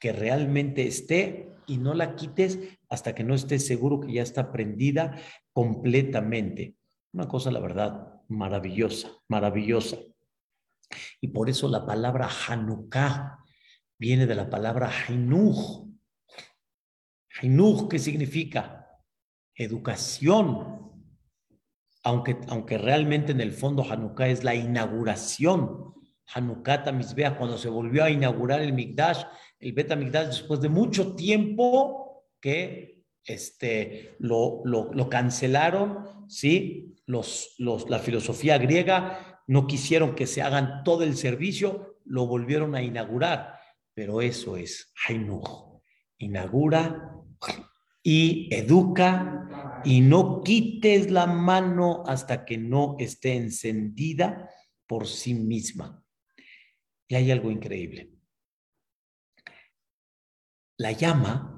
que 0.00 0.12
realmente 0.12 0.86
esté 0.86 1.50
y 1.66 1.76
no 1.76 1.92
la 1.92 2.16
quites 2.16 2.58
hasta 2.88 3.14
que 3.14 3.22
no 3.22 3.34
estés 3.34 3.66
seguro 3.66 4.00
que 4.00 4.14
ya 4.14 4.22
está 4.22 4.50
prendida 4.50 5.14
completamente. 5.52 6.77
Una 7.12 7.26
cosa, 7.26 7.50
la 7.50 7.60
verdad, 7.60 8.22
maravillosa, 8.28 9.10
maravillosa. 9.28 9.98
Y 11.20 11.28
por 11.28 11.48
eso 11.48 11.68
la 11.68 11.84
palabra 11.84 12.28
Hanukkah 12.48 13.38
viene 13.98 14.26
de 14.26 14.34
la 14.34 14.48
palabra 14.48 14.90
Hinuch. 15.08 15.86
Hinuch, 17.42 17.88
¿qué 17.88 17.98
significa? 17.98 18.86
Educación. 19.54 20.92
Aunque, 22.04 22.38
aunque 22.48 22.78
realmente 22.78 23.32
en 23.32 23.40
el 23.40 23.52
fondo 23.52 23.82
Hanukkah 23.82 24.28
es 24.28 24.44
la 24.44 24.54
inauguración. 24.54 25.94
Hanukkah 26.34 26.84
Tamizbea, 26.84 27.38
cuando 27.38 27.56
se 27.56 27.68
volvió 27.68 28.04
a 28.04 28.10
inaugurar 28.10 28.60
el 28.60 28.74
Mikdash, 28.74 29.24
el 29.58 29.72
Beta 29.72 29.96
Mikdash, 29.96 30.26
después 30.26 30.60
de 30.60 30.68
mucho 30.68 31.14
tiempo 31.16 32.26
que 32.40 32.97
este, 33.24 34.16
lo, 34.18 34.62
lo, 34.64 35.08
cancelaron, 35.08 36.28
¿sí? 36.28 36.96
los, 37.06 37.54
la 37.58 37.98
filosofía 37.98 38.58
griega 38.58 39.42
no 39.46 39.66
quisieron 39.66 40.14
que 40.14 40.26
se 40.26 40.42
hagan 40.42 40.82
todo 40.84 41.04
el 41.04 41.16
servicio, 41.16 41.98
lo 42.04 42.26
volvieron 42.26 42.74
a 42.74 42.82
inaugurar, 42.82 43.58
pero 43.94 44.20
eso 44.20 44.56
es 44.56 44.92
Hainuj. 45.06 45.68
Inaugura 46.20 47.12
y 48.02 48.52
educa 48.52 49.80
y 49.84 50.00
no 50.00 50.42
quites 50.42 51.10
la 51.10 51.26
mano 51.26 52.02
hasta 52.06 52.44
que 52.44 52.58
no 52.58 52.96
esté 52.98 53.36
encendida 53.36 54.50
por 54.86 55.06
sí 55.06 55.34
misma. 55.34 56.02
Y 57.06 57.14
hay 57.14 57.30
algo 57.30 57.50
increíble. 57.50 58.10
La 60.76 60.92
llama, 60.92 61.57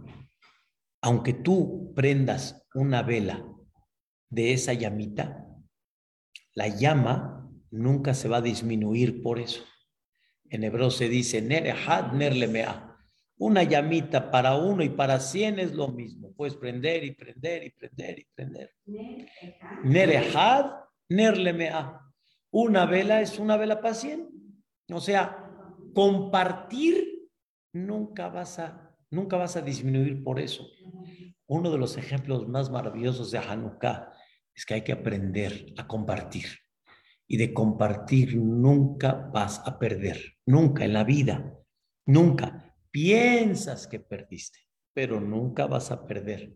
aunque 1.01 1.33
tú 1.33 1.93
prendas 1.95 2.67
una 2.75 3.03
vela 3.03 3.47
de 4.29 4.53
esa 4.53 4.73
llamita, 4.73 5.47
la 6.55 6.69
llama 6.69 7.49
nunca 7.71 8.15
se 8.15 8.29
va 8.29 8.39
a 8.39 8.43
disminuir 8.43 9.23
por 9.23 9.39
eso. 9.39 9.65
En 10.49 10.65
hebreo 10.65 10.91
se 10.91 11.09
dice. 11.09 11.47
Una 13.39 13.63
llamita 13.63 14.31
para 14.31 14.57
uno 14.57 14.83
y 14.83 14.91
para 14.91 15.21
cien 15.21 15.59
es 15.59 15.73
lo 15.73 15.89
mismo. 15.89 16.33
Puedes 16.35 16.57
prender 16.57 17.05
y 17.05 17.13
prender 17.13 17.65
y 17.65 17.71
prender 17.71 18.19
y 18.19 18.27
prender. 18.35 18.75
Nerehad 19.85 20.73
Nerlemea. 21.09 22.01
Una 22.53 22.87
vela 22.87 23.21
es 23.21 23.39
una 23.39 23.57
vela 23.57 23.81
para 23.81 23.95
cien. 23.95 24.29
O 24.93 25.01
sea, 25.01 25.51
compartir 25.95 27.29
nunca 27.73 28.29
vas 28.29 28.59
a, 28.59 28.90
nunca 29.11 29.37
vas 29.37 29.57
a 29.57 29.63
disminuir 29.63 30.23
por 30.23 30.41
eso. 30.41 30.67
Uno 31.47 31.71
de 31.71 31.79
los 31.79 31.97
ejemplos 31.97 32.49
más 32.49 32.71
maravillosos 32.71 33.31
de 33.31 33.39
Hanukkah 33.39 34.13
es 34.55 34.65
que 34.65 34.75
hay 34.75 34.83
que 34.83 34.93
aprender 34.93 35.73
a 35.77 35.87
compartir. 35.87 36.47
Y 37.27 37.37
de 37.37 37.53
compartir 37.53 38.37
nunca 38.37 39.31
vas 39.33 39.63
a 39.65 39.79
perder, 39.79 40.37
nunca 40.47 40.85
en 40.85 40.93
la 40.93 41.05
vida, 41.05 41.55
nunca. 42.07 42.75
Piensas 42.91 43.87
que 43.87 44.01
perdiste, 44.01 44.67
pero 44.93 45.21
nunca 45.21 45.67
vas 45.67 45.93
a 45.93 46.07
perder. 46.07 46.55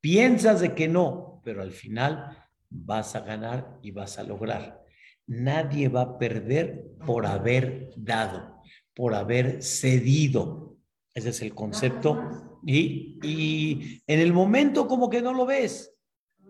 Piensas 0.00 0.60
de 0.60 0.74
que 0.74 0.88
no, 0.88 1.40
pero 1.42 1.62
al 1.62 1.72
final 1.72 2.36
vas 2.68 3.16
a 3.16 3.20
ganar 3.20 3.78
y 3.82 3.90
vas 3.90 4.18
a 4.18 4.22
lograr. 4.22 4.82
Nadie 5.26 5.88
va 5.88 6.02
a 6.02 6.18
perder 6.18 6.84
por 7.06 7.26
haber 7.26 7.90
dado, 7.96 8.62
por 8.94 9.14
haber 9.14 9.62
cedido. 9.62 10.69
Ese 11.14 11.30
es 11.30 11.42
el 11.42 11.54
concepto. 11.54 12.58
Y, 12.64 13.18
y 13.22 14.02
en 14.06 14.20
el 14.20 14.32
momento 14.32 14.86
como 14.86 15.08
que 15.08 15.22
no 15.22 15.32
lo 15.32 15.46
ves, 15.46 15.94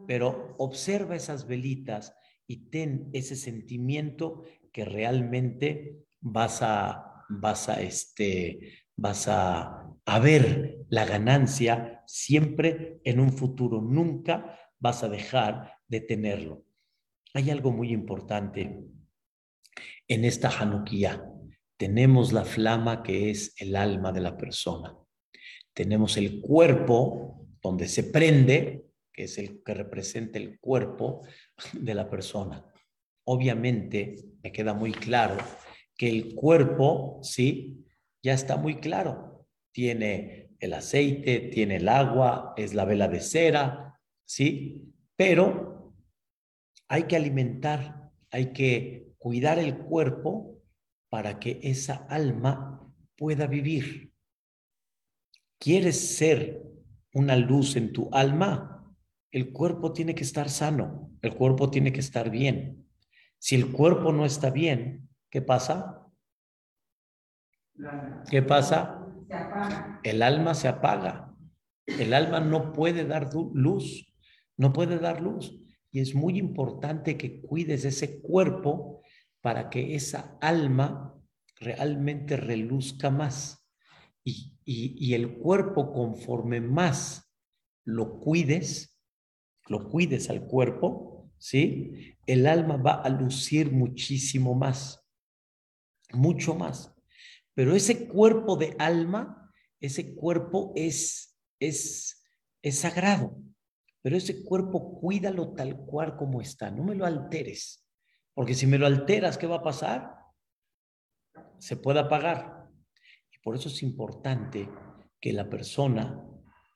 pero 0.07 0.55
observa 0.59 1.17
esas 1.17 1.47
velitas 1.47 2.15
y 2.47 2.69
ten 2.69 3.11
ese 3.13 3.37
sentimiento 3.37 4.43
que 4.73 4.85
realmente 4.85 6.05
vas 6.21 6.63
a, 6.63 7.25
vas 7.29 7.69
a, 7.69 7.81
este, 7.81 8.85
vas 8.97 9.29
a, 9.29 9.87
a 10.05 10.19
ver 10.19 10.79
la 10.89 11.05
ganancia 11.05 12.03
siempre 12.07 13.01
en 13.05 13.21
un 13.21 13.33
futuro. 13.33 13.81
Nunca 13.81 14.59
vas 14.79 15.05
a 15.05 15.09
dejar 15.09 15.75
de 15.87 16.01
tenerlo. 16.01 16.65
Hay 17.35 17.51
algo 17.51 17.71
muy 17.71 17.93
importante 17.93 18.85
en 20.09 20.25
esta 20.25 20.49
Hanukkah. 20.49 21.25
Tenemos 21.81 22.35
la 22.35 22.45
flama 22.45 23.03
que 23.03 23.31
es 23.31 23.55
el 23.57 23.74
alma 23.74 24.12
de 24.12 24.20
la 24.20 24.37
persona. 24.37 24.95
Tenemos 25.72 26.18
el 26.18 26.43
cuerpo 26.43 27.47
donde 27.62 27.89
se 27.89 28.05
prende, 28.05 28.85
que 29.11 29.24
es 29.24 29.39
el 29.39 29.62
que 29.64 29.72
representa 29.72 30.39
el 30.39 30.61
cuerpo 30.61 31.26
de 31.72 31.95
la 31.95 32.11
persona. 32.11 32.62
Obviamente, 33.24 34.16
me 34.43 34.53
queda 34.53 34.74
muy 34.74 34.93
claro 34.93 35.39
que 35.97 36.11
el 36.11 36.35
cuerpo, 36.35 37.18
sí, 37.22 37.87
ya 38.22 38.35
está 38.35 38.59
muy 38.59 38.74
claro. 38.76 39.47
Tiene 39.72 40.51
el 40.59 40.74
aceite, 40.74 41.49
tiene 41.51 41.76
el 41.76 41.89
agua, 41.89 42.53
es 42.59 42.74
la 42.74 42.85
vela 42.85 43.09
de 43.09 43.20
cera, 43.20 43.99
sí, 44.26 44.83
pero 45.16 45.95
hay 46.89 47.05
que 47.05 47.16
alimentar, 47.16 48.11
hay 48.31 48.53
que 48.53 49.14
cuidar 49.16 49.59
el 49.59 49.78
cuerpo 49.78 50.60
para 51.11 51.39
que 51.39 51.61
esa 51.63 52.07
alma 52.09 52.91
pueda 53.17 53.47
vivir. 53.47 54.13
¿Quieres 55.59 56.17
ser 56.17 56.63
una 57.13 57.37
luz 57.37 57.77
en 57.77 57.93
tu 57.93 58.09
alma? 58.13 58.95
El 59.31 59.53
cuerpo 59.53 59.93
tiene 59.93 60.15
que 60.15 60.25
estar 60.25 60.49
sano, 60.49 61.11
el 61.21 61.35
cuerpo 61.35 61.71
tiene 61.71 61.93
que 61.93 62.01
estar 62.01 62.31
bien. 62.31 62.89
Si 63.39 63.57
el 63.57 63.73
cuerpo 63.73 64.13
no 64.13 64.25
está 64.25 64.51
bien, 64.51 65.09
¿qué 65.29 65.43
pasa? 65.43 66.07
¿Qué 68.31 68.43
pasa? 68.43 69.07
El 70.03 70.23
alma 70.23 70.55
se 70.55 70.69
apaga. 70.69 71.35
El 71.87 72.15
alma 72.15 72.41
no 72.41 72.73
puede 72.73 73.05
dar 73.05 73.31
luz, 73.35 74.15
no 74.57 74.73
puede 74.73 74.99
dar 74.99 75.21
luz. 75.21 75.59
Y 75.91 76.01
es 76.01 76.15
muy 76.15 76.39
importante 76.39 77.17
que 77.17 77.41
cuides 77.41 77.85
ese 77.85 78.21
cuerpo 78.21 79.00
para 79.41 79.70
que 79.70 79.95
esa 79.95 80.36
alma 80.41 81.14
realmente 81.59 82.36
reluzca 82.36 83.11
más. 83.11 83.66
Y, 84.24 84.57
y 84.64 85.14
el 85.14 85.38
cuerpo, 85.38 85.93
conforme 85.93 86.61
más 86.61 87.30
lo 87.84 88.20
cuides, 88.20 88.99
lo 89.66 89.88
cuides 89.88 90.30
al 90.30 90.47
cuerpo, 90.47 91.30
¿sí? 91.38 92.14
El 92.26 92.47
alma 92.47 92.76
va 92.76 93.03
a 93.03 93.09
lucir 93.09 93.72
muchísimo 93.72 94.55
más, 94.55 95.05
mucho 96.12 96.55
más. 96.55 96.95
Pero 97.55 97.74
ese 97.74 98.09
cuerpo 98.09 98.57
de 98.57 98.76
alma, 98.78 99.53
ese 99.80 100.14
cuerpo 100.14 100.72
es, 100.76 101.38
es, 101.59 102.22
es 102.62 102.78
sagrado. 102.78 103.36
Pero 104.03 104.16
ese 104.16 104.43
cuerpo 104.45 104.99
cuídalo 105.01 105.53
tal 105.53 105.76
cual 105.84 106.16
como 106.16 106.41
está, 106.41 106.70
no 106.70 106.84
me 106.84 106.95
lo 106.95 107.05
alteres. 107.05 107.86
Porque 108.35 108.55
si 108.55 108.66
me 108.66 108.78
lo 108.78 108.87
alteras, 108.87 109.39
¿qué 109.39 109.47
va 109.47 109.57
a 109.57 109.62
pasar? 109.62 110.14
Se 111.59 111.76
puede 111.76 112.01
apagar. 112.01 112.68
Y 113.31 113.39
por 113.39 113.57
eso 113.57 113.68
es 113.68 113.83
importante 113.83 114.68
que 115.20 115.33
la 115.33 115.49
persona 115.49 116.24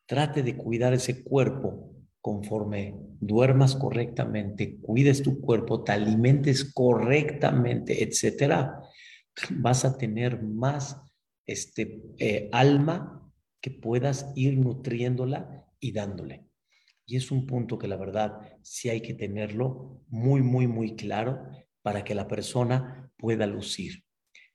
trate 0.07 0.42
de 0.42 0.57
cuidar 0.57 0.92
ese 0.92 1.24
cuerpo 1.24 1.90
conforme 2.20 2.94
duermas 3.20 3.76
correctamente, 3.76 4.78
cuides 4.80 5.22
tu 5.22 5.40
cuerpo, 5.40 5.84
te 5.84 5.92
alimentes 5.92 6.72
correctamente, 6.72 8.02
etcétera 8.02 8.80
vas 9.50 9.84
a 9.84 9.96
tener 9.96 10.42
más 10.42 11.00
este, 11.46 12.02
eh, 12.18 12.48
alma 12.52 13.30
que 13.61 13.70
puedas 13.70 14.32
ir 14.36 14.59
nutriéndola 14.59 15.66
y 15.80 15.92
dándole. 15.92 16.46
Y 17.07 17.16
es 17.16 17.30
un 17.30 17.46
punto 17.46 17.78
que 17.78 17.88
la 17.88 17.96
verdad 17.96 18.38
sí 18.62 18.88
hay 18.88 19.00
que 19.00 19.14
tenerlo 19.14 20.00
muy, 20.09 20.42
muy, 20.42 20.66
muy 20.66 20.96
claro 20.96 21.46
para 21.82 22.02
que 22.02 22.14
la 22.14 22.26
persona 22.26 23.11
pueda 23.18 23.46
lucir. 23.46 24.05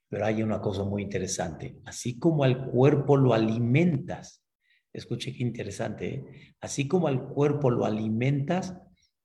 Pero 0.07 0.25
hay 0.25 0.41
una 0.41 0.59
cosa 0.59 0.83
muy 0.83 1.03
interesante. 1.03 1.79
Así 1.85 2.17
como 2.17 2.43
al 2.43 2.65
cuerpo 2.65 3.17
lo 3.17 3.33
alimentas, 3.33 4.43
escuche 4.91 5.33
qué 5.33 5.43
interesante, 5.43 6.15
¿eh? 6.15 6.55
así 6.61 6.87
como 6.87 7.07
al 7.07 7.27
cuerpo 7.27 7.69
lo 7.69 7.85
alimentas, 7.85 8.75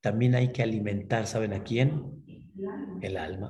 también 0.03 0.35
hay 0.35 0.53
que 0.53 0.63
alimentar, 0.63 1.27
¿saben 1.27 1.55
a 1.55 1.65
quién? 1.65 2.23
El 3.01 3.17
alma. 3.17 3.49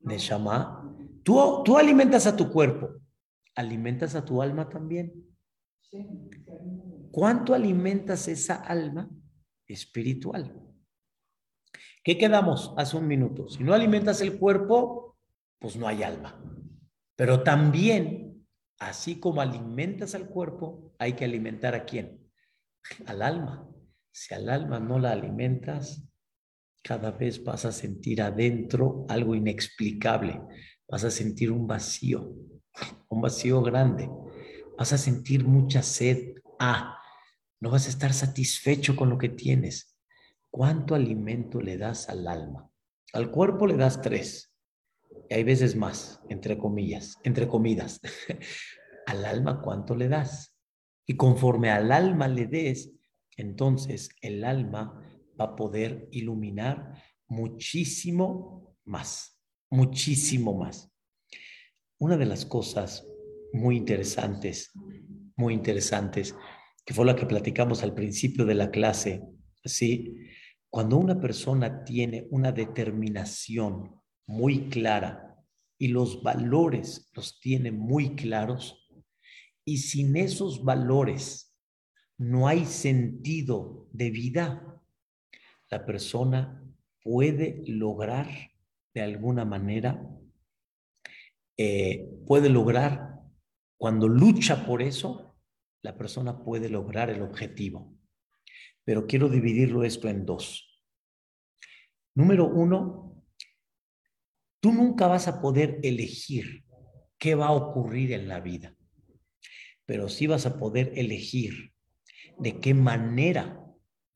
Neshama. 0.00 0.96
Tú, 1.22 1.62
tú 1.62 1.76
alimentas 1.76 2.26
a 2.26 2.34
tu 2.34 2.50
cuerpo, 2.50 2.88
alimentas 3.54 4.14
a 4.14 4.24
tu 4.24 4.40
alma 4.40 4.68
también. 4.68 5.12
¿Cuánto 7.14 7.54
alimentas 7.54 8.26
esa 8.26 8.56
alma 8.56 9.08
espiritual? 9.68 10.52
¿Qué 12.02 12.18
quedamos 12.18 12.74
hace 12.76 12.96
un 12.96 13.06
minuto? 13.06 13.48
Si 13.48 13.62
no 13.62 13.72
alimentas 13.72 14.20
el 14.20 14.36
cuerpo, 14.36 15.16
pues 15.60 15.76
no 15.76 15.86
hay 15.86 16.02
alma. 16.02 16.42
Pero 17.14 17.44
también, 17.44 18.44
así 18.80 19.20
como 19.20 19.40
alimentas 19.40 20.16
al 20.16 20.26
cuerpo, 20.26 20.92
hay 20.98 21.12
que 21.12 21.24
alimentar 21.24 21.76
a 21.76 21.84
quién? 21.84 22.18
Al 23.06 23.22
alma. 23.22 23.70
Si 24.10 24.34
al 24.34 24.48
alma 24.48 24.80
no 24.80 24.98
la 24.98 25.12
alimentas, 25.12 26.04
cada 26.82 27.12
vez 27.12 27.44
vas 27.44 27.64
a 27.64 27.70
sentir 27.70 28.22
adentro 28.22 29.06
algo 29.08 29.36
inexplicable. 29.36 30.40
Vas 30.88 31.04
a 31.04 31.12
sentir 31.12 31.52
un 31.52 31.68
vacío, 31.68 32.34
un 33.08 33.20
vacío 33.20 33.62
grande. 33.62 34.10
Vas 34.76 34.92
a 34.92 34.98
sentir 34.98 35.46
mucha 35.46 35.80
sed. 35.80 36.34
Ah, 36.58 37.02
no 37.64 37.70
vas 37.70 37.86
a 37.86 37.88
estar 37.88 38.12
satisfecho 38.12 38.94
con 38.94 39.08
lo 39.08 39.16
que 39.16 39.30
tienes. 39.30 39.96
¿Cuánto 40.50 40.94
alimento 40.94 41.62
le 41.62 41.78
das 41.78 42.10
al 42.10 42.28
alma? 42.28 42.70
Al 43.14 43.30
cuerpo 43.30 43.66
le 43.66 43.78
das 43.78 44.02
tres. 44.02 44.54
Y 45.30 45.34
hay 45.34 45.44
veces 45.44 45.74
más, 45.74 46.20
entre 46.28 46.58
comillas, 46.58 47.16
entre 47.24 47.48
comidas. 47.48 48.02
al 49.06 49.24
alma, 49.24 49.62
¿cuánto 49.62 49.96
le 49.96 50.08
das? 50.08 50.54
Y 51.06 51.16
conforme 51.16 51.70
al 51.70 51.90
alma 51.90 52.28
le 52.28 52.46
des, 52.46 52.92
entonces 53.34 54.10
el 54.20 54.44
alma 54.44 55.02
va 55.40 55.46
a 55.46 55.56
poder 55.56 56.06
iluminar 56.10 57.02
muchísimo 57.28 58.76
más, 58.84 59.40
muchísimo 59.70 60.52
más. 60.52 60.92
Una 61.96 62.18
de 62.18 62.26
las 62.26 62.44
cosas 62.44 63.06
muy 63.54 63.78
interesantes, 63.78 64.70
muy 65.34 65.54
interesantes, 65.54 66.36
que 66.84 66.94
fue 66.94 67.06
la 67.06 67.16
que 67.16 67.26
platicamos 67.26 67.82
al 67.82 67.94
principio 67.94 68.44
de 68.44 68.54
la 68.54 68.70
clase, 68.70 69.22
¿sí? 69.64 70.16
Cuando 70.68 70.96
una 70.96 71.20
persona 71.20 71.84
tiene 71.84 72.26
una 72.30 72.52
determinación 72.52 74.00
muy 74.26 74.68
clara 74.68 75.36
y 75.78 75.88
los 75.88 76.22
valores 76.22 77.10
los 77.14 77.40
tiene 77.40 77.72
muy 77.72 78.14
claros, 78.16 78.80
y 79.64 79.78
sin 79.78 80.16
esos 80.16 80.62
valores 80.62 81.56
no 82.18 82.48
hay 82.48 82.64
sentido 82.66 83.88
de 83.92 84.10
vida, 84.10 84.80
la 85.70 85.86
persona 85.86 86.62
puede 87.02 87.62
lograr 87.66 88.28
de 88.94 89.02
alguna 89.02 89.44
manera, 89.44 90.06
eh, 91.56 92.08
puede 92.26 92.48
lograr, 92.48 93.20
cuando 93.76 94.08
lucha 94.08 94.66
por 94.66 94.82
eso, 94.82 95.33
la 95.84 95.98
persona 95.98 96.42
puede 96.42 96.70
lograr 96.70 97.10
el 97.10 97.20
objetivo. 97.20 97.94
Pero 98.84 99.06
quiero 99.06 99.28
dividirlo 99.28 99.84
esto 99.84 100.08
en 100.08 100.24
dos. 100.24 100.82
Número 102.14 102.46
uno, 102.46 103.22
tú 104.60 104.72
nunca 104.72 105.06
vas 105.06 105.28
a 105.28 105.42
poder 105.42 105.80
elegir 105.82 106.64
qué 107.18 107.34
va 107.34 107.48
a 107.48 107.52
ocurrir 107.52 108.12
en 108.12 108.28
la 108.28 108.40
vida, 108.40 108.74
pero 109.84 110.08
sí 110.08 110.26
vas 110.26 110.46
a 110.46 110.58
poder 110.58 110.90
elegir 110.96 111.74
de 112.38 112.60
qué 112.60 112.72
manera 112.72 113.62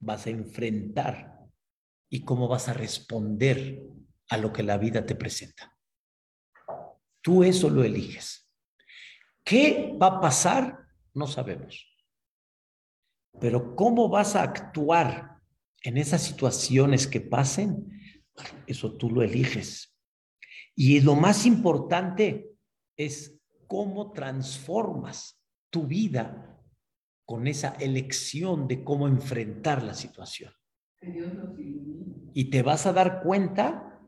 vas 0.00 0.26
a 0.26 0.30
enfrentar 0.30 1.38
y 2.08 2.24
cómo 2.24 2.48
vas 2.48 2.68
a 2.68 2.72
responder 2.72 3.82
a 4.30 4.38
lo 4.38 4.54
que 4.54 4.62
la 4.62 4.78
vida 4.78 5.04
te 5.04 5.14
presenta. 5.14 5.76
Tú 7.20 7.44
eso 7.44 7.68
lo 7.68 7.84
eliges. 7.84 8.50
¿Qué 9.44 9.94
va 10.00 10.06
a 10.06 10.20
pasar? 10.20 10.87
No 11.14 11.26
sabemos. 11.26 11.86
Pero 13.40 13.76
cómo 13.76 14.08
vas 14.08 14.36
a 14.36 14.42
actuar 14.42 15.38
en 15.82 15.96
esas 15.96 16.22
situaciones 16.22 17.06
que 17.06 17.20
pasen, 17.20 18.00
eso 18.66 18.96
tú 18.96 19.10
lo 19.10 19.22
eliges. 19.22 19.96
Y 20.74 21.00
lo 21.00 21.14
más 21.14 21.46
importante 21.46 22.52
es 22.96 23.38
cómo 23.66 24.12
transformas 24.12 25.40
tu 25.70 25.86
vida 25.86 26.58
con 27.24 27.46
esa 27.46 27.74
elección 27.78 28.66
de 28.66 28.82
cómo 28.82 29.06
enfrentar 29.06 29.82
la 29.82 29.94
situación. 29.94 30.52
Y 32.32 32.50
te 32.50 32.62
vas 32.62 32.86
a 32.86 32.92
dar 32.92 33.22
cuenta 33.22 34.00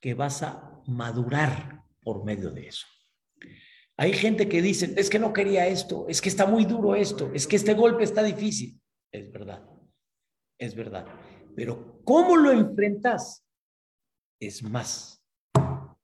que 0.00 0.14
vas 0.14 0.42
a 0.42 0.82
madurar 0.86 1.84
por 2.02 2.24
medio 2.24 2.50
de 2.50 2.68
eso. 2.68 2.86
Hay 3.98 4.12
gente 4.12 4.48
que 4.48 4.60
dice, 4.60 4.94
es 4.96 5.08
que 5.08 5.18
no 5.18 5.32
quería 5.32 5.66
esto, 5.66 6.06
es 6.08 6.20
que 6.20 6.28
está 6.28 6.46
muy 6.46 6.64
duro 6.64 6.94
esto, 6.94 7.30
es 7.32 7.46
que 7.46 7.56
este 7.56 7.74
golpe 7.74 8.04
está 8.04 8.22
difícil. 8.22 8.80
Es 9.10 9.30
verdad, 9.32 9.64
es 10.58 10.74
verdad. 10.74 11.06
Pero 11.54 12.02
¿cómo 12.04 12.36
lo 12.36 12.52
enfrentas? 12.52 13.46
es 14.40 14.62
más, 14.62 15.22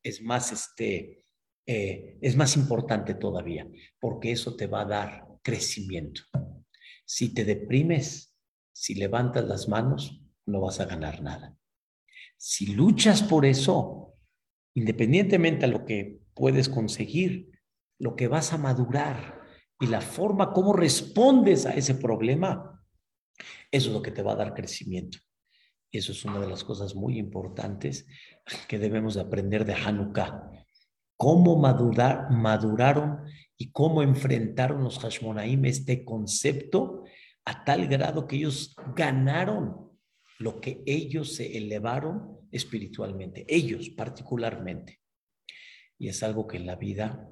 es 0.02 0.22
más, 0.22 0.52
este, 0.52 1.24
eh, 1.66 2.18
es 2.20 2.36
más 2.36 2.56
importante 2.56 3.14
todavía, 3.14 3.68
porque 4.00 4.32
eso 4.32 4.56
te 4.56 4.66
va 4.66 4.82
a 4.82 4.86
dar 4.86 5.28
crecimiento. 5.42 6.22
Si 7.04 7.34
te 7.34 7.44
deprimes, 7.44 8.34
si 8.72 8.94
levantas 8.94 9.44
las 9.44 9.68
manos, 9.68 10.22
no 10.46 10.60
vas 10.60 10.80
a 10.80 10.86
ganar 10.86 11.22
nada. 11.22 11.56
Si 12.36 12.66
luchas 12.66 13.22
por 13.22 13.44
eso, 13.44 14.14
independientemente 14.74 15.66
a 15.66 15.68
lo 15.68 15.84
que 15.84 16.20
puedes 16.34 16.68
conseguir, 16.68 17.50
lo 18.02 18.16
que 18.16 18.26
vas 18.26 18.52
a 18.52 18.58
madurar 18.58 19.40
y 19.78 19.86
la 19.86 20.00
forma 20.00 20.52
como 20.52 20.72
respondes 20.72 21.66
a 21.66 21.74
ese 21.74 21.94
problema, 21.94 22.84
eso 23.70 23.88
es 23.88 23.94
lo 23.94 24.02
que 24.02 24.10
te 24.10 24.22
va 24.22 24.32
a 24.32 24.36
dar 24.36 24.54
crecimiento. 24.54 25.18
Eso 25.92 26.10
es 26.10 26.24
una 26.24 26.40
de 26.40 26.48
las 26.48 26.64
cosas 26.64 26.96
muy 26.96 27.16
importantes 27.16 28.04
que 28.66 28.80
debemos 28.80 29.14
de 29.14 29.20
aprender 29.20 29.64
de 29.64 29.74
Hanukkah. 29.74 30.50
Cómo 31.16 31.56
madurar, 31.60 32.28
maduraron 32.32 33.20
y 33.56 33.70
cómo 33.70 34.02
enfrentaron 34.02 34.82
los 34.82 34.98
Hashmonaim 34.98 35.64
este 35.66 36.04
concepto 36.04 37.04
a 37.44 37.62
tal 37.62 37.86
grado 37.86 38.26
que 38.26 38.34
ellos 38.34 38.74
ganaron 38.96 39.92
lo 40.40 40.60
que 40.60 40.82
ellos 40.86 41.36
se 41.36 41.56
elevaron 41.56 42.48
espiritualmente, 42.50 43.44
ellos 43.46 43.90
particularmente. 43.90 44.98
Y 46.00 46.08
es 46.08 46.24
algo 46.24 46.48
que 46.48 46.56
en 46.56 46.66
la 46.66 46.74
vida 46.74 47.28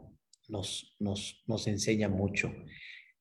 nos, 0.50 0.96
nos, 0.98 1.42
nos 1.46 1.66
enseña 1.66 2.08
mucho. 2.08 2.52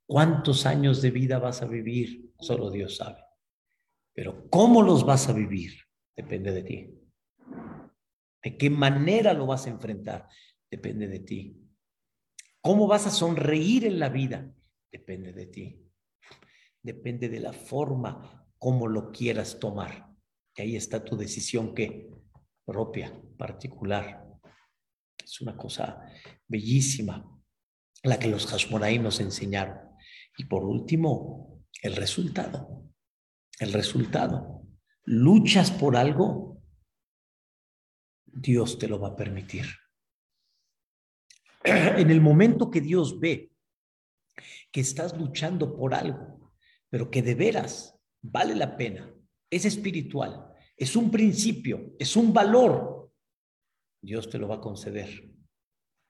¿Cuántos 0.06 0.66
años 0.66 1.02
de 1.02 1.12
vida 1.12 1.40
vas 1.40 1.62
a 1.62 1.68
vivir? 1.68 2.32
Solo 2.40 2.72
Dios 2.72 2.98
sabe. 2.98 3.24
Pero 4.14 4.50
cómo 4.50 4.82
los 4.82 5.06
vas 5.06 5.30
a 5.30 5.34
vivir 5.34 5.74
depende 6.16 6.52
de 6.52 6.64
ti. 6.64 6.96
De 8.44 8.58
qué 8.58 8.70
manera 8.70 9.34
lo 9.34 9.46
vas 9.46 9.68
a 9.68 9.70
enfrentar 9.70 10.28
depende 10.70 11.08
de 11.08 11.20
ti. 11.20 11.58
¿Cómo 12.62 12.88
vas 12.88 13.08
a 13.08 13.12
sonreír 13.12 13.86
en 13.86 14.00
la 14.00 14.10
vida? 14.10 14.54
Depende 14.92 15.34
de 15.34 15.46
ti. 15.48 15.86
Depende 16.82 17.30
de 17.30 17.40
la 17.40 17.54
forma 17.54 18.48
como 18.58 18.88
lo 18.88 19.12
quieras 19.12 19.60
tomar. 19.60 20.10
Y 20.56 20.62
ahí 20.62 20.76
está 20.76 21.04
tu 21.04 21.16
decisión 21.16 21.74
que 21.74 22.10
propia, 22.66 23.14
particular. 23.38 24.28
Es 25.24 25.42
una 25.42 25.56
cosa 25.56 26.04
bellísima 26.50 27.39
la 28.04 28.20
que 28.20 28.28
los 28.28 28.47
Hashmonaim 28.47 29.04
nos 29.04 29.20
enseñaron. 29.20 29.78
Y 30.38 30.45
por 30.45 30.64
último, 30.64 31.64
el 31.82 31.95
resultado. 31.95 32.84
El 33.60 33.74
resultado. 33.74 34.64
Luchas 35.04 35.72
por 35.72 35.95
algo, 35.95 36.62
Dios 38.26 38.78
te 38.80 38.88
lo 38.88 39.00
va 39.00 39.10
a 39.10 39.16
permitir. 39.16 39.66
En 41.64 42.10
el 42.10 42.22
momento 42.22 42.72
que 42.72 42.82
Dios 42.82 43.20
ve 43.20 43.52
que 44.72 44.82
estás 44.82 45.18
luchando 45.18 45.76
por 45.76 45.93
algo, 45.93 46.54
pero 46.89 47.12
que 47.12 47.22
de 47.22 47.36
veras 47.36 48.00
vale 48.22 48.56
la 48.56 48.78
pena, 48.78 49.14
es 49.50 49.66
espiritual, 49.66 50.54
es 50.78 50.95
un 50.95 51.12
principio, 51.12 51.95
es 52.00 52.16
un 52.16 52.32
valor, 52.32 53.12
Dios 54.02 54.30
te 54.30 54.38
lo 54.38 54.47
va 54.47 54.56
a 54.56 54.62
conceder. 54.62 55.30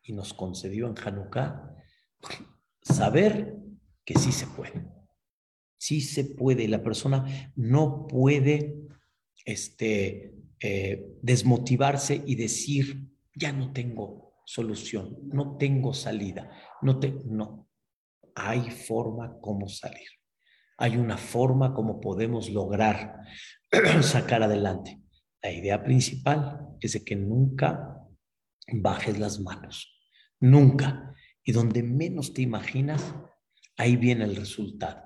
Y 0.10 0.14
nos 0.14 0.34
concedió 0.34 0.88
en 0.88 0.96
Hanukkah 0.98 1.76
saber 2.82 3.56
que 4.04 4.18
sí 4.18 4.32
se 4.32 4.48
puede. 4.48 4.88
Sí 5.78 6.02
se 6.02 6.26
puede. 6.26 6.68
La 6.68 6.82
persona 6.82 7.52
no 7.56 8.08
puede 8.08 8.76
este, 9.46 10.34
eh, 10.60 11.16
desmotivarse 11.22 12.24
y 12.26 12.34
decir, 12.34 13.08
ya 13.36 13.54
no 13.54 13.72
tengo 13.72 14.34
solución, 14.46 15.20
no 15.26 15.58
tengo 15.58 15.94
salida, 15.94 16.50
no 16.82 17.00
te, 17.00 17.12
no. 17.26 17.70
Hay 18.34 18.72
forma 18.72 19.40
como 19.40 19.68
salir 19.68 20.10
hay 20.82 20.96
una 20.96 21.18
forma 21.18 21.74
como 21.74 22.00
podemos 22.00 22.50
lograr 22.50 23.26
sacar 24.02 24.44
adelante. 24.44 25.02
La 25.42 25.52
idea 25.52 25.84
principal 25.84 26.70
es 26.80 26.94
de 26.94 27.04
que 27.04 27.18
nunca 27.18 28.00
bajes 28.72 29.20
las 29.20 29.42
manos, 29.42 29.99
nunca. 30.40 31.16
Y 31.44 31.52
donde 31.52 31.84
menos 31.84 32.34
te 32.34 32.42
imaginas, 32.42 33.16
ahí 33.78 33.96
viene 33.96 34.26
el 34.26 34.36
resultado. 34.36 35.02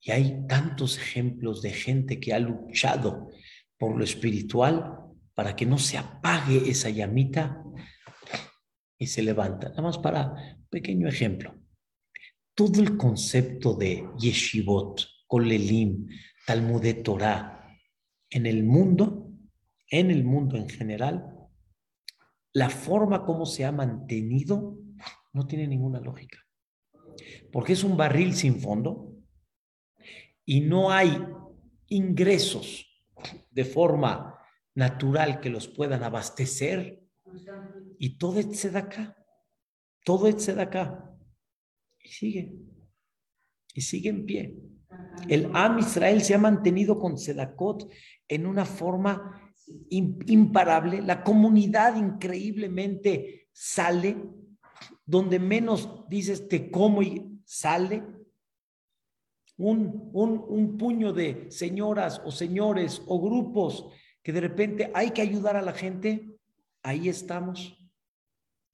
Y 0.00 0.10
hay 0.10 0.46
tantos 0.46 0.98
ejemplos 0.98 1.62
de 1.62 1.70
gente 1.70 2.20
que 2.20 2.34
ha 2.34 2.38
luchado 2.38 3.30
por 3.78 3.96
lo 3.96 4.04
espiritual 4.04 4.98
para 5.34 5.56
que 5.56 5.66
no 5.66 5.78
se 5.78 5.98
apague 5.98 6.70
esa 6.70 6.90
llamita 6.90 7.62
y 8.98 9.06
se 9.06 9.22
levanta. 9.22 9.70
Nada 9.70 9.82
más 9.82 9.98
para 9.98 10.58
pequeño 10.70 11.08
ejemplo 11.08 11.54
todo 12.54 12.80
el 12.80 12.96
concepto 12.96 13.74
de 13.74 14.04
yeshivot, 14.18 15.04
kolelim, 15.26 16.06
Talmud 16.46 16.84
Torah, 17.02 17.68
en 18.30 18.46
el 18.46 18.62
mundo, 18.62 19.32
en 19.90 20.10
el 20.10 20.24
mundo 20.24 20.56
en 20.56 20.68
general, 20.68 21.33
la 22.54 22.70
forma 22.70 23.24
como 23.24 23.46
se 23.46 23.64
ha 23.64 23.72
mantenido 23.72 24.78
no 25.32 25.46
tiene 25.46 25.66
ninguna 25.66 26.00
lógica. 26.00 26.38
Porque 27.52 27.74
es 27.74 27.84
un 27.84 27.96
barril 27.96 28.34
sin 28.34 28.60
fondo 28.60 29.12
y 30.44 30.60
no 30.60 30.90
hay 30.90 31.18
ingresos 31.88 32.86
de 33.50 33.64
forma 33.64 34.38
natural 34.74 35.40
que 35.40 35.50
los 35.50 35.68
puedan 35.68 36.02
abastecer 36.02 37.02
y 37.98 38.18
todo 38.18 38.38
es 38.38 38.72
de 38.72 38.78
acá, 38.78 39.16
todo 40.04 40.28
es 40.28 40.46
de 40.46 40.62
acá. 40.62 41.10
Y 42.00 42.08
sigue. 42.08 42.54
Y 43.72 43.80
sigue 43.80 44.10
en 44.10 44.26
pie. 44.26 44.56
El 45.28 45.50
Am 45.54 45.78
Israel 45.80 46.22
se 46.22 46.34
ha 46.34 46.38
mantenido 46.38 46.98
con 46.98 47.18
Sedakot 47.18 47.90
en 48.28 48.46
una 48.46 48.64
forma 48.64 49.43
imparable. 49.90 51.02
La 51.02 51.22
comunidad 51.22 51.96
increíblemente 51.96 53.48
sale. 53.52 54.16
Donde 55.06 55.38
menos 55.38 56.08
dices 56.08 56.48
te 56.48 56.70
como 56.70 57.02
y 57.02 57.40
sale. 57.44 58.02
Un, 59.56 60.10
un, 60.12 60.44
un 60.48 60.76
puño 60.76 61.12
de 61.12 61.50
señoras 61.50 62.20
o 62.24 62.30
señores 62.30 63.02
o 63.06 63.20
grupos 63.20 63.86
que 64.22 64.32
de 64.32 64.40
repente 64.40 64.90
hay 64.94 65.10
que 65.10 65.22
ayudar 65.22 65.56
a 65.56 65.62
la 65.62 65.72
gente. 65.72 66.30
Ahí 66.82 67.08
estamos 67.08 67.78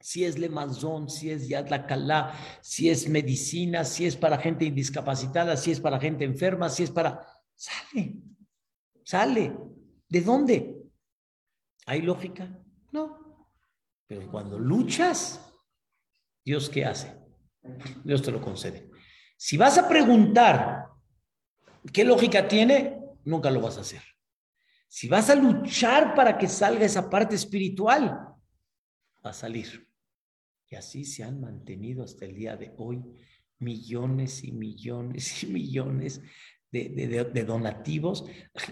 si 0.00 0.24
es 0.24 0.38
lemazón, 0.38 1.10
si 1.10 1.30
es 1.30 1.46
yad 1.46 1.68
la 1.68 2.34
si 2.62 2.88
es 2.88 3.08
medicina, 3.08 3.84
si 3.84 4.06
es 4.06 4.16
para 4.16 4.38
gente 4.38 4.64
indiscapacitada, 4.64 5.56
si 5.56 5.70
es 5.70 5.80
para 5.80 6.00
gente 6.00 6.24
enferma, 6.24 6.68
si 6.70 6.82
es 6.84 6.90
para... 6.90 7.20
Sale, 7.54 8.14
sale. 9.04 9.52
¿De 10.08 10.20
dónde? 10.22 10.79
¿Hay 11.86 12.02
lógica? 12.02 12.48
No. 12.92 13.48
Pero 14.06 14.30
cuando 14.30 14.58
luchas, 14.58 15.40
Dios 16.44 16.68
qué 16.68 16.84
hace? 16.84 17.16
Dios 18.04 18.22
te 18.22 18.30
lo 18.30 18.40
concede. 18.40 18.90
Si 19.36 19.56
vas 19.56 19.78
a 19.78 19.88
preguntar 19.88 20.86
qué 21.92 22.04
lógica 22.04 22.46
tiene, 22.46 23.00
nunca 23.24 23.50
lo 23.50 23.60
vas 23.60 23.78
a 23.78 23.82
hacer. 23.82 24.02
Si 24.88 25.08
vas 25.08 25.30
a 25.30 25.34
luchar 25.34 26.14
para 26.14 26.36
que 26.36 26.48
salga 26.48 26.84
esa 26.84 27.08
parte 27.08 27.36
espiritual, 27.36 28.34
va 29.24 29.30
a 29.30 29.32
salir. 29.32 29.88
Y 30.68 30.76
así 30.76 31.04
se 31.04 31.22
han 31.22 31.40
mantenido 31.40 32.04
hasta 32.04 32.24
el 32.24 32.34
día 32.34 32.56
de 32.56 32.74
hoy 32.76 33.02
millones 33.60 34.42
y 34.42 34.52
millones 34.52 35.42
y 35.42 35.46
millones 35.46 36.22
de, 36.72 37.44
donativos, 37.46 38.24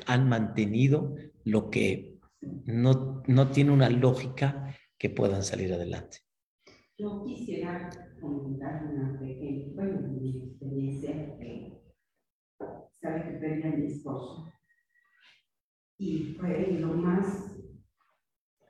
han 0.07 0.29
mantenido 0.29 1.17
lo 1.45 1.71
que 1.71 2.18
no, 2.41 3.23
no 3.27 3.51
tiene 3.51 3.73
una 3.73 3.91
lógica 3.91 4.75
que 4.99 5.11
puedan 5.11 5.43
salir 5.43 5.73
adelante. 5.73 6.19
Yo 6.97 7.25
quisiera 7.25 7.91
comentar 8.21 8.85
una 8.85 9.19
pequeña, 9.19 9.69
bueno, 9.75 10.09
mi 10.09 10.37
experiencia, 10.37 11.37
que 11.39 11.81
sabe 13.01 13.25
que 13.25 13.39
perdí 13.39 13.63
a 13.63 13.77
mi 13.77 13.87
esposo. 13.87 14.53
Y 15.99 16.35
fue 16.35 16.73
lo 16.73 16.95
más 16.95 17.53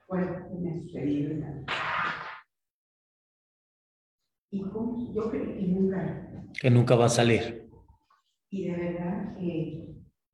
fuerte 0.06 0.48
que 0.48 0.58
me 0.60 0.70
ha 0.70 0.74
sucedido 0.74 1.30
en 1.32 1.40
la 1.40 1.52
vida 1.52 1.66
y 4.50 4.60
yo 4.60 5.30
creo 5.30 5.54
que 5.54 5.66
nunca. 5.66 6.46
Que 6.60 6.70
nunca 6.70 6.96
va 6.96 7.06
a 7.06 7.10
salir. 7.10 7.68
Y 8.50 8.68
de 8.68 8.76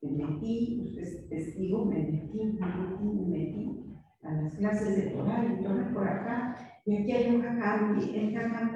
me 0.04 0.26
metí, 0.26 0.80
usted 0.84 1.02
es 1.02 1.28
testigo, 1.28 1.84
me 1.86 1.96
metí, 1.96 2.38
me 2.38 2.66
metí, 2.66 3.04
me 3.04 3.38
metí 3.38 3.84
a 4.22 4.32
las 4.32 4.54
clases 4.56 4.96
de 4.96 5.10
Torah 5.10 5.44
y 5.44 5.94
por 5.94 6.06
acá, 6.06 6.56
y 6.86 6.96
aquí 6.96 7.12
hay 7.12 7.34
un 7.34 7.42
jajam, 7.42 7.98
y 8.00 8.18
el 8.18 8.34
jajam 8.34 8.70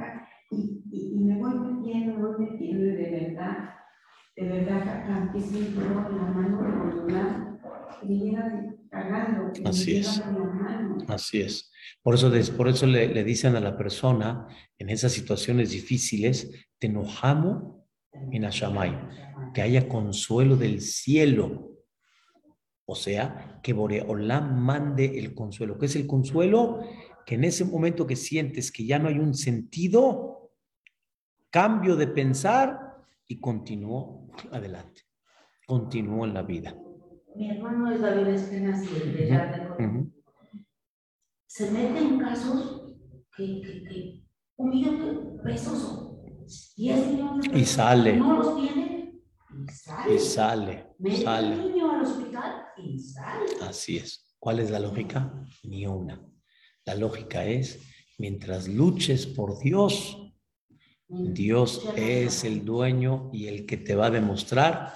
y, 0.51 0.83
y, 0.91 1.13
y, 1.15 1.25
me 1.25 1.39
voy 1.39 1.59
metiendo, 1.59 2.15
me 2.15 2.27
voy 2.27 2.47
metiendo, 2.51 2.85
y 2.85 2.91
de 2.93 3.11
verdad, 3.11 3.71
de 4.37 4.49
verdad, 4.49 4.85
jajam, 4.85 5.33
que 5.33 5.41
siento 5.41 5.81
la 5.81 6.31
mano 6.31 6.63
de 6.63 6.71
voluntad, 6.71 7.59
y 8.03 8.19
llega 8.19 8.77
cagando. 8.91 9.53
Así 9.65 9.93
me 9.93 10.01
es. 10.01 10.17
llevan 10.17 10.35
la 10.35 10.45
mano. 10.45 10.99
Así 11.09 11.41
es. 11.41 11.71
Por 12.03 12.15
eso, 12.15 12.31
por 12.57 12.69
eso 12.69 12.87
le, 12.87 13.09
le 13.09 13.25
dicen 13.25 13.57
a 13.57 13.61
la 13.61 13.77
persona 13.77 14.47
en 14.79 14.91
esas 14.91 15.13
situaciones 15.13 15.71
difíciles, 15.71 16.51
te 16.79 16.87
enojamos 16.87 17.78
Minashamay, 18.27 19.53
que 19.55 19.63
haya 19.63 19.89
consuelo 19.89 20.57
del 20.57 20.81
cielo. 20.81 21.73
O 22.87 22.95
sea, 22.95 23.61
que 23.63 23.73
Boreolam 23.73 24.59
mande 24.61 25.19
el 25.19 25.35
consuelo. 25.35 25.79
¿Qué 25.79 25.87
es 25.87 25.97
el 25.97 26.07
consuelo? 26.07 26.81
Que 27.27 27.35
en 27.35 27.45
ese 27.45 27.65
momento 27.65 28.07
que 28.07 28.17
sientes 28.17 28.73
que 28.73 28.87
ya 28.87 28.99
no 28.99 29.09
hay 29.09 29.19
un 29.19 29.35
sentido, 29.35 30.53
cambio 31.51 31.97
de 31.97 32.07
pensar 32.07 32.97
y 33.27 33.41
continúo 33.41 34.31
adelante. 34.51 35.03
Continúo 35.67 36.25
en 36.25 36.35
la 36.35 36.43
vida. 36.43 36.75
Mi 37.37 37.51
hermano 37.51 37.93
es 37.93 38.01
David 38.01 38.29
Espenas 38.29 38.81
de, 38.83 39.29
Yarden. 39.29 39.73
Ujú. 39.73 40.13
Se 41.47 41.71
mete 41.71 41.99
en 41.99 42.19
casos 42.19 42.97
que, 43.37 43.61
que, 43.61 43.85
que 43.85 44.25
un 44.57 44.71
millón 44.71 44.99
de 44.99 45.43
pesos 45.43 45.85
o 45.85 46.08
10 46.77 47.07
millones 47.07 47.53
de 47.53 47.59
Y 47.59 47.65
sale. 47.65 48.17
No 48.17 48.39
los 48.39 48.57
tiene 48.57 49.21
y 49.67 49.73
sale. 49.73 50.15
Y 50.15 50.19
sale, 50.19 50.87
Mete 50.99 51.23
sale. 51.23 51.55
al 51.55 51.73
niño 51.73 51.91
al 51.91 52.03
hospital 52.03 52.53
y 52.77 52.99
sale. 52.99 53.47
Así 53.63 53.97
es. 53.97 54.35
¿Cuál 54.39 54.61
es 54.61 54.71
la 54.71 54.79
lógica? 54.79 55.33
Ni 55.65 55.87
una. 55.87 56.21
La 56.85 56.95
lógica 56.95 57.45
es, 57.45 57.81
mientras 58.19 58.69
luches 58.69 59.27
por 59.27 59.59
Dios, 59.59 60.17
Dios 61.09 61.89
es 61.97 62.45
el 62.45 62.65
dueño 62.65 63.31
y 63.33 63.47
el 63.47 63.67
que 63.67 63.77
te 63.79 63.95
va 63.95 64.07
a 64.07 64.11
demostrar 64.11 64.95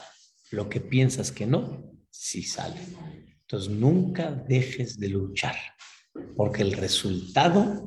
lo 0.50 0.68
que 0.68 0.80
piensas 0.80 1.32
que 1.32 1.46
no, 1.46 1.92
sí 2.10 2.42
sale. 2.42 2.76
Entonces 3.40 3.70
nunca 3.70 4.30
dejes 4.30 4.98
de 4.98 5.08
luchar, 5.08 5.56
porque 6.36 6.62
el 6.62 6.72
resultado, 6.72 7.86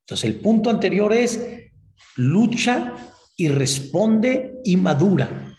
entonces 0.00 0.24
el 0.24 0.40
punto 0.40 0.70
anterior 0.70 1.12
es 1.12 1.69
lucha 2.16 2.94
y 3.36 3.48
responde 3.48 4.60
y 4.64 4.76
madura. 4.76 5.56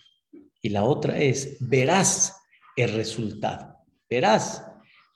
Y 0.62 0.70
la 0.70 0.84
otra 0.84 1.18
es 1.18 1.58
verás 1.60 2.38
el 2.76 2.94
resultado, 2.94 3.78
verás 4.10 4.66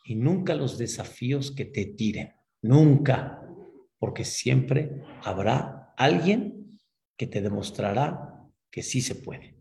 y 0.05 0.15
nunca 0.15 0.53
los 0.53 0.77
desafíos 0.77 1.51
que 1.51 1.65
te 1.65 1.85
tiren, 1.85 2.33
nunca, 2.61 3.41
porque 3.99 4.23
siempre 4.23 5.03
habrá 5.23 5.93
alguien 5.97 6.79
que 7.17 7.27
te 7.27 7.41
demostrará 7.41 8.35
que 8.71 8.83
sí 8.83 9.01
se 9.01 9.15
puede. 9.15 9.57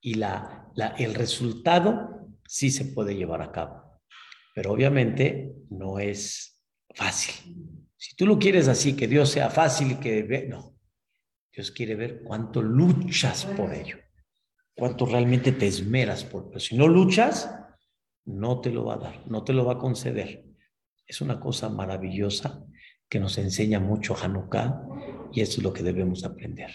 Y 0.00 0.14
la, 0.14 0.72
el 0.98 1.14
resultado 1.14 2.28
sí 2.46 2.70
se 2.70 2.86
puede 2.86 3.14
llevar 3.14 3.42
a 3.42 3.52
cabo. 3.52 4.00
Pero 4.54 4.72
obviamente 4.72 5.54
no 5.70 5.98
es 5.98 6.60
fácil. 6.94 7.34
Si 7.96 8.14
tú 8.16 8.26
lo 8.26 8.38
quieres 8.38 8.68
así, 8.68 8.94
que 8.94 9.08
Dios 9.08 9.30
sea 9.30 9.50
fácil 9.50 9.92
y 9.92 9.94
que... 9.96 10.46
No. 10.48 10.73
Dios 11.54 11.70
quiere 11.70 11.94
ver 11.94 12.22
cuánto 12.24 12.60
luchas 12.60 13.44
por 13.56 13.72
ello. 13.72 13.98
Cuánto 14.76 15.06
realmente 15.06 15.52
te 15.52 15.68
esmeras 15.68 16.24
por 16.24 16.48
Pero 16.48 16.58
si 16.58 16.76
no 16.76 16.88
luchas, 16.88 17.48
no 18.24 18.60
te 18.60 18.70
lo 18.70 18.84
va 18.84 18.94
a 18.94 18.98
dar, 18.98 19.26
no 19.28 19.44
te 19.44 19.52
lo 19.52 19.64
va 19.64 19.74
a 19.74 19.78
conceder. 19.78 20.44
Es 21.06 21.20
una 21.20 21.38
cosa 21.38 21.68
maravillosa 21.68 22.64
que 23.08 23.20
nos 23.20 23.38
enseña 23.38 23.78
mucho 23.78 24.16
Hanukkah 24.20 24.82
y 25.32 25.42
eso 25.42 25.58
es 25.60 25.62
lo 25.62 25.72
que 25.72 25.84
debemos 25.84 26.24
aprender. 26.24 26.72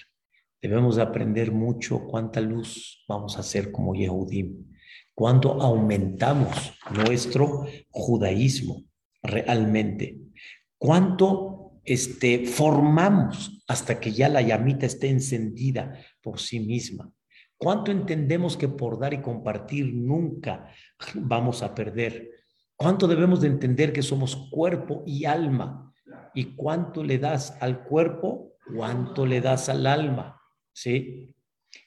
Debemos 0.62 0.96
de 0.96 1.02
aprender 1.02 1.52
mucho 1.52 2.06
cuánta 2.06 2.40
luz 2.40 3.04
vamos 3.08 3.36
a 3.36 3.42
hacer 3.42 3.72
como 3.72 3.96
Yehudim, 3.96 4.66
cuánto 5.14 5.62
aumentamos 5.62 6.74
nuestro 6.92 7.66
judaísmo 7.90 8.84
realmente, 9.22 10.20
cuánto 10.78 11.49
este, 11.84 12.46
formamos 12.46 13.64
hasta 13.68 14.00
que 14.00 14.12
ya 14.12 14.30
la 14.30 14.42
llamita 14.42 14.86
esté 14.86 15.10
encendida 15.10 16.00
por 16.22 16.40
sí 16.40 16.60
misma, 16.60 17.12
cuánto 17.58 17.92
entendemos 17.92 18.58
que 18.58 18.68
por 18.68 19.00
dar 19.00 19.14
y 19.14 19.22
compartir 19.22 19.94
nunca 19.94 20.72
vamos 21.16 21.62
a 21.62 21.76
perder, 21.76 22.30
cuánto 22.76 23.08
debemos 23.08 23.42
de 23.42 23.48
entender 23.48 23.94
que 23.94 24.02
somos 24.02 24.50
cuerpo 24.50 25.04
y 25.06 25.26
alma 25.26 25.94
y 26.34 26.56
cuánto 26.56 27.04
le 27.04 27.18
das 27.18 27.58
al 27.62 27.84
cuerpo, 27.84 28.54
cuánto 28.76 29.26
le 29.26 29.42
das 29.42 29.70
al 29.70 29.86
alma. 29.86 30.42
¿sí? 30.74 31.36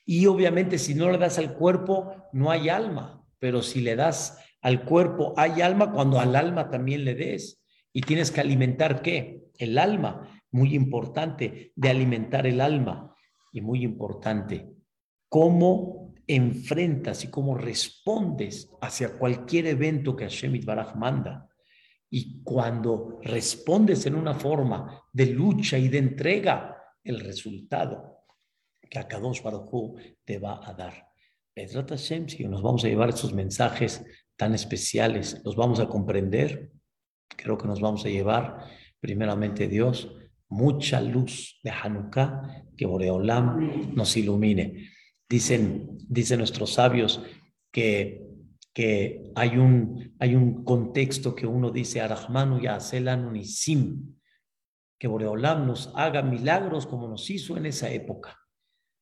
Y 0.05 0.27
obviamente 0.27 0.79
si 0.79 0.95
no 0.95 1.11
le 1.11 1.19
das 1.19 1.39
al 1.39 1.55
cuerpo, 1.55 2.29
no 2.33 2.51
hay 2.51 2.69
alma, 2.69 3.25
pero 3.39 3.63
si 3.63 3.81
le 3.81 3.97
das 3.97 4.39
al 4.61 4.85
cuerpo, 4.85 5.35
hay 5.37 5.61
alma 5.61 5.93
cuando 5.93 6.21
al 6.21 6.37
alma 6.37 6.71
también 6.71 7.05
le 7.05 7.15
des. 7.15 7.65
Y 7.93 8.03
tienes 8.03 8.31
que 8.31 8.41
alimentar 8.41 9.03
qué? 9.03 9.42
El 9.59 9.79
alma, 9.79 10.43
muy 10.51 10.75
importante, 10.75 11.73
de 11.75 11.89
alimentar 11.89 12.47
el 12.47 12.61
alma. 12.61 13.15
Y 13.53 13.61
muy 13.61 13.85
importante, 13.85 14.73
cómo 15.29 16.15
enfrentas 16.27 17.25
y 17.25 17.29
cómo 17.29 17.55
respondes 17.55 18.71
hacia 18.81 19.19
cualquier 19.19 19.67
evento 19.67 20.17
que 20.17 20.25
Hashem 20.25 20.61
Baraj 20.65 20.95
manda. 20.95 21.49
Y 22.09 22.43
cuando 22.43 23.19
respondes 23.23 24.07
en 24.07 24.15
una 24.15 24.35
forma 24.35 25.03
de 25.13 25.27
lucha 25.27 25.79
y 25.79 25.89
de 25.89 25.99
entrega, 25.99 26.77
el 27.05 27.21
resultado 27.21 28.25
que 28.89 28.99
Akadosh 28.99 29.43
Baruj 29.43 29.99
te 30.25 30.39
va 30.39 30.61
a 30.69 30.75
dar. 30.75 31.09
Pedrat 31.55 31.91
Hashem, 31.91 32.27
nos 32.49 32.63
vamos 32.63 32.85
a 32.85 32.89
llevar 32.89 33.09
estos 33.09 33.33
mensajes 33.33 34.05
tan 34.37 34.55
especiales, 34.55 35.41
los 35.45 35.57
vamos 35.57 35.81
a 35.81 35.89
comprender, 35.89 36.73
creo 37.29 37.57
que 37.59 37.67
nos 37.67 37.81
vamos 37.81 38.05
a 38.05 38.09
llevar, 38.09 38.67
primeramente 39.03 39.67
Dios, 39.67 40.15
mucha 40.49 41.01
luz 41.01 41.59
de 41.65 41.71
Hanukkah, 41.71 42.67
que 42.77 42.87
Boreolam 42.87 43.95
nos 43.97 44.17
ilumine. 44.17 44.91
Dicen, 45.29 45.99
dicen 46.09 46.39
nuestros 46.39 46.75
sabios 46.75 47.21
que, 47.73 48.23
que 48.73 49.33
hay, 49.35 49.59
un, 49.59 50.15
hay 50.21 50.37
un 50.37 50.63
contexto 50.63 51.35
que 51.35 51.49
uno 51.49 51.73
dice, 51.73 52.01
Arahmanu 52.01 52.61
Yaselanu 52.61 53.33
Nisim, 53.33 54.15
que 55.01 55.09
Boreolam 55.09 55.67
nos 55.67 55.93
haga 55.97 56.23
milagros 56.23 56.87
como 56.87 57.09
nos 57.09 57.29
hizo 57.29 57.57
en 57.57 57.67
esa 57.67 57.91
época. 57.91 58.39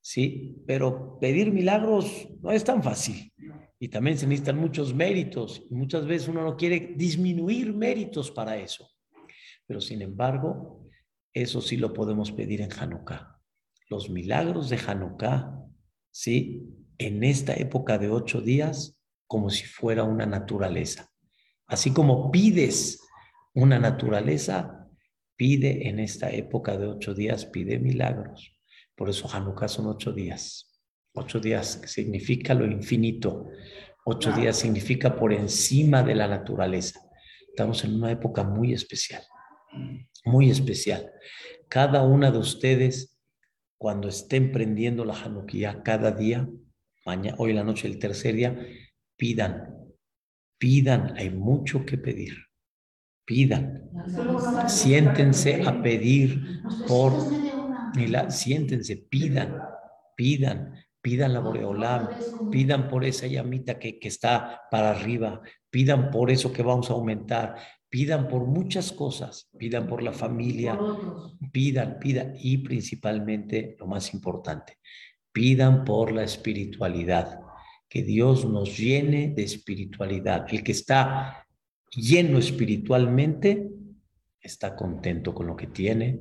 Sí, 0.01 0.57
pero 0.67 1.19
pedir 1.21 1.53
milagros 1.53 2.27
no 2.41 2.53
es 2.53 2.65
tan 2.65 2.83
fácil. 2.83 3.35
Y 3.79 3.89
también 3.89 4.17
se 4.17 4.27
necesitan 4.27 4.59
muchos 4.59 4.95
méritos. 4.95 5.63
Y 5.71 5.75
muchas 5.75 6.07
veces 6.07 6.29
uno 6.29 6.43
no 6.43 6.57
quiere 6.57 6.95
disminuir 6.97 7.75
méritos 7.75 8.31
para 8.31 8.57
eso. 8.57 8.89
Pero 9.71 9.81
sin 9.81 10.03
embargo, 10.03 10.85
eso 11.33 11.61
sí 11.61 11.77
lo 11.77 11.93
podemos 11.93 12.33
pedir 12.33 12.61
en 12.61 12.73
Hanukkah. 12.73 13.39
Los 13.89 14.11
milagros 14.11 14.69
de 14.69 14.81
Hanukkah, 14.85 15.65
¿sí? 16.11 16.67
En 16.99 17.23
esta 17.23 17.55
época 17.55 17.97
de 17.97 18.11
ocho 18.11 18.41
días, 18.41 18.99
como 19.29 19.49
si 19.49 19.67
fuera 19.67 20.03
una 20.03 20.27
naturaleza. 20.27 21.09
Así 21.69 21.93
como 21.93 22.33
pides 22.33 23.01
una 23.55 23.79
naturaleza, 23.79 24.89
pide 25.37 25.89
en 25.89 26.01
esta 26.01 26.33
época 26.33 26.77
de 26.77 26.89
ocho 26.89 27.15
días, 27.15 27.47
pide 27.47 27.79
milagros. 27.79 28.59
Por 28.97 29.09
eso 29.09 29.33
Hanukkah 29.33 29.69
son 29.69 29.87
ocho 29.87 30.11
días. 30.11 30.83
Ocho 31.15 31.39
días 31.39 31.81
significa 31.87 32.55
lo 32.55 32.67
infinito. 32.67 33.47
Ocho 34.05 34.33
días 34.33 34.57
significa 34.57 35.15
por 35.15 35.33
encima 35.33 36.03
de 36.03 36.17
la 36.17 36.27
naturaleza. 36.27 37.01
Estamos 37.47 37.85
en 37.85 37.95
una 37.95 38.11
época 38.11 38.43
muy 38.43 38.73
especial. 38.73 39.23
Muy 40.25 40.51
especial. 40.51 41.11
Cada 41.69 42.03
una 42.03 42.31
de 42.31 42.39
ustedes, 42.39 43.19
cuando 43.79 44.09
estén 44.09 44.53
prendiendo 44.53 45.05
la 45.05 45.15
Hanukkah 45.15 45.83
cada 45.83 46.11
día, 46.11 46.49
mañana, 47.07 47.37
hoy 47.39 47.51
en 47.51 47.57
la 47.57 47.65
noche, 47.65 47.89
el 47.89 47.99
tercer 47.99 48.35
día, 48.35 48.59
pidan, 49.17 49.75
pidan, 50.59 51.15
hay 51.17 51.31
mucho 51.31 51.85
que 51.87 51.97
pedir. 51.97 52.35
Pidan, 53.25 53.89
siéntense 54.67 55.63
a 55.63 55.81
pedir 55.81 56.63
por 56.89 57.13
siéntense, 58.29 58.97
pidan, 58.97 59.57
pidan, 60.17 60.75
pidan 61.01 61.33
la 61.33 61.41
Boreolam, 61.41 62.09
pidan 62.51 62.89
por 62.89 63.05
esa 63.05 63.27
llamita 63.27 63.79
que, 63.79 63.99
que 63.99 64.09
está 64.09 64.63
para 64.71 64.91
arriba, 64.91 65.41
pidan 65.71 66.11
por 66.11 66.31
eso 66.31 66.53
que 66.53 66.63
vamos 66.63 66.91
a 66.91 66.95
aumentar, 66.95 67.57
pidan 67.91 68.29
por 68.29 68.47
muchas 68.47 68.93
cosas, 68.93 69.51
pidan 69.59 69.89
por 69.89 70.03
la 70.03 70.13
familia, 70.13 70.79
pidan, 71.53 71.99
pidan 71.99 72.35
y 72.39 72.59
principalmente 72.59 73.77
lo 73.81 73.89
más 73.89 74.15
importante, 74.15 74.79
pidan 75.33 75.85
por 75.85 76.13
la 76.13 76.23
espiritualidad, 76.23 77.41
que 77.89 78.05
Dios 78.05 78.49
nos 78.49 78.79
llene 78.79 79.31
de 79.35 79.43
espiritualidad. 79.43 80.47
El 80.49 80.63
que 80.63 80.71
está 80.71 81.45
lleno 81.91 82.39
espiritualmente 82.39 83.69
está 84.41 84.77
contento 84.77 85.35
con 85.35 85.49
lo 85.49 85.57
que 85.57 85.67
tiene, 85.67 86.21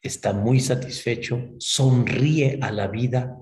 está 0.00 0.32
muy 0.32 0.60
satisfecho, 0.60 1.50
sonríe 1.58 2.60
a 2.62 2.70
la 2.70 2.86
vida, 2.86 3.36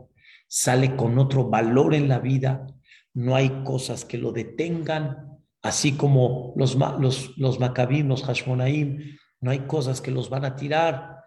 sale 0.49 0.97
con 0.97 1.19
otro 1.19 1.51
valor 1.51 1.95
en 1.95 2.09
la 2.09 2.21
vida, 2.21 2.67
no 3.13 3.37
hay 3.37 3.63
cosas 3.65 4.07
que 4.07 4.17
lo 4.17 4.33
detengan 4.33 5.36
Así 5.67 5.97
como 5.97 6.53
los, 6.55 6.77
los, 6.77 7.37
los 7.37 7.59
Maccabim, 7.59 8.07
los 8.07 8.23
Hashmonaim, 8.23 9.19
no 9.41 9.51
hay 9.51 9.67
cosas 9.67 10.01
que 10.01 10.13
los 10.13 10.31
van 10.31 10.45
a 10.45 10.55
tirar. 10.55 11.25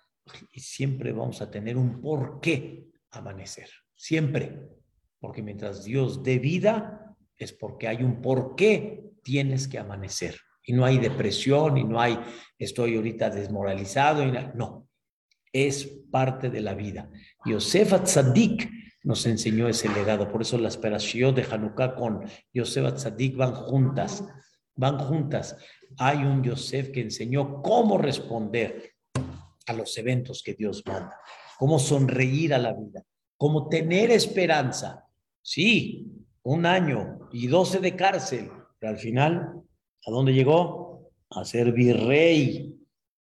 Y 0.54 0.62
siempre 0.62 1.12
vamos 1.12 1.42
a 1.42 1.52
tener 1.52 1.76
un 1.76 2.00
por 2.00 2.40
qué 2.40 2.88
amanecer. 3.12 3.70
Siempre. 3.96 4.58
Porque 5.20 5.42
mientras 5.42 5.84
Dios 5.84 6.24
dé 6.24 6.40
vida, 6.40 7.18
es 7.36 7.52
porque 7.52 7.90
hay 7.90 8.02
un 8.02 8.22
por 8.22 8.56
qué 8.56 9.12
tienes 9.24 9.68
que 9.68 9.78
amanecer. 9.78 10.40
Y 10.64 10.72
no 10.72 10.86
hay 10.86 11.00
depresión, 11.00 11.78
y 11.78 11.84
no 11.84 12.00
hay 12.00 12.18
estoy 12.58 12.96
ahorita 12.96 13.30
desmoralizado. 13.30 14.24
Y 14.24 14.32
no, 14.56 14.88
es 15.52 15.86
parte 16.10 16.50
de 16.50 16.62
la 16.62 16.76
vida. 16.76 17.12
Yosef 17.44 18.04
Tzadik 18.04 18.72
nos 19.04 19.26
enseñó 19.26 19.68
ese 19.68 19.89
legado. 19.89 20.30
Por 20.32 20.41
eso 20.41 20.58
la 20.58 20.68
esperación 20.68 21.36
de 21.36 21.43
Hanukkah 21.50 21.95
con 21.95 22.26
Yosef 22.54 22.93
Tzadik 22.95 23.36
van 23.36 23.54
juntas, 23.54 24.24
van 24.76 25.00
juntas. 25.00 25.56
Hay 25.97 26.18
un 26.20 26.43
Yosef 26.43 26.91
que 26.91 27.02
enseñó 27.02 27.62
cómo 27.62 27.97
responder 27.97 28.93
a 29.66 29.74
los 29.74 29.97
eventos 29.97 30.41
que 30.43 30.54
Dios 30.54 30.84
manda, 30.86 31.18
cómo 31.58 31.80
sonreír 31.80 32.54
a 32.54 32.58
la 32.58 32.74
vida, 32.74 33.04
cómo 33.38 33.70
tener 33.70 34.12
esperanza. 34.12 35.06
Sí, 35.41 36.12
un 36.43 36.66
año 36.66 37.30
y 37.32 37.47
doce 37.47 37.80
de 37.80 37.95
cárcel, 37.95 38.52
pero 38.80 38.93
al 38.93 38.97
final, 38.97 39.54
¿a 40.06 40.12
dónde 40.12 40.34
llegó? 40.34 41.12
A 41.30 41.45
ser 41.45 41.72
virrey. 41.72 42.76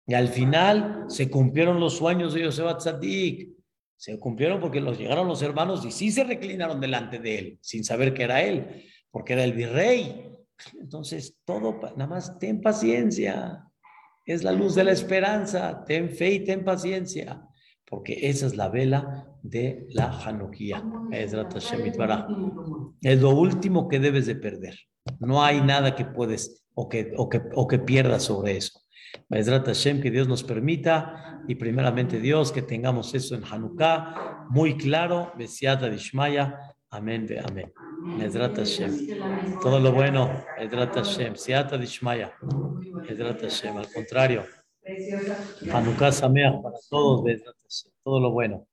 Y 0.09 0.13
al 0.13 0.29
final 0.29 1.05
se 1.09 1.29
cumplieron 1.29 1.81
los 1.81 1.97
sueños 1.97 2.33
de 2.33 2.43
Yosef 2.43 2.77
Tzadik 2.77 3.56
se 3.97 4.19
cumplieron 4.19 4.61
porque 4.61 4.79
los 4.79 4.97
llegaron 4.97 5.27
los 5.27 5.41
hermanos 5.41 5.83
y 5.85 5.91
sí 5.91 6.11
se 6.11 6.23
reclinaron 6.23 6.79
delante 6.79 7.19
de 7.19 7.39
él, 7.39 7.59
sin 7.61 7.83
saber 7.83 8.13
que 8.13 8.23
era 8.23 8.41
él, 8.41 8.85
porque 9.11 9.33
era 9.33 9.43
el 9.43 9.53
virrey. 9.53 10.31
Entonces, 10.79 11.37
todo, 11.43 11.79
nada 11.95 12.07
más 12.07 12.37
ten 12.39 12.61
paciencia. 12.61 13.63
Es 14.25 14.43
la 14.43 14.51
luz 14.51 14.75
de 14.75 14.83
la 14.83 14.91
esperanza. 14.91 15.83
Ten 15.85 16.09
fe 16.09 16.31
y 16.31 16.39
ten 16.43 16.63
paciencia. 16.63 17.43
Porque 17.85 18.29
esa 18.29 18.47
es 18.47 18.55
la 18.55 18.69
vela 18.69 19.25
de 19.41 19.87
la 19.89 20.09
Hanukkah. 20.09 20.83
Es 23.01 23.21
lo 23.21 23.31
último 23.31 23.87
que 23.87 23.99
debes 23.99 24.25
de 24.25 24.35
perder. 24.35 24.77
No 25.19 25.43
hay 25.43 25.61
nada 25.61 25.95
que 25.95 26.05
puedes 26.05 26.65
o 26.73 26.89
que, 26.89 27.13
o 27.15 27.29
que, 27.29 27.41
o 27.55 27.67
que 27.67 27.79
pierdas 27.79 28.23
sobre 28.23 28.57
eso. 28.57 28.81
Hashem, 29.29 30.01
que 30.01 30.11
Dios 30.11 30.27
nos 30.27 30.43
permita 30.43 31.41
y 31.47 31.55
primeramente 31.55 32.19
Dios 32.19 32.51
que 32.51 32.61
tengamos 32.61 33.13
eso 33.13 33.35
en 33.35 33.43
Hanukkah 33.43 34.47
muy 34.49 34.77
claro, 34.77 35.31
Besiata 35.37 35.89
Dishmaya, 35.89 36.75
amén, 36.89 37.27
amén. 37.45 37.73
Hashem. 38.55 39.59
Todo 39.61 39.79
lo 39.79 39.91
bueno, 39.91 40.31
Mesrat 40.57 40.95
Hashem, 40.95 41.35
Siata 41.35 41.77
Dishmaya, 41.77 42.33
Mesrat 43.07 43.41
Hashem, 43.41 43.77
al 43.77 43.91
contrario. 43.91 44.45
Hanukkah 45.71 46.11
Sameach 46.11 46.61
para 46.61 46.77
todos, 46.89 47.23
Mesrat 47.23 47.55
Hashem, 47.61 47.91
todo 48.03 48.19
lo 48.19 48.31
bueno. 48.31 48.67